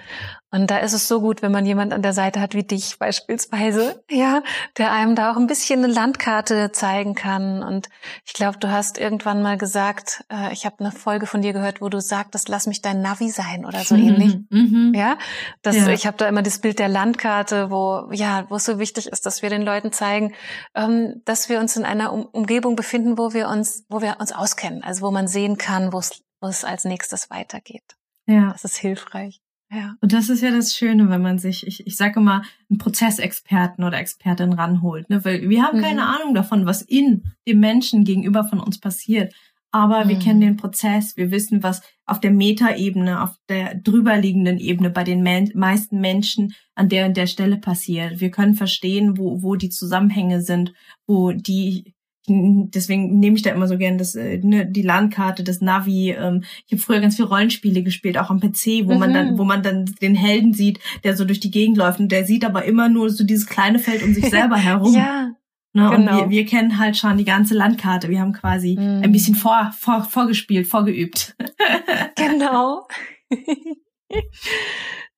und 0.54 0.70
da 0.70 0.78
ist 0.78 0.92
es 0.92 1.08
so 1.08 1.20
gut, 1.20 1.42
wenn 1.42 1.50
man 1.50 1.66
jemand 1.66 1.92
an 1.92 2.00
der 2.00 2.12
Seite 2.12 2.40
hat 2.40 2.54
wie 2.54 2.62
dich 2.62 2.96
beispielsweise, 3.00 4.04
ja, 4.08 4.40
der 4.78 4.92
einem 4.92 5.16
da 5.16 5.32
auch 5.32 5.36
ein 5.36 5.48
bisschen 5.48 5.82
eine 5.82 5.92
Landkarte 5.92 6.70
zeigen 6.70 7.16
kann. 7.16 7.64
Und 7.64 7.88
ich 8.24 8.34
glaube, 8.34 8.58
du 8.58 8.70
hast 8.70 8.96
irgendwann 8.96 9.42
mal 9.42 9.58
gesagt, 9.58 10.24
äh, 10.30 10.52
ich 10.52 10.64
habe 10.64 10.76
eine 10.78 10.92
Folge 10.92 11.26
von 11.26 11.42
dir 11.42 11.52
gehört, 11.52 11.80
wo 11.80 11.88
du 11.88 12.00
sagtest, 12.00 12.48
lass 12.48 12.68
mich 12.68 12.82
dein 12.82 13.02
Navi 13.02 13.30
sein 13.30 13.66
oder 13.66 13.80
so 13.80 13.96
mhm. 13.96 14.02
ähnlich. 14.02 14.38
Mhm. 14.48 14.92
Ja, 14.94 15.18
das, 15.62 15.74
ja. 15.74 15.88
ich 15.88 16.06
habe 16.06 16.18
da 16.18 16.28
immer 16.28 16.42
das 16.42 16.60
Bild 16.60 16.78
der 16.78 16.88
Landkarte, 16.88 17.72
wo 17.72 18.08
ja, 18.12 18.46
wo 18.48 18.54
es 18.54 18.64
so 18.64 18.78
wichtig 18.78 19.08
ist, 19.08 19.26
dass 19.26 19.42
wir 19.42 19.50
den 19.50 19.62
Leuten 19.62 19.90
zeigen, 19.90 20.34
ähm, 20.76 21.20
dass 21.24 21.48
wir 21.48 21.58
uns 21.58 21.76
in 21.76 21.84
einer 21.84 22.12
um 22.12 22.26
Umgebung 22.26 22.76
befinden, 22.76 23.18
wo 23.18 23.32
wir 23.32 23.48
uns, 23.48 23.63
wo 23.88 24.00
wir 24.00 24.16
uns 24.20 24.32
auskennen, 24.32 24.82
also 24.82 25.06
wo 25.06 25.10
man 25.10 25.28
sehen 25.28 25.58
kann, 25.58 25.92
wo 25.92 25.98
es 25.98 26.24
wo 26.44 26.48
es 26.48 26.62
als 26.62 26.84
nächstes 26.84 27.30
weitergeht. 27.30 27.96
Ja. 28.26 28.52
Das 28.52 28.64
ist 28.64 28.76
hilfreich. 28.76 29.40
Ja. 29.72 29.96
Und 30.02 30.12
das 30.12 30.28
ist 30.28 30.42
ja 30.42 30.50
das 30.50 30.76
Schöne, 30.76 31.08
wenn 31.08 31.22
man 31.22 31.38
sich, 31.38 31.66
ich, 31.66 31.86
ich 31.86 31.96
sage 31.96 32.20
immer, 32.20 32.42
einen 32.70 32.78
Prozessexperten 32.78 33.82
oder 33.82 33.98
Expertin 33.98 34.52
ranholt, 34.52 35.08
ne? 35.08 35.24
weil 35.24 35.48
wir 35.48 35.62
haben 35.62 35.80
keine 35.80 36.02
mhm. 36.02 36.08
Ahnung 36.08 36.34
davon, 36.34 36.66
was 36.66 36.82
in 36.82 37.24
dem 37.48 37.60
Menschen 37.60 38.04
gegenüber 38.04 38.44
von 38.44 38.60
uns 38.60 38.78
passiert. 38.78 39.34
aber 39.72 40.04
mhm. 40.04 40.08
wir 40.10 40.18
kennen 40.18 40.40
den 40.40 40.56
Prozess, 40.56 41.16
wir 41.16 41.30
wissen, 41.30 41.62
was 41.62 41.80
auf 42.04 42.20
der 42.20 42.30
Metaebene, 42.30 43.22
auf 43.22 43.36
der 43.48 43.74
drüberliegenden 43.74 44.58
Ebene 44.58 44.90
bei 44.90 45.02
den 45.02 45.22
men 45.22 45.50
meisten 45.54 45.98
Menschen 46.00 46.54
an 46.74 46.90
der 46.90 47.06
und 47.06 47.16
der 47.16 47.26
Stelle 47.26 47.56
passiert. 47.56 48.20
Wir 48.20 48.30
können 48.30 48.54
verstehen, 48.54 49.16
wo, 49.18 49.42
wo 49.42 49.56
die 49.56 49.70
Zusammenhänge 49.70 50.42
sind, 50.42 50.74
wo 51.06 51.32
die 51.32 51.93
deswegen 52.26 53.18
nehme 53.18 53.36
ich 53.36 53.42
da 53.42 53.50
immer 53.50 53.68
so 53.68 53.76
gern 53.76 53.98
das, 53.98 54.14
äh, 54.14 54.38
ne, 54.38 54.66
die 54.66 54.82
Landkarte, 54.82 55.44
das 55.44 55.60
Navi. 55.60 56.10
Ähm, 56.12 56.44
ich 56.66 56.72
habe 56.72 56.82
früher 56.82 57.00
ganz 57.00 57.16
viel 57.16 57.26
Rollenspiele 57.26 57.82
gespielt, 57.82 58.18
auch 58.18 58.30
am 58.30 58.40
PC, 58.40 58.86
wo 58.86 58.94
mhm. 58.94 58.98
man 58.98 59.14
dann, 59.14 59.32
mhm. 59.32 59.38
wo 59.38 59.44
man 59.44 59.62
dann 59.62 59.84
den 60.00 60.14
Helden 60.14 60.54
sieht, 60.54 60.80
der 61.02 61.16
so 61.16 61.24
durch 61.24 61.40
die 61.40 61.50
Gegend 61.50 61.76
läuft 61.76 62.00
und 62.00 62.10
der 62.10 62.24
sieht 62.24 62.44
aber 62.44 62.64
immer 62.64 62.88
nur 62.88 63.10
so 63.10 63.24
dieses 63.24 63.46
kleine 63.46 63.78
Feld 63.78 64.02
um 64.02 64.14
sich 64.14 64.24
selber 64.30 64.56
herum. 64.56 64.94
ja. 64.94 65.30
Ne, 65.76 65.90
genau. 65.90 65.94
Und 65.94 66.06
wir, 66.06 66.30
wir 66.30 66.46
kennen 66.46 66.78
halt 66.78 66.96
schon 66.96 67.18
die 67.18 67.24
ganze 67.24 67.54
Landkarte. 67.54 68.08
Wir 68.08 68.20
haben 68.20 68.32
quasi 68.32 68.76
mhm. 68.78 69.02
ein 69.02 69.10
bisschen 69.10 69.34
vor, 69.34 69.72
vor, 69.76 70.04
vorgespielt, 70.04 70.68
vorgeübt. 70.68 71.36
genau. 72.16 72.86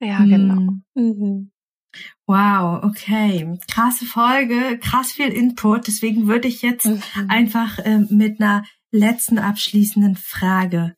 ja, 0.01 0.25
genau. 0.25 0.73
Mhm. 0.95 1.51
Wow, 2.27 2.83
okay. 2.83 3.59
Krasse 3.71 4.05
Folge, 4.05 4.79
krass 4.79 5.13
viel 5.13 5.29
Input. 5.29 5.87
Deswegen 5.87 6.27
würde 6.27 6.49
ich 6.49 6.63
jetzt 6.63 6.87
mhm. 6.87 7.03
einfach 7.29 7.79
äh, 7.79 7.99
mit 7.99 8.41
einer 8.41 8.65
letzten 8.91 9.39
abschließenden 9.39 10.17
Frage 10.17 10.97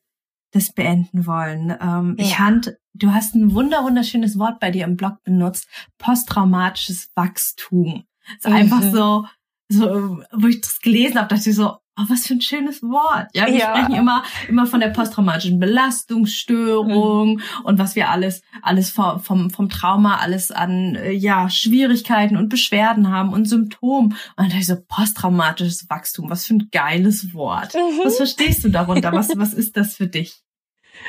das 0.51 0.73
beenden 0.73 1.27
wollen. 1.27 1.75
Ähm, 1.79 2.15
ja. 2.17 2.25
Ich 2.25 2.35
fand, 2.35 2.75
du 2.93 3.13
hast 3.13 3.35
ein 3.35 3.53
wunder 3.53 3.83
wunderschönes 3.83 4.39
Wort 4.39 4.59
bei 4.59 4.71
dir 4.71 4.85
im 4.85 4.95
Blog 4.97 5.21
benutzt, 5.23 5.67
posttraumatisches 5.99 7.11
Wachstum. 7.15 8.05
Ist 8.37 8.47
mhm. 8.47 8.53
einfach 8.53 8.81
so, 8.91 9.25
so, 9.69 10.23
wo 10.31 10.47
ich 10.47 10.61
das 10.61 10.79
gelesen 10.79 11.19
habe, 11.19 11.27
dachte 11.27 11.49
ich 11.49 11.55
so, 11.55 11.77
Oh, 11.99 12.05
was 12.07 12.27
für 12.27 12.35
ein 12.35 12.41
schönes 12.41 12.81
Wort. 12.81 13.27
Ja, 13.33 13.47
wir 13.47 13.57
ja. 13.57 13.75
sprechen 13.75 13.95
immer, 13.95 14.23
immer 14.47 14.65
von 14.65 14.79
der 14.79 14.89
posttraumatischen 14.89 15.59
Belastungsstörung 15.59 17.33
mhm. 17.33 17.41
und 17.63 17.77
was 17.77 17.95
wir 17.95 18.09
alles, 18.09 18.41
alles 18.61 18.89
vom, 18.89 19.49
vom, 19.49 19.69
Trauma, 19.69 20.17
alles 20.17 20.51
an, 20.51 20.95
äh, 20.95 21.11
ja, 21.11 21.49
Schwierigkeiten 21.49 22.37
und 22.37 22.47
Beschwerden 22.47 23.11
haben 23.11 23.33
und 23.33 23.45
Symptomen. 23.45 24.11
Und 24.11 24.17
dann 24.37 24.47
dachte 24.47 24.59
ich 24.59 24.67
so, 24.67 24.77
posttraumatisches 24.87 25.89
Wachstum, 25.89 26.29
was 26.29 26.45
für 26.45 26.53
ein 26.53 26.69
geiles 26.71 27.33
Wort. 27.33 27.73
Mhm. 27.73 28.05
Was 28.05 28.17
verstehst 28.17 28.63
du 28.63 28.69
darunter? 28.69 29.11
Was, 29.11 29.29
was 29.35 29.53
ist 29.53 29.75
das 29.75 29.95
für 29.95 30.07
dich? 30.07 30.41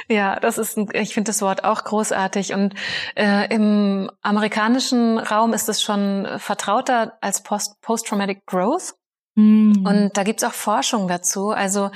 Ja, 0.08 0.38
das 0.40 0.58
ist, 0.58 0.76
ein, 0.76 0.88
ich 0.92 1.14
finde 1.14 1.30
das 1.30 1.42
Wort 1.42 1.64
auch 1.64 1.84
großartig 1.84 2.52
und 2.52 2.74
äh, 3.16 3.52
im 3.54 4.10
amerikanischen 4.22 5.18
Raum 5.18 5.52
ist 5.52 5.68
es 5.68 5.82
schon 5.82 6.26
vertrauter 6.38 7.16
als 7.20 7.42
Post, 7.42 7.80
Post-Traumatic 7.80 8.46
Growth. 8.46 8.94
Mhm. 9.36 9.86
Und 9.86 10.16
da 10.16 10.22
gibt's 10.22 10.44
auch 10.44 10.52
Forschung 10.52 11.08
dazu. 11.08 11.50
Also 11.50 11.90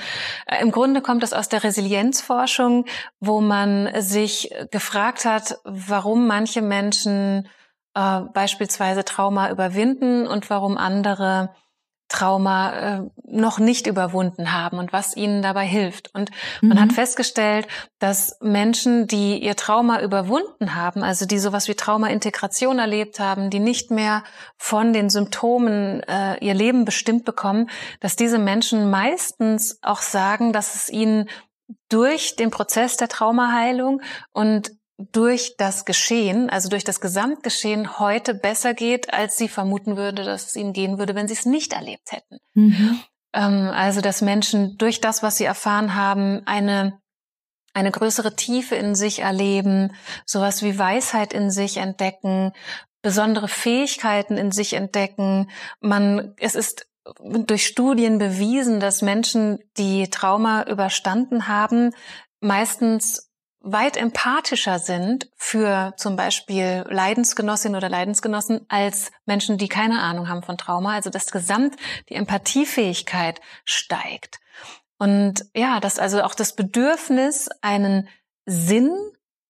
äh, 0.46 0.62
im 0.62 0.70
Grunde 0.70 1.00
kommt 1.00 1.22
es 1.22 1.32
aus 1.32 1.48
der 1.48 1.64
Resilienzforschung, 1.64 2.86
wo 3.20 3.40
man 3.40 3.90
sich 4.00 4.50
gefragt 4.70 5.24
hat, 5.24 5.58
warum 5.64 6.26
manche 6.26 6.62
Menschen 6.62 7.48
äh, 7.94 8.20
beispielsweise 8.32 9.04
Trauma 9.04 9.50
überwinden 9.50 10.26
und 10.26 10.50
warum 10.50 10.76
andere 10.76 11.50
Trauma 12.14 12.72
äh, 12.72 13.02
noch 13.26 13.58
nicht 13.58 13.88
überwunden 13.88 14.52
haben 14.52 14.78
und 14.78 14.92
was 14.92 15.16
ihnen 15.16 15.42
dabei 15.42 15.66
hilft. 15.66 16.14
Und 16.14 16.30
mhm. 16.62 16.68
man 16.68 16.80
hat 16.80 16.90
mhm. 16.90 16.94
festgestellt, 16.94 17.66
dass 17.98 18.38
Menschen, 18.40 19.08
die 19.08 19.42
ihr 19.42 19.56
Trauma 19.56 20.00
überwunden 20.00 20.76
haben, 20.76 21.02
also 21.02 21.26
die 21.26 21.38
sowas 21.38 21.66
wie 21.66 21.74
Traumaintegration 21.74 22.78
erlebt 22.78 23.18
haben, 23.18 23.50
die 23.50 23.58
nicht 23.58 23.90
mehr 23.90 24.22
von 24.56 24.92
den 24.92 25.10
Symptomen 25.10 26.04
äh, 26.04 26.38
ihr 26.38 26.54
Leben 26.54 26.84
bestimmt 26.84 27.24
bekommen, 27.24 27.68
dass 27.98 28.14
diese 28.14 28.38
Menschen 28.38 28.90
meistens 28.90 29.80
auch 29.82 30.00
sagen, 30.00 30.52
dass 30.52 30.76
es 30.76 30.88
ihnen 30.88 31.28
durch 31.88 32.36
den 32.36 32.50
Prozess 32.50 32.96
der 32.96 33.08
Traumaheilung 33.08 34.02
und 34.32 34.70
durch 34.96 35.56
das 35.56 35.84
Geschehen, 35.84 36.50
also 36.50 36.68
durch 36.68 36.84
das 36.84 37.00
Gesamtgeschehen 37.00 37.98
heute 37.98 38.34
besser 38.34 38.74
geht, 38.74 39.12
als 39.12 39.36
sie 39.36 39.48
vermuten 39.48 39.96
würde, 39.96 40.24
dass 40.24 40.46
es 40.46 40.56
ihnen 40.56 40.72
gehen 40.72 40.98
würde, 40.98 41.14
wenn 41.14 41.26
sie 41.26 41.34
es 41.34 41.46
nicht 41.46 41.72
erlebt 41.72 42.12
hätten. 42.12 42.38
Mhm. 42.54 43.00
Ähm, 43.32 43.70
also 43.74 44.00
dass 44.00 44.22
Menschen 44.22 44.78
durch 44.78 45.00
das, 45.00 45.22
was 45.22 45.36
sie 45.36 45.44
erfahren 45.44 45.94
haben, 45.94 46.42
eine 46.46 47.00
eine 47.74 47.90
größere 47.90 48.36
Tiefe 48.36 48.76
in 48.76 48.94
sich 48.94 49.18
erleben, 49.18 49.92
sowas 50.24 50.62
wie 50.62 50.78
Weisheit 50.78 51.32
in 51.32 51.50
sich 51.50 51.78
entdecken, 51.78 52.52
besondere 53.02 53.48
Fähigkeiten 53.48 54.38
in 54.38 54.52
sich 54.52 54.74
entdecken. 54.74 55.50
Man, 55.80 56.34
es 56.38 56.54
ist 56.54 56.86
durch 57.20 57.66
Studien 57.66 58.18
bewiesen, 58.18 58.80
dass 58.80 59.02
Menschen, 59.02 59.58
die 59.76 60.08
Trauma 60.08 60.64
überstanden 60.68 61.48
haben, 61.48 61.90
meistens 62.40 63.30
weit 63.64 63.96
empathischer 63.96 64.78
sind 64.78 65.30
für 65.36 65.94
zum 65.96 66.16
Beispiel 66.16 66.84
Leidensgenossinnen 66.88 67.76
oder 67.76 67.88
Leidensgenossen 67.88 68.66
als 68.68 69.10
Menschen, 69.24 69.58
die 69.58 69.68
keine 69.68 70.00
Ahnung 70.00 70.28
haben 70.28 70.42
von 70.42 70.58
Trauma. 70.58 70.92
Also 70.94 71.10
das 71.10 71.32
Gesamt, 71.32 71.76
die 72.08 72.14
Empathiefähigkeit 72.14 73.40
steigt. 73.64 74.38
Und 74.98 75.46
ja, 75.54 75.80
dass 75.80 75.98
also 75.98 76.22
auch 76.22 76.34
das 76.34 76.54
Bedürfnis, 76.54 77.48
einen 77.62 78.08
Sinn 78.46 78.94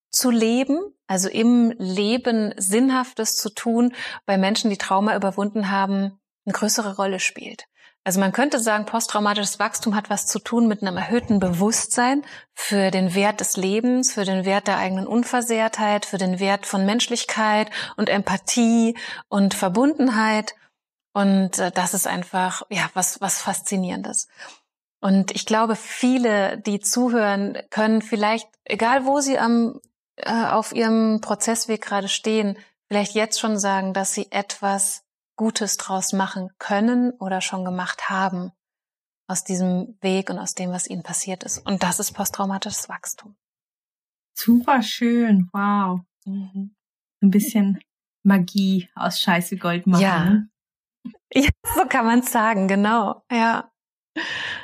zu 0.09 0.31
leben, 0.31 0.79
also 1.07 1.29
im 1.29 1.71
Leben 1.77 2.53
Sinnhaftes 2.57 3.35
zu 3.35 3.49
tun, 3.49 3.93
bei 4.25 4.37
Menschen, 4.37 4.69
die 4.69 4.77
Trauma 4.77 5.15
überwunden 5.15 5.69
haben, 5.69 6.19
eine 6.45 6.53
größere 6.53 6.95
Rolle 6.95 7.19
spielt. 7.19 7.65
Also 8.05 8.19
man 8.19 8.31
könnte 8.31 8.59
sagen, 8.59 8.85
posttraumatisches 8.85 9.57
Wachstum 9.57 9.95
hat 9.95 10.11
was 10.11 10.27
zu 10.27 10.37
tun 10.37 10.67
mit 10.67 10.83
einem 10.83 10.95
erhöhten 10.95 11.39
Bewusstsein 11.39 12.23
für 12.53 12.91
den 12.91 13.15
Wert 13.15 13.39
des 13.39 13.57
Lebens, 13.57 14.13
für 14.13 14.25
den 14.25 14.45
Wert 14.45 14.67
der 14.67 14.77
eigenen 14.77 15.07
Unversehrtheit, 15.07 16.05
für 16.05 16.19
den 16.19 16.39
Wert 16.39 16.67
von 16.67 16.85
Menschlichkeit 16.85 17.71
und 17.97 18.07
Empathie 18.07 18.95
und 19.27 19.55
Verbundenheit. 19.55 20.53
Und 21.13 21.57
äh, 21.57 21.71
das 21.71 21.95
ist 21.95 22.05
einfach, 22.05 22.61
ja, 22.69 22.87
was, 22.93 23.21
was 23.21 23.41
Faszinierendes. 23.41 24.27
Und 25.01 25.31
ich 25.31 25.47
glaube, 25.47 25.75
viele, 25.75 26.59
die 26.59 26.79
zuhören, 26.81 27.57
können 27.71 28.03
vielleicht, 28.03 28.47
egal 28.65 29.07
wo 29.07 29.19
sie 29.19 29.39
am, 29.39 29.79
äh, 30.17 30.31
auf 30.31 30.75
ihrem 30.75 31.21
Prozessweg 31.21 31.81
gerade 31.81 32.07
stehen, 32.07 32.55
vielleicht 32.87 33.15
jetzt 33.15 33.39
schon 33.39 33.57
sagen, 33.57 33.93
dass 33.93 34.13
sie 34.13 34.31
etwas 34.31 35.04
Gutes 35.35 35.77
draus 35.77 36.13
machen 36.13 36.49
können 36.59 37.11
oder 37.11 37.41
schon 37.41 37.65
gemacht 37.65 38.09
haben 38.09 38.51
aus 39.27 39.43
diesem 39.43 39.97
Weg 40.01 40.29
und 40.29 40.37
aus 40.37 40.53
dem, 40.53 40.71
was 40.71 40.87
ihnen 40.87 41.03
passiert 41.03 41.43
ist. 41.43 41.59
Und 41.59 41.83
das 41.83 41.99
ist 41.99 42.13
posttraumatisches 42.13 42.89
Wachstum. 42.89 43.35
Super 44.33 44.81
schön, 44.81 45.49
wow. 45.51 46.01
Mhm. 46.25 46.75
Ein 47.21 47.31
bisschen 47.31 47.79
Magie 48.23 48.89
aus 48.95 49.19
Scheiße 49.19 49.57
Gold 49.57 49.87
machen. 49.87 50.01
Ja, 50.01 50.25
ne? 50.25 50.49
ja 51.33 51.49
so 51.75 51.85
kann 51.85 52.05
man 52.05 52.19
es 52.19 52.31
sagen, 52.31 52.67
genau. 52.67 53.23
Ja, 53.31 53.71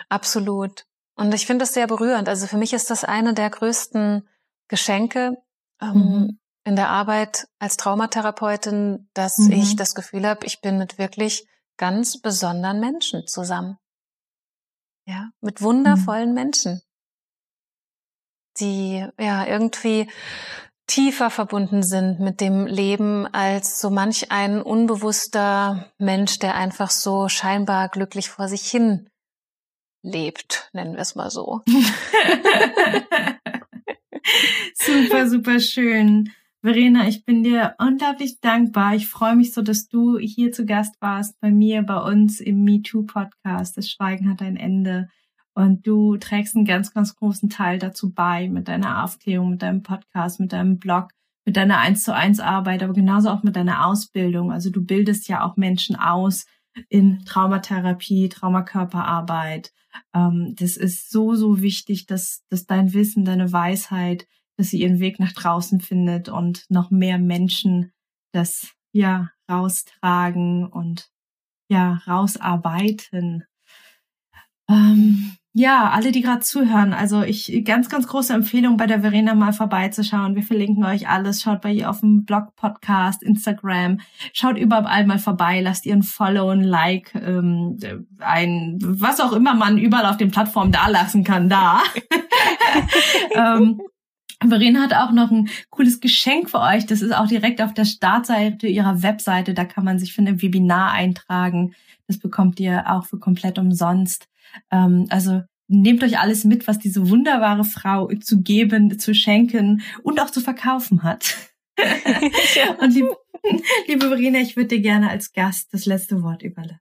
absolut. 0.09 0.86
Und 1.15 1.34
ich 1.34 1.45
finde 1.45 1.63
es 1.63 1.74
sehr 1.74 1.88
berührend. 1.88 2.30
Also 2.30 2.47
für 2.47 2.57
mich 2.57 2.74
ist 2.74 2.89
das 2.89 3.03
eine 3.03 3.34
der 3.34 3.49
größten 3.49 4.28
Geschenke, 4.67 5.38
ähm, 5.82 5.93
mhm 5.93 6.41
in 6.64 6.76
der 6.76 6.89
Arbeit 6.89 7.47
als 7.59 7.78
Traumatherapeutin, 7.78 9.09
dass 9.14 9.38
mhm. 9.38 9.51
ich 9.51 9.76
das 9.76 9.95
Gefühl 9.95 10.28
habe, 10.28 10.45
ich 10.45 10.62
bin 10.62 10.78
mit 10.78 10.97
wirklich 10.97 11.45
ganz 11.78 12.22
besonderen 12.22 12.80
Menschen 12.80 13.26
zusammen. 13.28 13.78
Ja, 15.07 15.32
mit 15.41 15.62
wundervollen 15.62 16.30
mhm. 16.30 16.36
Menschen, 16.36 16.82
die 18.59 19.05
ja 19.20 19.47
irgendwie 19.47 20.09
tiefer 20.86 21.30
verbunden 21.30 21.84
sind 21.84 22.20
mit 22.20 22.41
dem 22.41 22.68
Leben 22.68 23.26
als 23.28 23.80
so 23.80 23.89
manch 23.89 24.32
ein 24.32 24.62
unbewusster 24.62 25.91
Mensch, 25.97 26.38
der 26.39 26.55
einfach 26.55 26.91
so 26.91 27.30
scheinbar 27.30 27.89
glücklich 27.89 28.30
vor 28.30 28.47
sich 28.47 28.70
hin 28.70 29.09
lebt, 30.03 30.70
nennen 30.74 30.93
wir 30.93 31.01
es 31.01 31.16
mal 31.16 31.30
so. 31.30 31.62
super, 34.74 35.30
super 35.30 35.59
schön. 35.59 36.34
Verena, 36.64 37.07
ich 37.07 37.26
bin 37.26 37.41
dir 37.41 37.74
unglaublich 37.80 38.39
dankbar. 38.39 38.93
Ich 38.93 39.07
freue 39.07 39.36
mich 39.36 39.51
so, 39.51 39.64
dass 39.64 39.88
du 39.88 40.20
hier 40.20 40.51
zu 40.51 40.64
Gast 40.68 40.95
warst 41.01 41.39
bei 41.39 41.49
mir, 41.49 41.82
bei 41.82 41.97
uns 41.97 42.39
im 42.39 42.64
MeToo-Podcast. 42.64 43.78
Das 43.78 43.89
Schweigen 43.89 44.30
hat 44.30 44.43
ein 44.43 44.57
Ende. 44.57 45.09
Und 45.55 45.88
du 45.88 46.18
trägst 46.18 46.55
einen 46.55 46.66
ganz, 46.66 46.93
ganz 46.93 47.16
großen 47.16 47.49
Teil 47.49 47.80
dazu 47.80 48.14
bei 48.14 48.47
mit 48.47 48.68
deiner 48.68 49.03
Aufklärung, 49.03 49.49
mit 49.49 49.64
deinem 49.64 49.82
Podcast, 49.82 50.39
mit 50.39 50.53
deinem 50.53 50.78
Blog, 50.78 51.09
mit 51.45 51.57
deiner 51.57 51.80
eins 51.80 52.03
zu 52.03 52.14
eins 52.14 52.39
Arbeit, 52.39 52.84
aber 52.84 52.93
genauso 52.93 53.30
auch 53.30 53.41
mit 53.41 53.55
deiner 53.55 53.88
Ausbildung. 53.88 54.51
Also 54.51 54.70
du 54.70 54.86
bildest 54.86 55.28
ja 55.28 55.43
auch 55.43 55.57
Menschen 55.57 55.95
aus 55.95 56.45
in 56.89 57.26
Traumatherapie, 57.26 58.30
Traumakörperarbeit. 58.30 59.74
Ähm, 60.14 60.53
das 60.59 60.78
ist 60.78 61.09
so, 61.09 61.34
so 61.34 61.59
wichtig, 61.64 62.05
dass, 62.05 62.43
dass 62.49 62.68
dein 62.68 62.93
Wissen, 62.93 63.26
deine 63.26 63.51
Weisheit, 63.51 64.28
dass 64.62 64.70
sie 64.70 64.84
ihren 64.84 64.99
Weg 64.99 65.20
nach 65.20 65.32
draußen 65.32 65.82
findet 65.82 66.30
und 66.30 66.66
noch 66.70 66.91
mehr 66.91 67.18
Menschen 67.18 67.91
das 68.32 68.76
ja 68.91 69.32
raustragen 69.49 70.68
und 70.68 71.09
ja 71.68 71.99
rausarbeiten. 72.05 73.45
Ähm, 74.70 75.36
ja, 75.53 75.89
alle, 75.89 76.12
die 76.12 76.22
gerade 76.22 76.41
zuhören, 76.41 76.93
also 76.93 77.24
ich 77.24 77.66
ganz, 77.66 77.89
ganz 77.89 78.07
große 78.07 78.34
Empfehlung, 78.34 78.78
bei 78.78 78.86
der 78.86 79.01
Verena 79.01 79.34
mal 79.34 79.51
vorbeizuschauen. 79.51 80.36
Wir 80.36 80.43
verlinken 80.43 80.86
euch 80.86 81.09
alles. 81.09 81.41
Schaut 81.41 81.62
bei 81.62 81.74
ihr 81.74 81.89
auf 81.89 82.01
dem 82.01 82.24
Blog, 82.24 82.55
Podcast, 82.55 83.24
Instagram. 83.24 83.99
Schaut 84.32 84.59
überall 84.59 85.07
mal 85.07 85.18
vorbei. 85.18 85.59
Lasst 85.59 85.88
ihr 85.88 85.95
ein 85.95 86.03
Follow, 86.03 86.49
ein 86.49 86.64
Like, 86.64 87.16
ähm, 87.16 87.78
ein 88.20 88.78
was 88.82 89.20
auch 89.20 89.34
immer 89.34 89.55
man 89.55 89.80
überall 89.80 90.05
auf 90.05 90.18
den 90.18 90.30
Plattformen 90.30 90.72
da 90.72 90.88
lassen 90.88 91.24
kann, 91.24 91.49
da. 91.49 91.82
ähm, 93.36 93.82
Verena 94.50 94.82
hat 94.82 94.94
auch 94.94 95.12
noch 95.12 95.32
ein 95.32 95.50
cooles 95.70 96.00
Geschenk 96.00 96.50
für 96.50 96.60
euch. 96.60 96.86
Das 96.86 97.02
ist 97.02 97.14
auch 97.14 97.28
direkt 97.28 97.62
auf 97.62 97.74
der 97.74 97.86
Startseite 97.86 98.68
ihrer 98.68 99.04
Webseite. 99.04 99.54
Da 99.54 99.66
kann 99.66 99.86
man 99.86 100.00
sich 100.00 100.14
für 100.14 100.22
ein 100.22 100.42
Webinar 100.42 100.92
eintragen. 100.92 101.76
Das 102.08 102.18
bekommt 102.18 102.60
ihr 102.60 102.89
auch 102.89 103.06
für 103.06 103.20
komplett 103.20 103.60
umsonst. 103.60 104.28
Ähm, 104.72 105.06
also 105.10 105.42
nehmt 105.68 106.04
euch 106.04 106.20
alles 106.20 106.44
mit, 106.44 106.68
was 106.68 106.80
diese 106.80 107.10
wunderbare 107.10 107.64
Frau 107.64 108.10
zu 108.20 108.42
geben, 108.42 109.00
zu 109.00 109.14
schenken 109.14 109.82
und 110.04 110.20
auch 110.20 110.30
zu 110.30 110.42
verkaufen 110.42 111.04
hat. 111.04 111.36
und 112.80 112.94
lieb, 112.94 113.06
liebe 113.88 114.08
Verena, 114.08 114.39
ich 114.39 114.56
würde 114.56 114.76
dir 114.76 114.82
gerne 114.82 115.10
als 115.10 115.32
Gast 115.34 115.74
das 115.74 115.86
letzte 115.86 116.22
Wort 116.24 116.44
überlassen. 116.44 116.80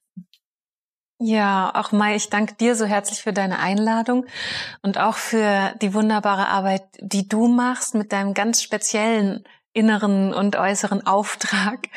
Ja, 1.22 1.70
auch 1.74 1.92
Mai, 1.92 2.16
ich 2.16 2.30
danke 2.30 2.54
dir 2.54 2.74
so 2.74 2.86
herzlich 2.86 3.20
für 3.20 3.34
deine 3.34 3.58
Einladung 3.58 4.24
und 4.80 4.96
auch 4.96 5.16
für 5.16 5.74
die 5.82 5.92
wunderbare 5.92 6.48
Arbeit, 6.48 6.84
die 6.98 7.28
du 7.28 7.46
machst 7.46 7.94
mit 7.94 8.12
deinem 8.12 8.32
ganz 8.32 8.62
speziellen 8.62 9.44
inneren 9.74 10.32
und 10.32 10.56
äußeren 10.56 11.06
Auftrag. 11.06 11.88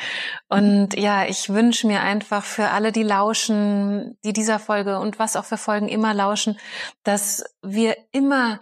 Und 0.50 0.94
ja, 0.98 1.24
ich 1.24 1.48
wünsche 1.48 1.86
mir 1.86 2.02
einfach 2.02 2.44
für 2.44 2.68
alle, 2.68 2.92
die 2.92 3.02
lauschen, 3.02 4.18
die 4.24 4.34
dieser 4.34 4.58
Folge 4.58 4.98
und 5.00 5.18
was 5.18 5.36
auch 5.36 5.46
für 5.46 5.56
Folgen 5.56 5.88
immer 5.88 6.12
lauschen, 6.12 6.58
dass 7.02 7.44
wir 7.62 7.96
immer 8.12 8.60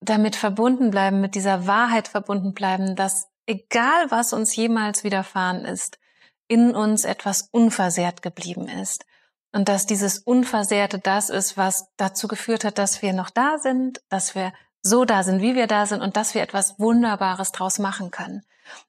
damit 0.00 0.34
verbunden 0.34 0.90
bleiben, 0.90 1.20
mit 1.20 1.36
dieser 1.36 1.68
Wahrheit 1.68 2.08
verbunden 2.08 2.52
bleiben, 2.52 2.96
dass 2.96 3.28
egal 3.46 4.10
was 4.10 4.32
uns 4.32 4.56
jemals 4.56 5.04
widerfahren 5.04 5.64
ist, 5.64 6.00
in 6.48 6.74
uns 6.74 7.04
etwas 7.04 7.48
unversehrt 7.52 8.22
geblieben 8.22 8.66
ist. 8.68 9.04
Und 9.52 9.68
dass 9.68 9.86
dieses 9.86 10.18
Unversehrte 10.18 10.98
das 10.98 11.28
ist, 11.28 11.56
was 11.56 11.88
dazu 11.96 12.28
geführt 12.28 12.64
hat, 12.64 12.78
dass 12.78 13.02
wir 13.02 13.12
noch 13.12 13.30
da 13.30 13.58
sind, 13.58 14.00
dass 14.08 14.34
wir 14.34 14.52
so 14.82 15.04
da 15.04 15.22
sind, 15.22 15.42
wie 15.42 15.54
wir 15.54 15.66
da 15.66 15.86
sind 15.86 16.02
und 16.02 16.16
dass 16.16 16.34
wir 16.34 16.42
etwas 16.42 16.78
Wunderbares 16.78 17.52
draus 17.52 17.78
machen 17.78 18.10
können. 18.10 18.42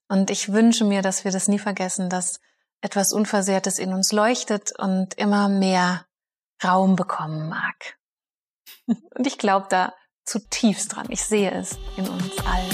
Und 0.08 0.30
ich 0.30 0.54
wünsche 0.54 0.86
mir, 0.86 1.02
dass 1.02 1.26
wir 1.26 1.32
das 1.32 1.48
nie 1.48 1.60
vergessen, 1.60 2.10
dass 2.10 2.40
etwas 2.82 3.14
Unversehrtes 3.14 3.80
in 3.80 3.94
uns 3.94 4.12
leuchtet 4.12 4.78
und 4.78 5.16
immer 5.16 5.50
mehr 5.50 6.06
Raum 6.64 6.96
bekommen 6.96 7.50
mag. 7.50 7.98
Und 8.88 9.26
ich 9.26 9.38
glaube 9.38 9.68
da 9.70 9.94
zutiefst 10.26 10.96
dran. 10.96 11.08
Ich 11.10 11.24
sehe 11.24 11.52
es 11.52 11.78
in 11.98 12.08
uns 12.08 12.38
allen. 12.46 12.70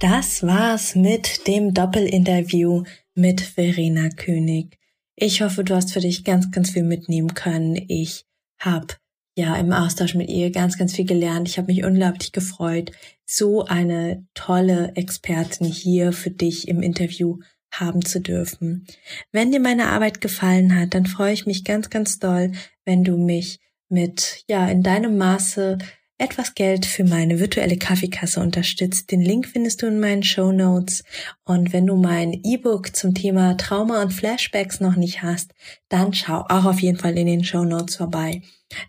Das 0.00 0.42
war's 0.42 0.94
mit 0.94 1.46
dem 1.46 1.74
Doppelinterview 1.74 2.84
mit 3.14 3.40
Verena 3.40 4.08
König. 4.10 4.78
Ich 5.14 5.42
hoffe, 5.42 5.62
du 5.62 5.74
hast 5.74 5.92
für 5.92 6.00
dich 6.00 6.24
ganz, 6.24 6.50
ganz 6.50 6.70
viel 6.70 6.84
mitnehmen 6.84 7.34
können. 7.34 7.76
Ich 7.88 8.24
habe 8.58 8.94
ja 9.36 9.56
im 9.56 9.72
Austausch 9.72 10.14
mit 10.14 10.28
ihr 10.28 10.50
ganz, 10.50 10.78
ganz 10.78 10.94
viel 10.94 11.04
gelernt. 11.04 11.48
Ich 11.48 11.58
habe 11.58 11.72
mich 11.72 11.84
unglaublich 11.84 12.32
gefreut, 12.32 12.92
so 13.24 13.64
eine 13.64 14.26
tolle 14.34 14.92
Expertin 14.94 15.66
hier 15.66 16.12
für 16.12 16.30
dich 16.30 16.68
im 16.68 16.82
Interview 16.82 17.38
haben 17.72 18.04
zu 18.04 18.20
dürfen. 18.20 18.86
Wenn 19.32 19.50
dir 19.50 19.60
meine 19.60 19.88
Arbeit 19.88 20.20
gefallen 20.20 20.78
hat, 20.78 20.94
dann 20.94 21.06
freue 21.06 21.32
ich 21.32 21.46
mich 21.46 21.64
ganz, 21.64 21.90
ganz 21.90 22.18
doll, 22.18 22.52
wenn 22.84 23.04
du 23.04 23.16
mich 23.16 23.60
mit, 23.88 24.44
ja, 24.48 24.68
in 24.68 24.82
deinem 24.82 25.16
Maße 25.16 25.78
etwas 26.22 26.54
Geld 26.54 26.86
für 26.86 27.02
meine 27.02 27.40
virtuelle 27.40 27.76
Kaffeekasse 27.76 28.38
unterstützt. 28.38 29.10
Den 29.10 29.22
Link 29.22 29.48
findest 29.48 29.82
du 29.82 29.86
in 29.86 29.98
meinen 29.98 30.22
Show 30.22 30.52
Notes. 30.52 31.02
Und 31.44 31.72
wenn 31.72 31.86
du 31.86 31.96
mein 31.96 32.32
E-Book 32.44 32.94
zum 32.94 33.12
Thema 33.12 33.56
Trauma 33.56 34.00
und 34.02 34.12
Flashbacks 34.12 34.78
noch 34.78 34.94
nicht 34.94 35.22
hast, 35.22 35.52
dann 35.88 36.14
schau 36.14 36.44
auch 36.48 36.64
auf 36.64 36.80
jeden 36.80 36.96
Fall 36.96 37.18
in 37.18 37.26
den 37.26 37.42
Show 37.42 37.64
Notes 37.64 37.96
vorbei. 37.96 38.42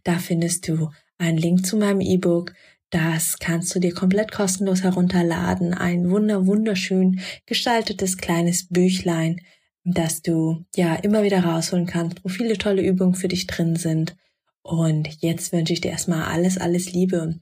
Da 0.03 0.19
findest 0.19 0.67
du 0.67 0.91
einen 1.17 1.39
Link 1.39 1.65
zu 1.65 1.75
meinem 1.75 2.01
E-Book. 2.01 2.53
Das 2.91 3.39
kannst 3.39 3.73
du 3.73 3.79
dir 3.79 3.95
komplett 3.95 4.31
kostenlos 4.31 4.83
herunterladen. 4.83 5.73
Ein 5.73 6.11
wunder, 6.11 6.45
wunderschön 6.45 7.19
gestaltetes 7.47 8.17
kleines 8.17 8.67
Büchlein, 8.69 9.41
das 9.83 10.21
du 10.21 10.63
ja 10.75 10.93
immer 10.93 11.23
wieder 11.23 11.43
rausholen 11.43 11.87
kannst, 11.87 12.23
wo 12.23 12.29
viele 12.29 12.59
tolle 12.59 12.83
Übungen 12.83 13.15
für 13.15 13.27
dich 13.27 13.47
drin 13.47 13.75
sind. 13.75 14.15
Und 14.63 15.21
jetzt 15.21 15.51
wünsche 15.51 15.73
ich 15.73 15.81
dir 15.81 15.91
erstmal 15.91 16.23
alles, 16.25 16.57
alles 16.57 16.91
Liebe. 16.91 17.39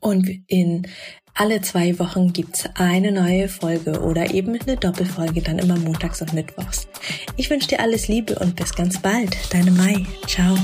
Und 0.00 0.28
in 0.48 0.86
alle 1.34 1.60
zwei 1.62 1.98
Wochen 1.98 2.32
gibt's 2.32 2.68
eine 2.74 3.10
neue 3.10 3.48
Folge 3.48 4.02
oder 4.02 4.34
eben 4.34 4.58
eine 4.60 4.76
Doppelfolge, 4.76 5.40
dann 5.40 5.58
immer 5.58 5.78
montags 5.78 6.20
und 6.20 6.34
mittwochs. 6.34 6.86
Ich 7.36 7.48
wünsche 7.48 7.68
dir 7.68 7.80
alles 7.80 8.08
Liebe 8.08 8.38
und 8.38 8.56
bis 8.56 8.74
ganz 8.74 9.00
bald. 9.00 9.36
Deine 9.52 9.70
Mai. 9.70 10.04
Ciao. 10.26 10.56